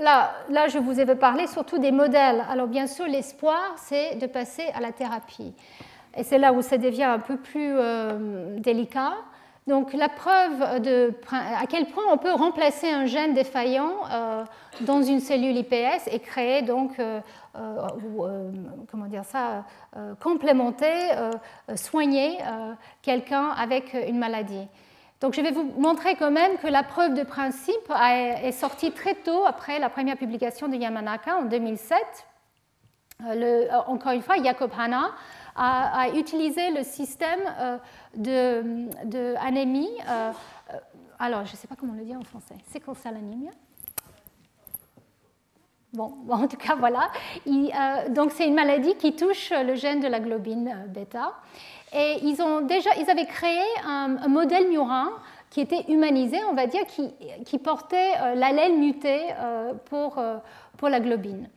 [0.00, 2.44] là, là, je vous ai parlé surtout des modèles.
[2.48, 5.54] Alors bien sûr, l'espoir, c'est de passer à la thérapie.
[6.16, 7.74] Et c'est là où ça devient un peu plus
[8.60, 9.14] délicat.
[9.68, 13.92] Donc la preuve de à quel point on peut remplacer un gène défaillant
[14.80, 16.98] dans une cellule IPS et créer donc
[17.58, 17.88] euh,
[18.20, 18.50] euh,
[18.90, 19.64] comment dire ça,
[19.96, 21.10] euh, complémenter,
[21.74, 22.38] soigner
[23.02, 24.66] quelqu'un avec une maladie.
[25.20, 29.14] Donc je vais vous montrer quand même que la preuve de principe est sortie très
[29.14, 31.98] tôt après la première publication de Yamanaka en 2007.
[33.20, 35.10] Le, encore une fois, Jacob Hanna
[35.56, 37.40] a, utilisé le système
[38.16, 39.90] de, de anémie.
[41.18, 42.54] alors, je ne sais pas comment le dire en français.
[42.68, 43.48] C'est anémie
[45.92, 47.10] Bon, en tout cas, voilà.
[48.10, 51.34] donc, c'est une maladie qui touche le gène de la globine bêta.
[51.94, 55.10] Et ils, ont déjà, ils avaient créé un, modèle murin
[55.48, 57.10] qui était humanisé, on va dire, qui,
[57.46, 59.28] qui portait l'allèle muté
[59.86, 60.22] pour,
[60.76, 61.48] pour la globine.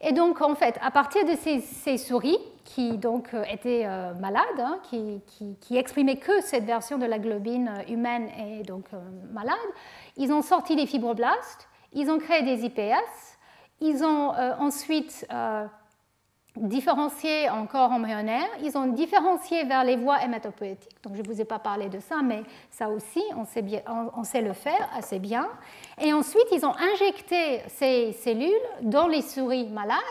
[0.00, 2.38] Et donc, en fait, à partir de ces, souris
[2.68, 5.22] qui donc euh, étaient euh, malades, hein, qui,
[5.60, 8.84] qui, exprimaient que cette version de la globine euh, humaine et donc
[9.32, 9.56] malade,
[10.16, 13.38] ils ont sorti des fibroblastes, ils ont créé des IPS,
[13.80, 15.26] ils ont ensuite
[16.56, 20.96] différencié encore embryonnaire, ils ont différencié vers les voies hématopoétiques.
[21.02, 23.80] Donc je ne vous ai pas parlé de ça, mais ça aussi, on sait, bien,
[24.16, 25.48] on sait le faire assez bien.
[26.00, 28.50] Et ensuite, ils ont injecté ces cellules
[28.82, 30.02] dans les souris malades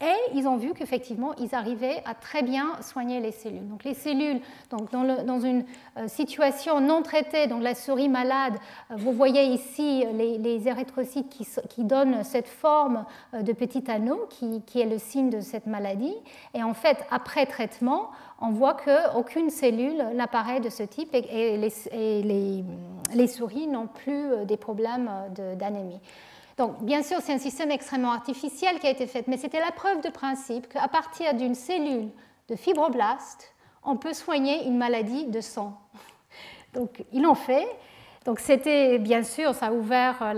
[0.00, 3.66] et ils ont vu qu'effectivement, ils arrivaient à très bien soigner les cellules.
[3.66, 5.64] Donc les cellules, donc dans, une
[5.96, 8.54] euh, situation non traitée, donc la souris malade,
[8.92, 14.80] euh, vous voyez ici les, érythrocytes qui, donnent cette forme euh, de petit anneau qui,
[14.80, 16.14] est le signe de cette maladie.
[16.54, 23.26] Et en fait, après traitement, on voit qu'aucune cellule n'apparaît de ce type et, les,
[23.26, 25.10] souris n'ont plus des problèmes
[25.56, 26.00] d'anémie.
[26.58, 29.70] Donc, bien sûr, c'est un système extrêmement artificiel qui a été fait, mais c'était la
[29.70, 32.08] preuve de principe qu'à partir d'une cellule
[32.48, 33.54] de fibroblaste,
[33.84, 35.80] on peut soigner une maladie de sang.
[36.74, 37.66] Donc, ils l'ont fait.
[38.24, 40.34] Donc, c'était, bien sûr, ça a ouvert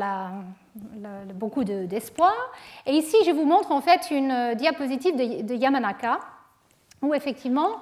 [1.34, 2.34] beaucoup d'espoir.
[2.84, 6.20] Et ici, je vous montre en fait une diapositive de Yamanaka,
[7.00, 7.80] où effectivement,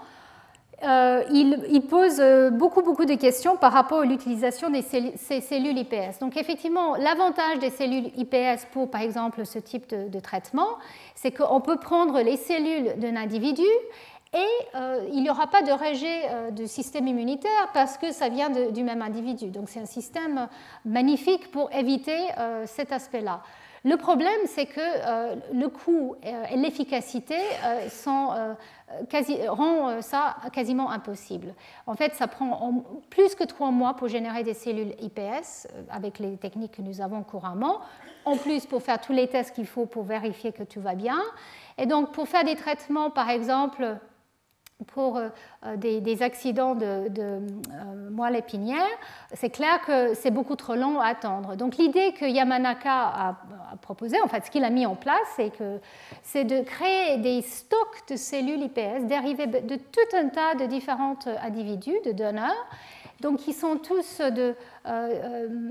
[0.84, 5.76] euh, il, pose euh, beaucoup, beaucoup de questions par rapport à l'utilisation de ces cellules
[5.76, 6.20] IPS.
[6.20, 10.78] Donc effectivement, l'avantage des cellules IPS pour, par exemple, ce type de, traitement,
[11.16, 13.66] c'est qu'on peut prendre les cellules d'un individu
[14.32, 18.50] et euh, il n'y aura pas de rejet du système immunitaire parce que ça vient
[18.50, 19.46] du même individu.
[19.46, 20.46] Donc c'est un système
[20.84, 22.18] magnifique pour éviter
[22.66, 23.42] cet aspect-là.
[23.84, 24.80] Le problème, c'est que
[25.54, 27.36] le coût et l'efficacité
[27.88, 28.32] sont
[29.48, 31.54] rend euh, ça quasiment impossible.
[31.86, 36.18] En fait, ça prend plus que trois mois pour générer des cellules IPS euh, avec
[36.18, 37.80] les techniques que nous avons couramment,
[38.24, 41.18] en plus pour faire tous les tests qu'il faut pour vérifier que tout va bien.
[41.76, 43.98] Et donc, pour faire des traitements, par exemple,
[44.86, 45.28] pour euh,
[45.66, 47.40] euh, des, accidents de, euh,
[48.10, 48.86] moelle épinière,
[49.34, 51.56] c'est clair que c'est beaucoup trop long à attendre.
[51.56, 53.36] Donc l'idée que Yamanaka a,
[53.82, 55.78] proposée, en fait ce qu'il a mis en place, c'est, que,
[56.22, 61.18] c'est de créer des stocks de cellules IPS dérivés de tout un tas de différents
[61.42, 62.66] individus, de donneurs,
[63.20, 64.54] donc qui sont tous de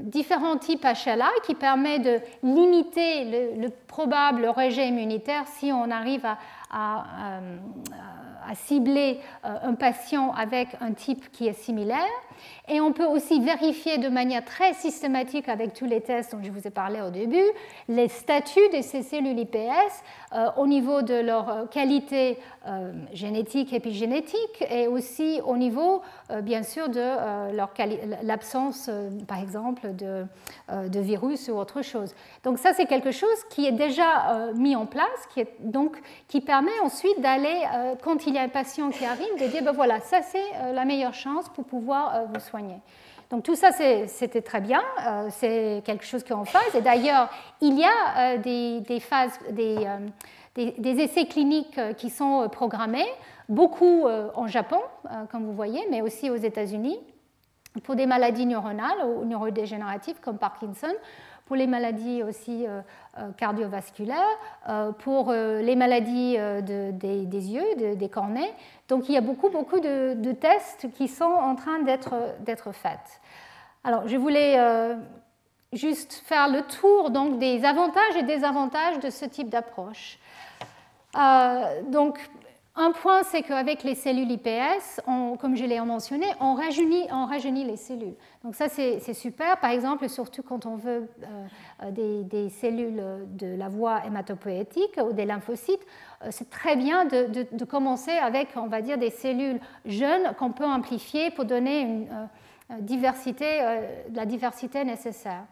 [0.04, 6.26] différents types HLA, qui permet de limiter le, probable rejet immunitaire si on arrive
[6.70, 7.40] à
[8.56, 11.98] cibler euh, un patient avec un type qui est similaire.
[12.68, 16.52] Et on peut aussi vérifier de manière très systématique avec tous les tests dont je
[16.52, 17.46] vous ai parlé au début
[17.88, 19.58] les statuts de ces cellules IPS
[20.34, 22.38] euh, au niveau de leur qualité
[22.68, 26.02] euh, génétique, épigénétique et aussi au niveau,
[26.42, 27.56] bien sûr, de
[28.24, 28.90] l'absence,
[29.28, 32.14] par exemple, de, virus ou autre chose.
[32.44, 35.98] Donc ça, c'est quelque chose qui est déjà mis en place, qui, est, donc,
[36.28, 37.62] qui permet ensuite d'aller,
[38.04, 40.86] quand il y a un patient qui arrive, de dire, ben voilà, ça c'est la
[40.86, 42.82] meilleure chance pour pouvoir vous soigner.
[43.30, 46.76] Donc tout ça, c'était très bien, euh, c'est quelque chose qui est en phase.
[46.76, 47.30] Et d'ailleurs,
[47.60, 53.08] il y a euh, des, phases, des, euh, des, essais cliniques qui sont programmés,
[53.50, 54.80] beaucoup en Japon,
[55.32, 57.00] comme vous voyez, mais aussi aux États-Unis,
[57.84, 60.94] pour des maladies neuronales ou neurodégénératives comme Parkinson,
[61.46, 62.66] pour les maladies aussi
[63.38, 64.18] cardiovasculaires,
[65.00, 68.54] pour les maladies des, yeux, des cornets.
[68.90, 73.22] Donc il y a beaucoup, beaucoup de, tests qui sont en train d'être faits.
[73.88, 74.96] Alors je voulais euh,
[75.72, 80.20] juste faire le tour donc, des avantages et désavantages de ce type d'approche.
[81.16, 82.20] Euh, donc
[82.80, 85.02] un point, c'est qu'avec les cellules IPS,
[85.40, 88.14] comme je l'ai mentionné, on rajeunit, les cellules.
[88.44, 89.60] Donc ça, c'est super.
[89.60, 91.10] Par exemple, surtout quand on veut
[91.84, 91.92] euh,
[92.24, 93.02] des, cellules
[93.32, 95.86] de la voie hématopoïétique ou des lymphocytes,
[96.24, 100.66] euh, c'est très bien de, commencer avec, on va dire, des cellules jeunes qu'on peut
[100.66, 102.78] amplifier pour donner euh,
[104.14, 105.46] la diversité nécessaire.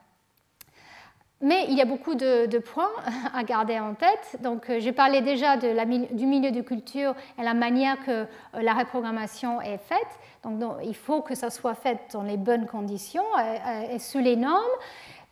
[1.45, 2.91] Mais il y a beaucoup de, points
[3.33, 4.41] à garder en tête.
[4.41, 9.77] Donc, j'ai parlé déjà du milieu de culture et la manière que la reprogrammation est
[9.77, 10.19] faite.
[10.43, 13.23] Donc, il faut que ça soit fait dans les bonnes conditions
[13.91, 14.63] et sous les normes.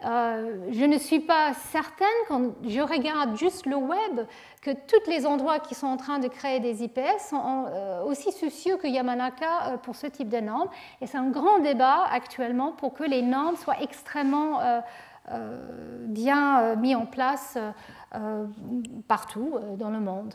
[0.06, 4.26] Euh, je ne suis pas certaine, quand je regarde juste le web,
[4.62, 8.32] que tous les endroits qui sont en train de créer des IPS sont euh, aussi
[8.32, 10.70] soucieux que Yamanaka euh, pour ce type de normes.
[11.02, 14.60] Et c'est un grand débat actuellement pour que les normes soient extrêmement
[16.08, 17.58] bien mis en place
[19.08, 20.34] partout dans le monde.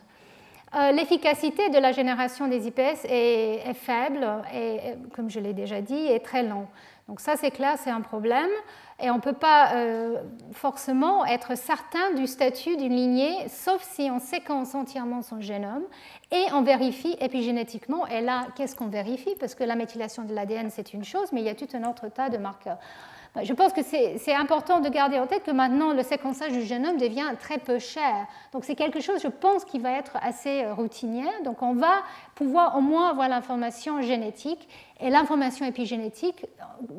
[0.93, 6.24] L'efficacité de la génération des IPS est, faible et, comme je l'ai déjà dit, est
[6.24, 6.66] très lent.
[7.09, 8.51] Donc ça, c'est clair, c'est un problème.
[9.01, 10.20] Et on ne peut pas euh,
[10.52, 15.85] forcément être certain du statut d'une lignée, sauf si on séquence entièrement son génome
[16.31, 18.06] et on vérifie épigénétiquement.
[18.09, 19.35] Et là, qu'est-ce qu'on vérifie?
[19.40, 21.89] Parce que la méthylation de l'ADN, c'est une chose, mais il y a tout un
[21.89, 22.78] autre tas de marqueurs.
[23.43, 26.97] Je pense que c'est important de garder en tête que maintenant le séquençage du génome
[26.97, 28.27] devient très peu cher.
[28.52, 31.27] Donc c'est quelque chose, je pense, qui va être assez euh, routinier.
[31.44, 32.02] Donc on va
[32.35, 34.69] pouvoir au moins avoir l'information génétique
[35.01, 36.47] et l'information épigénétique.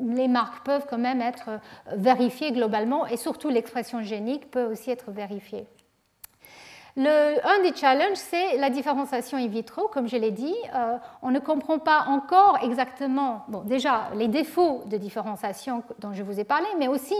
[0.00, 1.58] Les marques peuvent quand même être euh,
[1.96, 5.66] vérifiées globalement et surtout l'expression génique peut aussi être vérifiée
[6.96, 10.54] un des challenges, c'est la différenciation in vitro, comme je l'ai dit.
[10.74, 16.22] Euh, on ne comprend pas encore exactement, bon, déjà les défauts de différenciation dont je
[16.22, 17.14] vous ai parlé, mais aussi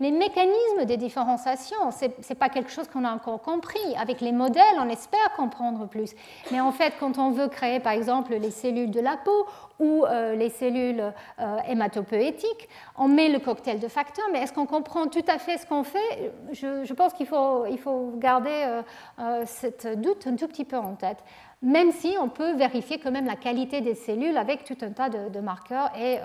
[0.00, 1.76] les mécanismes de différenciation.
[1.90, 3.78] Ce n'est pas quelque chose qu'on a encore compris.
[3.98, 6.12] Avec les modèles, on espère comprendre plus.
[6.50, 9.46] Mais en fait, quand on veut créer, par exemple, les cellules de la peau
[9.78, 14.66] ou euh, les cellules euh, hématopoétiques, on met le cocktail de facteurs, mais est-ce qu'on
[14.66, 16.32] comprend tout à fait ce qu'on fait?
[16.52, 18.80] Je, pense qu'il faut, il faut garder
[19.18, 21.18] euh, cette doute un tout petit peu en tête,
[21.62, 25.08] même si on peut vérifier quand même la qualité des cellules avec tout un tas
[25.08, 26.18] de, marqueurs et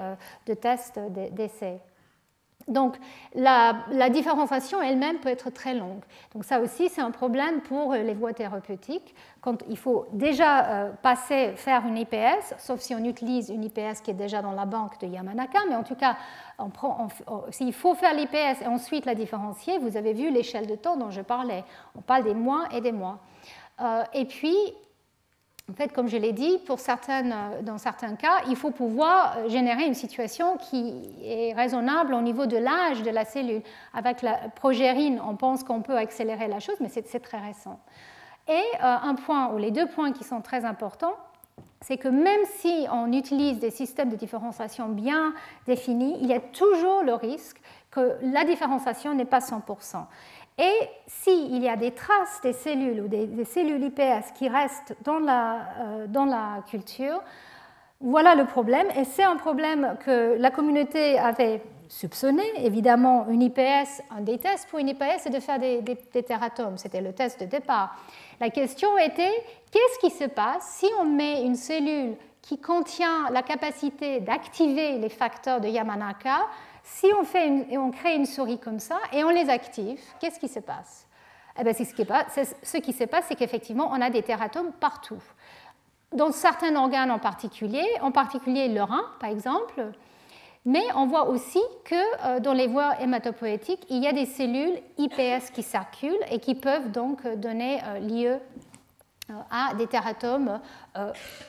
[0.47, 0.99] de tests
[1.31, 1.79] d'essais.
[2.67, 2.97] Donc
[3.35, 6.01] la, différenciation elle-même peut être très longue.
[6.33, 9.15] Donc ça aussi, c'est un problème pour les voies thérapeutiques.
[9.41, 14.01] Quand il faut déjà euh, passer, faire une IPS, sauf si on utilise une IPS
[14.03, 16.17] qui est déjà dans la banque de Yamanaka, mais en tout cas,
[17.49, 21.11] s'il faut faire l'IPS et ensuite la différencier, vous avez vu l'échelle de temps dont
[21.11, 21.63] je parlais.
[21.97, 23.19] On parle des mois et des mois.
[23.81, 24.55] Euh, et puis,
[25.71, 29.49] en fait, comme je l'ai dit, pour euh, dans certains cas, il faut pouvoir euh,
[29.49, 33.61] générer une situation qui est raisonnable au niveau de l'âge de la cellule.
[33.93, 37.79] Avec la progérine, on pense qu'on peut accélérer la chose, mais c'est très récent.
[38.49, 41.15] Et euh, un point, ou les deux points qui sont très importants,
[41.79, 45.33] c'est que même si on utilise des systèmes de différenciation bien
[45.67, 47.61] définis, il y a toujours le risque
[47.91, 50.05] que la différenciation n'est pas 100%.
[50.57, 55.19] Et s'il y a des traces des cellules ou des, cellules IPS qui restent dans
[55.19, 57.21] la, euh, dans la culture,
[57.99, 58.87] voilà le problème.
[58.95, 62.43] Et c'est un problème que la communauté avait soupçonné.
[62.57, 66.23] Évidemment, une IPS, un des tests pour une IPS, c'est de faire des, des, des
[66.23, 66.77] teratomes.
[66.77, 67.95] C'était le test de départ.
[68.39, 73.43] La question était, qu'est-ce qui se passe si on met une cellule qui contient la
[73.43, 76.47] capacité d'activer les facteurs de Yamanaka
[76.93, 80.49] si on, fait on crée une souris comme ça et on les active, qu'est-ce qui
[80.49, 81.07] se passe?
[81.57, 82.05] Eh bien, ce, qui
[82.63, 85.21] ce qui se passe, c'est qu'effectivement, on a des tératomes partout.
[86.11, 89.87] Dans certains organes en particulier, en particulier le rein, par exemple,
[90.65, 91.95] mais on voit aussi que
[92.25, 96.55] euh, dans les voies hématopoïétiques, il y a des cellules IPS qui circulent et qui
[96.55, 98.39] peuvent donc donner euh, lieu
[99.29, 100.59] euh, à des tératomes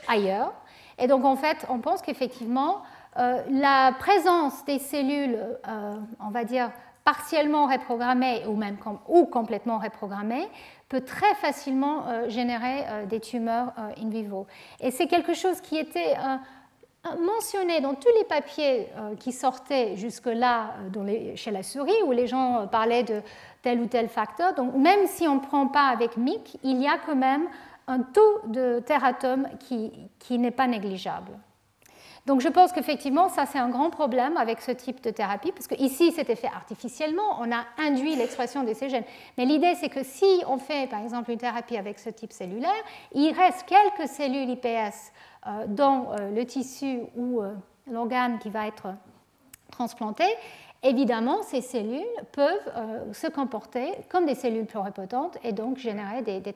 [0.07, 0.53] ailleurs.
[0.99, 6.45] Et donc, en fait, on pense qu'effectivement, euh, la présence des cellules, euh, on va
[6.45, 6.71] dire,
[7.05, 8.77] partiellement reprogrammées ou même
[9.09, 10.49] ou complètement reprogrammées
[10.89, 14.47] peut très facilement euh, générer des tumeurs in vivo.
[14.81, 16.15] Et c'est quelque chose qui était
[17.19, 18.87] mentionné dans tous les papiers
[19.19, 20.75] qui sortaient jusque-là
[21.35, 23.23] chez la souris, où les gens parlaient de
[23.63, 24.55] tel ou tel facteur.
[24.55, 27.49] Donc même si on ne prend pas avec MIC, il y a quand même
[27.89, 31.33] un taux de tératome qui n'est pas négligeable.
[32.27, 35.67] Donc je pense qu'effectivement, ça c'est un grand problème avec ce type de thérapie, parce
[35.67, 39.05] qu'ici c'était fait artificiellement, on a induit l'expression de ces gènes.
[39.37, 42.71] Mais l'idée c'est que si on fait par exemple une thérapie avec ce type cellulaire,
[43.13, 45.13] il reste quelques cellules IPS
[45.47, 47.53] euh, dans euh, le tissu ou euh,
[47.91, 48.95] l'organe qui va être
[49.73, 50.25] transplanté.
[50.85, 56.53] Évidemment, ces cellules peuvent se comporter comme des cellules pluripotentes et donc générer des, des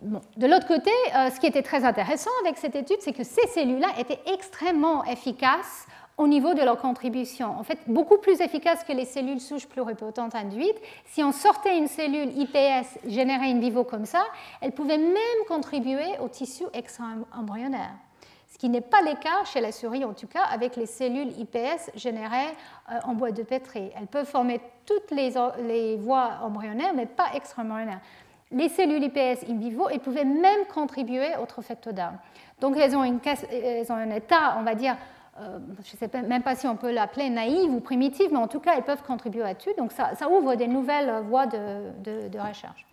[0.00, 3.46] De l'autre côté, euh, ce qui était très intéressant avec cette étude, c'est que ces
[3.48, 7.58] cellules-là étaient extrêmement efficaces au niveau de leur contribution.
[7.58, 10.80] En fait, beaucoup plus efficaces que les cellules souches pluripotentes induites.
[11.06, 14.24] Si on sortait une cellule IPS générée in vivo comme ça,
[14.60, 17.94] elle pouvait même contribuer au tissu extra-embryonnaire.
[18.48, 21.32] Ce qui n'est pas le cas chez la souris, en tout cas, avec les cellules
[21.38, 22.54] IPS générées
[22.90, 23.90] euh, en boîte de Petri.
[23.96, 28.00] Elles peuvent former toutes les, les voies embryonnaires, mais pas extra-embryonnaires
[28.50, 32.18] les cellules IPS in vivo et pouvaient même contribuer au trophectoderme.
[32.60, 34.96] Donc elles ont, un état, on va dire,
[35.40, 38.48] euh, je ne sais même pas si on peut l'appeler naïve ou primitive, mais en
[38.48, 39.70] tout cas elles peuvent contribuer à tout.
[39.76, 42.86] Donc ça, ouvre des nouvelles voies de, recherche.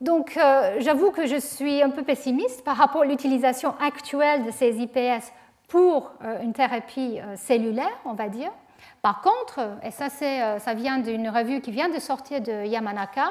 [0.00, 4.52] Donc euh, j'avoue que je suis un peu pessimiste par rapport à l'utilisation actuelle de
[4.52, 5.32] ces IPS
[5.66, 8.52] pour euh, une thérapie cellulaire, on va dire.
[9.02, 13.30] Par contre, et ça, ça vient d'une revue qui vient de sortir de Yamanaka,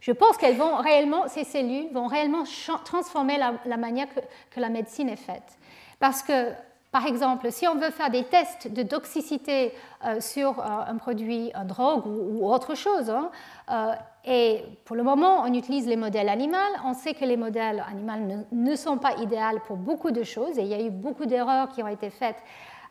[0.00, 2.44] je pense qu'elles vont réellement, ces cellules vont réellement
[2.84, 5.58] transformer la, manière que, la médecine est faite.
[5.98, 6.50] Parce que,
[6.90, 9.72] par exemple, si on veut faire des tests de toxicité
[10.04, 13.30] euh, sur euh, un produit, un drogue ou, autre chose, hein,
[13.70, 13.92] euh,
[14.24, 16.56] et pour le moment, on utilise les modèles animaux.
[16.84, 20.62] On sait que les modèles animaux ne, sont pas idéaux pour beaucoup de choses, et
[20.62, 22.42] il y a eu beaucoup d'erreurs qui ont été faites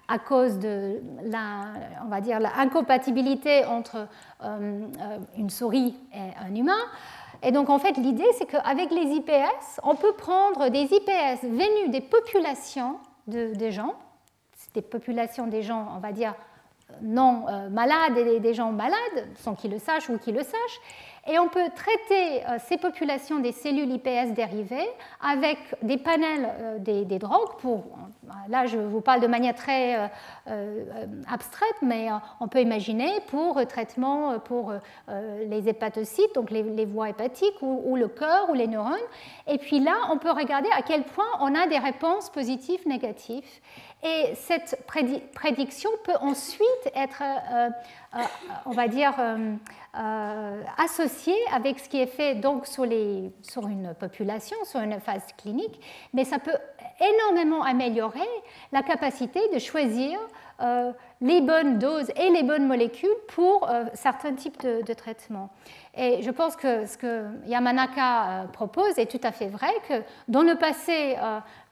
[0.10, 1.66] à cause de la,
[2.04, 4.08] on va dire, l'incompatibilité entre
[4.44, 4.88] euh,
[5.38, 6.82] une souris et un humain.
[7.44, 11.92] Et donc, en fait, l'idée, c'est qu'avec les IPS, on peut prendre des IPS venus
[11.92, 13.94] des populations de, des gens,
[14.74, 16.34] des populations des gens, on va dire,
[17.02, 20.82] non euh, malades et des gens malades, sans qu'ils le sachent ou qu'ils le sachent,
[21.30, 24.90] et on peut traiter euh, ces populations des cellules IPS dérivées
[25.22, 27.84] avec des panels euh, des, drogues pour,
[28.48, 30.10] là je vous parle de manière très
[30.48, 30.86] euh,
[31.32, 32.08] abstraite, mais
[32.40, 34.74] on peut imaginer pour traitement pour
[35.08, 38.96] les hépatocytes, donc les, voies hépatiques ou, le cœur ou les neurones.
[39.48, 43.44] Et puis là, on peut regarder à quel point on a des réponses positives, négatives.
[44.04, 44.82] Et cette
[45.34, 47.22] prédiction peut ensuite être,
[48.66, 49.14] on va dire,
[49.98, 55.00] euh, associé avec ce qui est fait donc sur, les, sur une population, sur une
[55.00, 55.82] phase clinique,
[56.14, 56.58] mais ça peut
[57.00, 58.20] énormément améliorer
[58.72, 60.20] la capacité de choisir
[60.62, 60.92] euh,
[61.22, 65.50] les bonnes doses et les bonnes molécules pour euh, certains types de, traitements.
[65.96, 70.44] Et je pense que ce que Yamanaka propose est tout à fait vrai, que dans
[70.44, 71.18] le passé,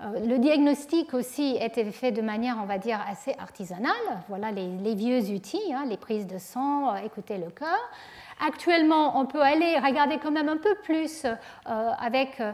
[0.01, 3.93] le diagnostic aussi était fait de manière, on va dire, assez artisanale.
[4.27, 7.79] Voilà les, vieux outils, hein, les prises de sang, écouter le cœur.
[8.39, 11.35] Actuellement, on peut aller regarder quand même un peu plus euh,
[11.99, 12.51] avec euh,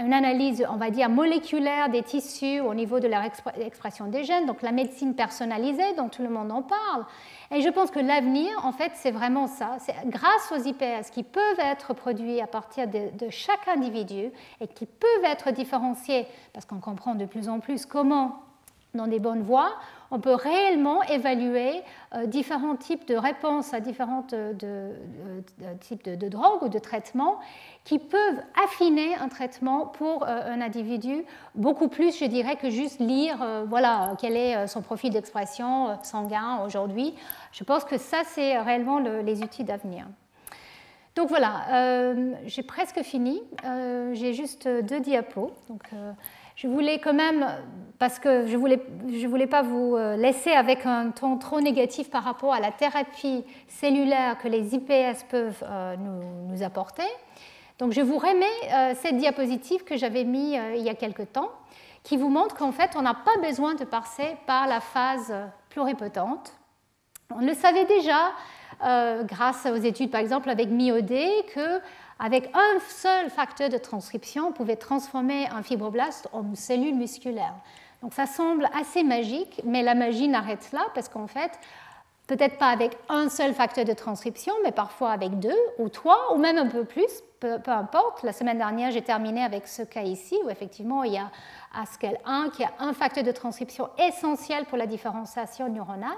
[0.00, 3.22] une analyse, on va dire, moléculaire des tissus au niveau de leur
[3.60, 7.04] expression des gènes, donc la médecine personnalisée dont tout le monde en parle.
[7.50, 9.76] Et je pense que l'avenir, en fait, c'est vraiment ça.
[9.80, 14.30] C'est grâce aux IPS qui peuvent être produits à partir de, de chaque individu
[14.60, 18.40] et qui peuvent être différenciés, parce qu'on comprend de plus en plus comment
[18.94, 19.72] dans des bonnes voies,
[20.12, 21.82] on peut réellement évaluer
[22.14, 25.00] euh, différents types de réponses à différents euh,
[25.80, 27.40] types de, drogues ou de traitements
[27.84, 31.24] qui peuvent affiner un traitement pour euh, un individu
[31.54, 37.14] beaucoup plus, je dirais, que juste lire voilà, quel est son profil d'expression sanguin aujourd'hui.
[37.52, 40.06] Je pense que ça, c'est réellement les outils d'avenir.
[41.14, 42.14] Donc voilà,
[42.46, 43.42] j'ai presque fini.
[44.12, 45.52] j'ai juste deux diapos.
[45.68, 45.82] Donc,
[46.62, 47.44] je voulais quand même,
[47.98, 48.80] parce que je ne voulais,
[49.10, 52.70] je voulais pas vous euh, laisser avec un ton trop négatif par rapport à la
[52.70, 57.02] thérapie cellulaire que les IPS peuvent euh, nous, apporter.
[57.80, 61.50] Donc je vous remets euh, cette diapositive que j'avais mise il y a quelque temps,
[62.04, 65.34] qui vous montre qu'en fait, on n'a pas besoin de passer par la phase
[65.68, 66.52] pluripotente.
[67.34, 68.30] On le savait déjà
[69.24, 71.12] grâce aux études, par exemple, avec MIOD,
[71.54, 71.80] que
[72.24, 77.54] avec un seul facteur de transcription, on pouvait transformer un fibroblast en cellule musculaire.
[78.00, 81.50] Donc ça semble assez magique, mais la magie n'arrête là parce qu'en fait,
[82.28, 86.38] peut-être pas avec un seul facteur de transcription, mais parfois avec deux ou trois, ou
[86.38, 88.22] même un peu plus, peu, importe.
[88.22, 91.28] La semaine dernière, j'ai terminé avec ce cas ici, où effectivement, il y a
[91.76, 96.10] ASCL1 qui a un facteur de transcription essentiel pour la différenciation neuronale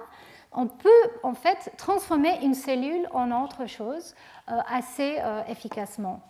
[0.55, 0.89] on peut
[1.23, 4.15] en fait transformer une cellule en autre chose
[4.49, 6.23] euh, assez euh, efficacement.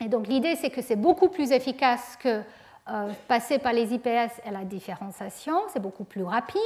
[0.00, 2.42] Et donc l'idée c'est que c'est beaucoup plus efficace que
[2.88, 6.60] euh, passer par les IPS et la différenciation, c'est beaucoup plus rapide,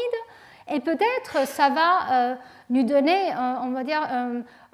[0.70, 2.36] et peut-être ça va
[2.70, 3.32] nous donner,
[3.62, 4.02] on va dire,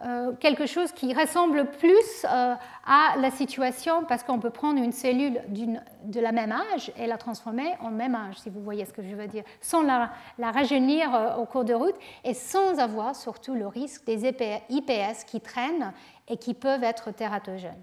[0.04, 2.54] euh, quelque chose qui ressemble plus euh,
[2.84, 7.16] à la situation parce qu'on peut prendre une cellule de la même âge et la
[7.16, 11.14] transformer en même âge, si vous voyez ce que je veux dire, sans la, rajeunir
[11.14, 15.92] euh, au cours de route et sans avoir surtout le risque des IPS qui traînent
[16.28, 17.82] et qui peuvent être tératogènes.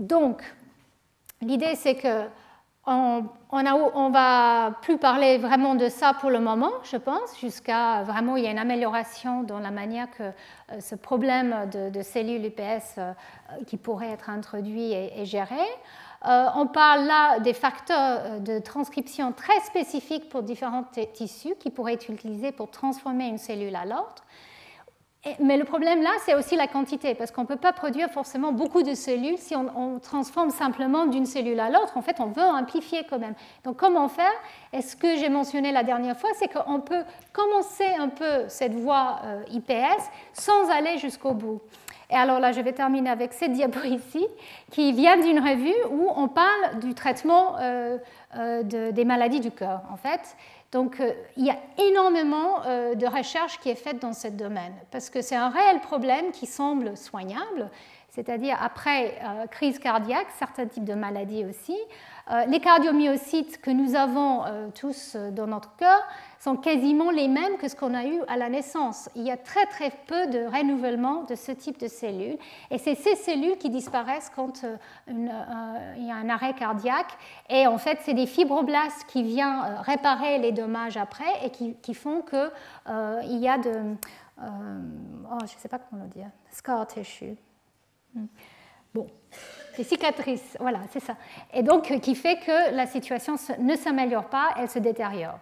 [0.00, 0.42] Donc,
[1.40, 2.24] l'idée c'est que
[2.88, 8.44] on, va plus parler vraiment de ça pour le moment, je pense, jusqu'à vraiment il
[8.44, 13.12] y a une amélioration dans la manière que euh, ce problème de, cellules UPS euh,
[13.66, 15.54] qui pourrait être introduit et, géré.
[16.26, 20.84] Euh, on parle là des facteurs de transcription très spécifiques pour différents
[21.14, 24.24] tissus qui pourraient être utilisés pour transformer une cellule à l'autre.
[25.40, 28.52] Mais le problème là, c'est aussi la quantité, parce qu'on ne peut pas produire forcément
[28.52, 31.96] beaucoup de cellules si on, transforme simplement d'une cellule à l'autre.
[31.96, 33.34] En fait, on veut amplifier quand même.
[33.64, 34.32] Donc comment faire?
[34.72, 38.74] Et ce que j'ai mentionné la dernière fois, c'est qu'on peut commencer un peu cette
[38.74, 40.02] voie euh, IPS
[40.34, 41.60] sans aller jusqu'au bout.
[42.10, 44.26] Et alors là, je vais terminer avec cette diapo ici,
[44.70, 47.98] qui vient d'une revue où on parle du traitement euh,
[48.36, 50.36] euh, des maladies du cœur, en fait.
[50.72, 51.02] Donc
[51.36, 55.34] il y a énormément de recherche qui est faite dans ce domaine, parce que c'est
[55.34, 57.70] un réel problème qui semble soignable,
[58.10, 59.18] c'est-à-dire après
[59.50, 61.76] crise cardiaque, certains types de maladies aussi,
[62.30, 66.06] euh, les cardiomyocytes que nous avons euh, tous euh, dans notre cœur
[66.56, 69.08] quasiment les mêmes que ce qu'on a eu à la naissance.
[69.14, 72.38] Il y a très très peu de renouvellement de ce type de cellules
[72.70, 74.64] et c'est ces cellules qui disparaissent quand
[75.08, 75.26] il
[76.06, 77.12] y a un arrêt cardiaque
[77.48, 82.22] et en fait c'est des fibroblastes qui viennent réparer les dommages après et qui, font
[82.22, 83.94] qu'il y a de...
[84.40, 87.36] oh, je ne sais pas comment le dire, scar tissue.
[88.14, 88.26] Hmm.
[88.94, 89.06] Bon,
[89.76, 91.16] des cicatrices, voilà, c'est ça.
[91.52, 95.38] Et donc, euh, qui fait que la situation ne s'améliore pas, elle se détériore.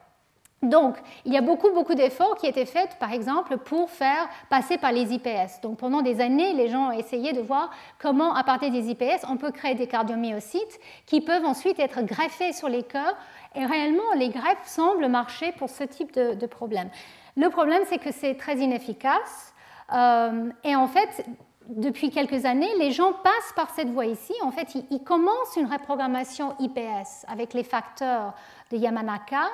[0.67, 4.79] Donc, il y a beaucoup, beaucoup d'efforts qui étaient faits, par exemple, pour faire passer
[4.79, 5.61] par les IPS.
[5.63, 9.25] Donc, pendant des années, les gens ont essayé de voir comment, à partir des IPS,
[9.29, 13.17] on peut créer des cardiomyocytes qui peuvent ensuite être greffés sur les cœurs.
[13.55, 16.91] Et réellement, les greffes semblent marcher pour ce type de, problème.
[17.37, 19.55] Le problème, c'est que c'est très inefficace.
[19.93, 21.25] Euh, et en fait,
[21.69, 24.33] depuis quelques années, les gens passent par cette voie ici.
[24.43, 28.35] En fait, ils, commencent une reprogrammation IPS avec les facteurs
[28.71, 29.49] de Yamanaka,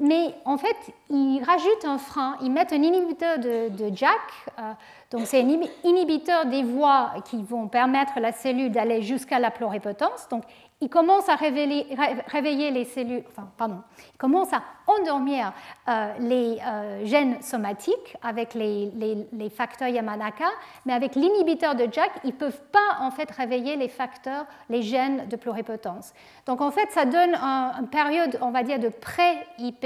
[0.00, 0.76] mais en fait,
[1.10, 4.18] ils rajoutent un frein, ils mettent un inhibiteur de, Jack,
[4.58, 4.72] euh,
[5.10, 9.50] donc c'est un inhibiteur des voies qui vont permettre à la cellule d'aller jusqu'à la
[9.50, 10.26] pluripotence.
[10.82, 13.82] Il commence à réveiller, les cellules, enfin, pardon,
[14.14, 15.52] il commence à endormir
[15.88, 18.90] euh, les euh, gènes somatiques avec les,
[19.54, 20.46] facteurs Yamanaka,
[20.86, 24.80] mais avec l'inhibiteur de Jack, ils ne peuvent pas en fait réveiller les facteurs, les
[24.80, 26.14] gènes de pluripotence.
[26.46, 29.84] Donc en fait, ça donne une période, on va dire, de pré-IP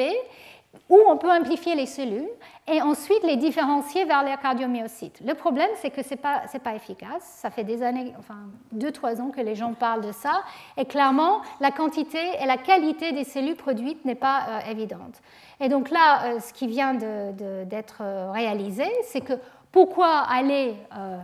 [0.88, 2.28] où on peut amplifier les cellules
[2.66, 5.20] et ensuite les différencier vers les cardiomyocytes.
[5.24, 7.22] Le problème, c'est que ce n'est pas, pas, efficace.
[7.22, 8.36] Ça fait des années, enfin
[8.72, 10.42] deux, trois ans que les gens parlent de ça.
[10.76, 15.20] Et clairement, la quantité et la qualité des cellules produites n'est pas euh, évidente.
[15.60, 19.34] Et donc là, euh, ce qui vient d'être euh, réalisé, c'est que
[19.72, 20.76] pourquoi aller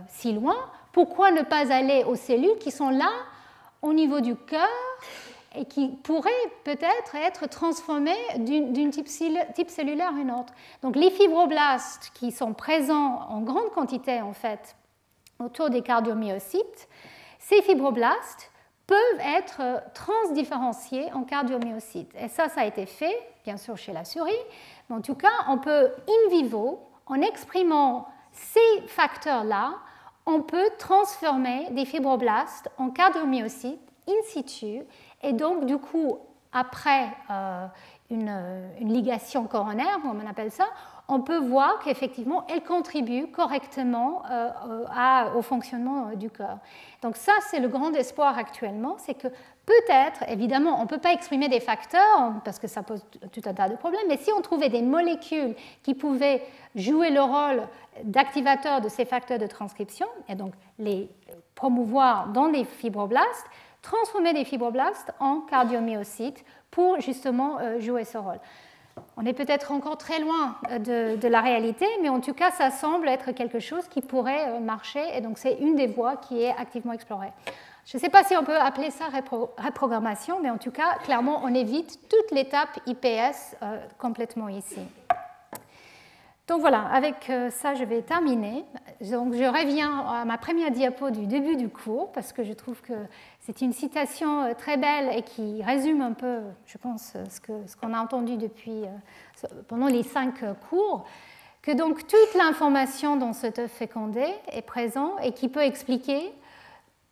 [0.09, 0.57] si loin?
[0.91, 3.09] Pourquoi ne pas aller aux cellules qui sont là,
[3.81, 4.67] au niveau du cœur
[5.55, 6.31] et qui pourraient
[6.63, 9.07] peut-être être transformés d'une type,
[9.53, 10.53] type, cellulaire à une autre.
[10.81, 14.75] Donc les fibroblastes qui sont présents en grande quantité en fait
[15.39, 16.87] autour des cardiomyocytes,
[17.39, 18.51] ces fibroblastes
[18.87, 22.13] peuvent être transdifférenciés en cardiomyocytes.
[22.19, 24.33] Et ça, ça a été fait, bien sûr, chez la souris,
[24.89, 29.75] mais en tout cas, on peut in vivo, en exprimant ces facteurs-là,
[30.25, 34.81] on peut transformer des fibroblastes en cardiomyocytes in situ
[35.23, 36.17] et donc, du coup,
[36.53, 37.67] après euh,
[38.09, 38.33] une,
[38.81, 40.65] ligation coronaire, on appelle ça,
[41.07, 46.57] on peut voir qu'effectivement, elle contribue correctement euh, au fonctionnement euh, du cœur.
[47.01, 49.27] Donc ça, c'est le grand espoir actuellement, c'est que
[49.65, 53.53] peut-être, évidemment, on ne peut pas exprimer des facteurs, parce que ça pose tout un
[53.53, 56.43] tas de problèmes, mais si on trouvait des molécules qui pouvaient
[56.75, 57.67] jouer le rôle
[58.03, 61.09] d'activateur de ces facteurs de transcription, et donc les
[61.55, 63.45] promouvoir dans les fibroblastes,
[63.81, 68.39] transformer des fibroblastes en cardiomyocytes pour justement euh, jouer ce rôle.
[69.17, 72.69] On est peut-être encore très loin euh, de, la réalité, mais en tout cas, ça
[72.71, 76.41] semble être quelque chose qui pourrait euh, marcher, et donc c'est une des voies qui
[76.43, 77.31] est activement explorée.
[77.85, 79.05] Je ne sais pas si on peut appeler ça
[79.57, 83.55] reprogrammation, mais en tout cas, clairement, on évite toute l'étape IPS
[83.97, 84.79] complètement ici.
[86.51, 88.65] Donc voilà, avec euh, ça, je vais terminer.
[88.99, 92.81] Donc je reviens à ma première diapo du début du cours, parce que je trouve
[92.81, 92.91] que
[93.39, 97.65] c'est une citation euh, très belle et qui résume un peu, je pense, ce qu'on
[97.65, 101.05] ce qu'on a entendu depuis, euh, pendant les cinq cours,
[101.61, 106.33] que donc toute l'information dans cet œuf fécondé est présente et qui peut expliquer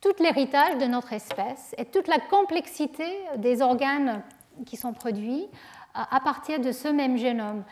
[0.02, 3.08] tout l'héritage de notre espèce et toute la complexité
[3.38, 4.22] des organes
[4.66, 5.48] qui sont produits
[5.94, 7.64] à partir de ce même génome.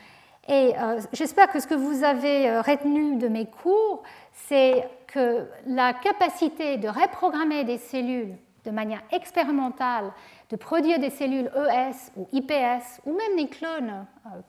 [0.47, 5.45] Et euh, j'espère que ce que vous avez euh, retenu de mes cours, c'est que
[5.65, 10.11] la capacité de reprogrammer des cellules de manière expérimentale,
[10.49, 14.05] de produire des cellules ES ou IPS, ou même des clones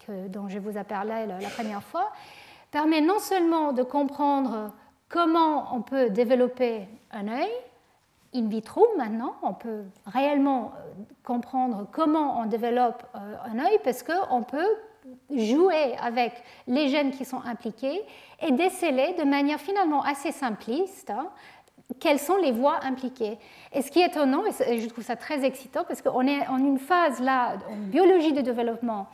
[0.08, 2.12] euh, dont je vous ai parlé la première fois,
[2.70, 4.72] permet non seulement de comprendre
[5.08, 7.50] comment on peut développer un œil,
[8.34, 10.72] in vitro maintenant, on peut réellement
[11.24, 14.76] comprendre comment on développe un œil parce qu'on peut
[15.30, 16.32] jouer avec
[16.66, 18.02] les gènes qui sont impliqués
[18.40, 21.28] et déceler de manière finalement assez simpliste hein,
[22.00, 23.38] quelles sont les voies impliquées.
[23.72, 26.58] Et ce qui est étonnant, et je trouve ça très excitant, parce qu'on est en
[26.58, 29.06] une phase là, en biologie de développement,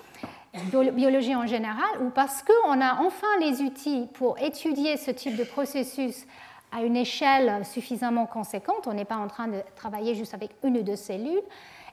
[0.73, 5.45] biologie en général, où parce qu'on a enfin les outils pour étudier ce type de
[5.45, 6.27] processus
[6.73, 10.79] à une échelle suffisamment conséquente, on n'est pas en train de travailler juste avec une
[10.79, 11.43] ou deux cellules,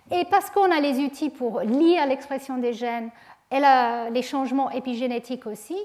[0.09, 3.11] et parce qu'on a les outils pour lire l'expression des gènes
[3.51, 3.59] et
[4.11, 5.77] les changements épigénétiques aussi,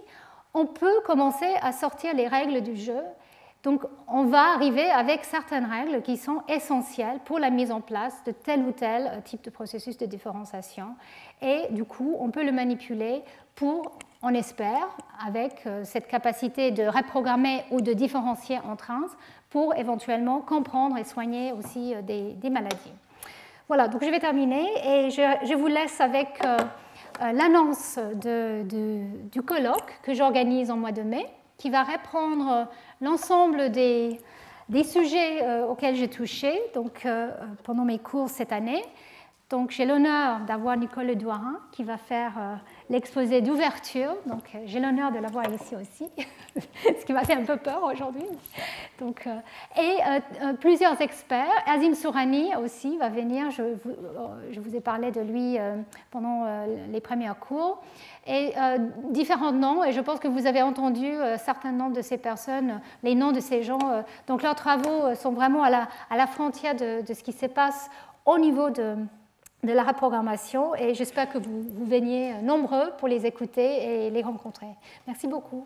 [0.54, 3.00] on peut commencer à sortir les règles du jeu.
[3.62, 8.22] Donc on va arriver avec certaines règles qui sont essentielles pour la mise en place
[8.24, 10.94] de tel ou tel type de processus de différenciation.
[11.42, 13.22] Et du coup, on peut le manipuler
[13.56, 14.88] pour, on espère,
[15.26, 19.08] avec euh, cette capacité de reprogrammer ou de différencier entre uns,
[19.50, 22.92] pour éventuellement comprendre et soigner aussi euh, des, maladies.
[23.68, 26.58] Voilà, donc je vais terminer et je, vous laisse avec euh,
[27.22, 27.98] euh, l'annonce
[29.32, 31.26] du colloque que j'organise en mois de mai,
[31.58, 32.68] qui va reprendre
[33.00, 34.18] l'ensemble des,
[34.84, 36.52] sujets auxquels j'ai touché
[37.64, 38.82] pendant mes cours cette année.
[39.48, 44.14] Donc j'ai l'honneur d'avoir Nicole Douarin qui va faire l'exposé d'ouverture.
[44.26, 46.08] Donc, euh, j'ai l'honneur de l'avoir ici aussi,
[46.84, 48.26] ce qui m'a fait un peu peur aujourd'hui.
[49.00, 49.36] Donc, euh,
[49.80, 49.98] et
[50.42, 51.50] euh, plusieurs experts.
[51.66, 53.50] Azim Sourani aussi va venir.
[53.50, 55.58] Je vous, ai parlé de lui
[56.10, 56.46] pendant
[56.90, 57.80] les premiers cours.
[58.26, 58.52] Et
[59.10, 59.84] différents noms.
[59.84, 63.40] Et je pense que vous avez entendu certains noms de ces personnes, les noms de
[63.40, 63.78] ces gens.
[64.26, 67.88] donc, leurs travaux sont vraiment à la, frontière de ce qui se passe
[68.24, 68.96] au niveau de
[69.62, 74.22] de la reprogrammation et j'espère que vous, vous veniez nombreux pour les écouter et les
[74.22, 74.68] rencontrer.
[75.06, 75.64] Merci beaucoup.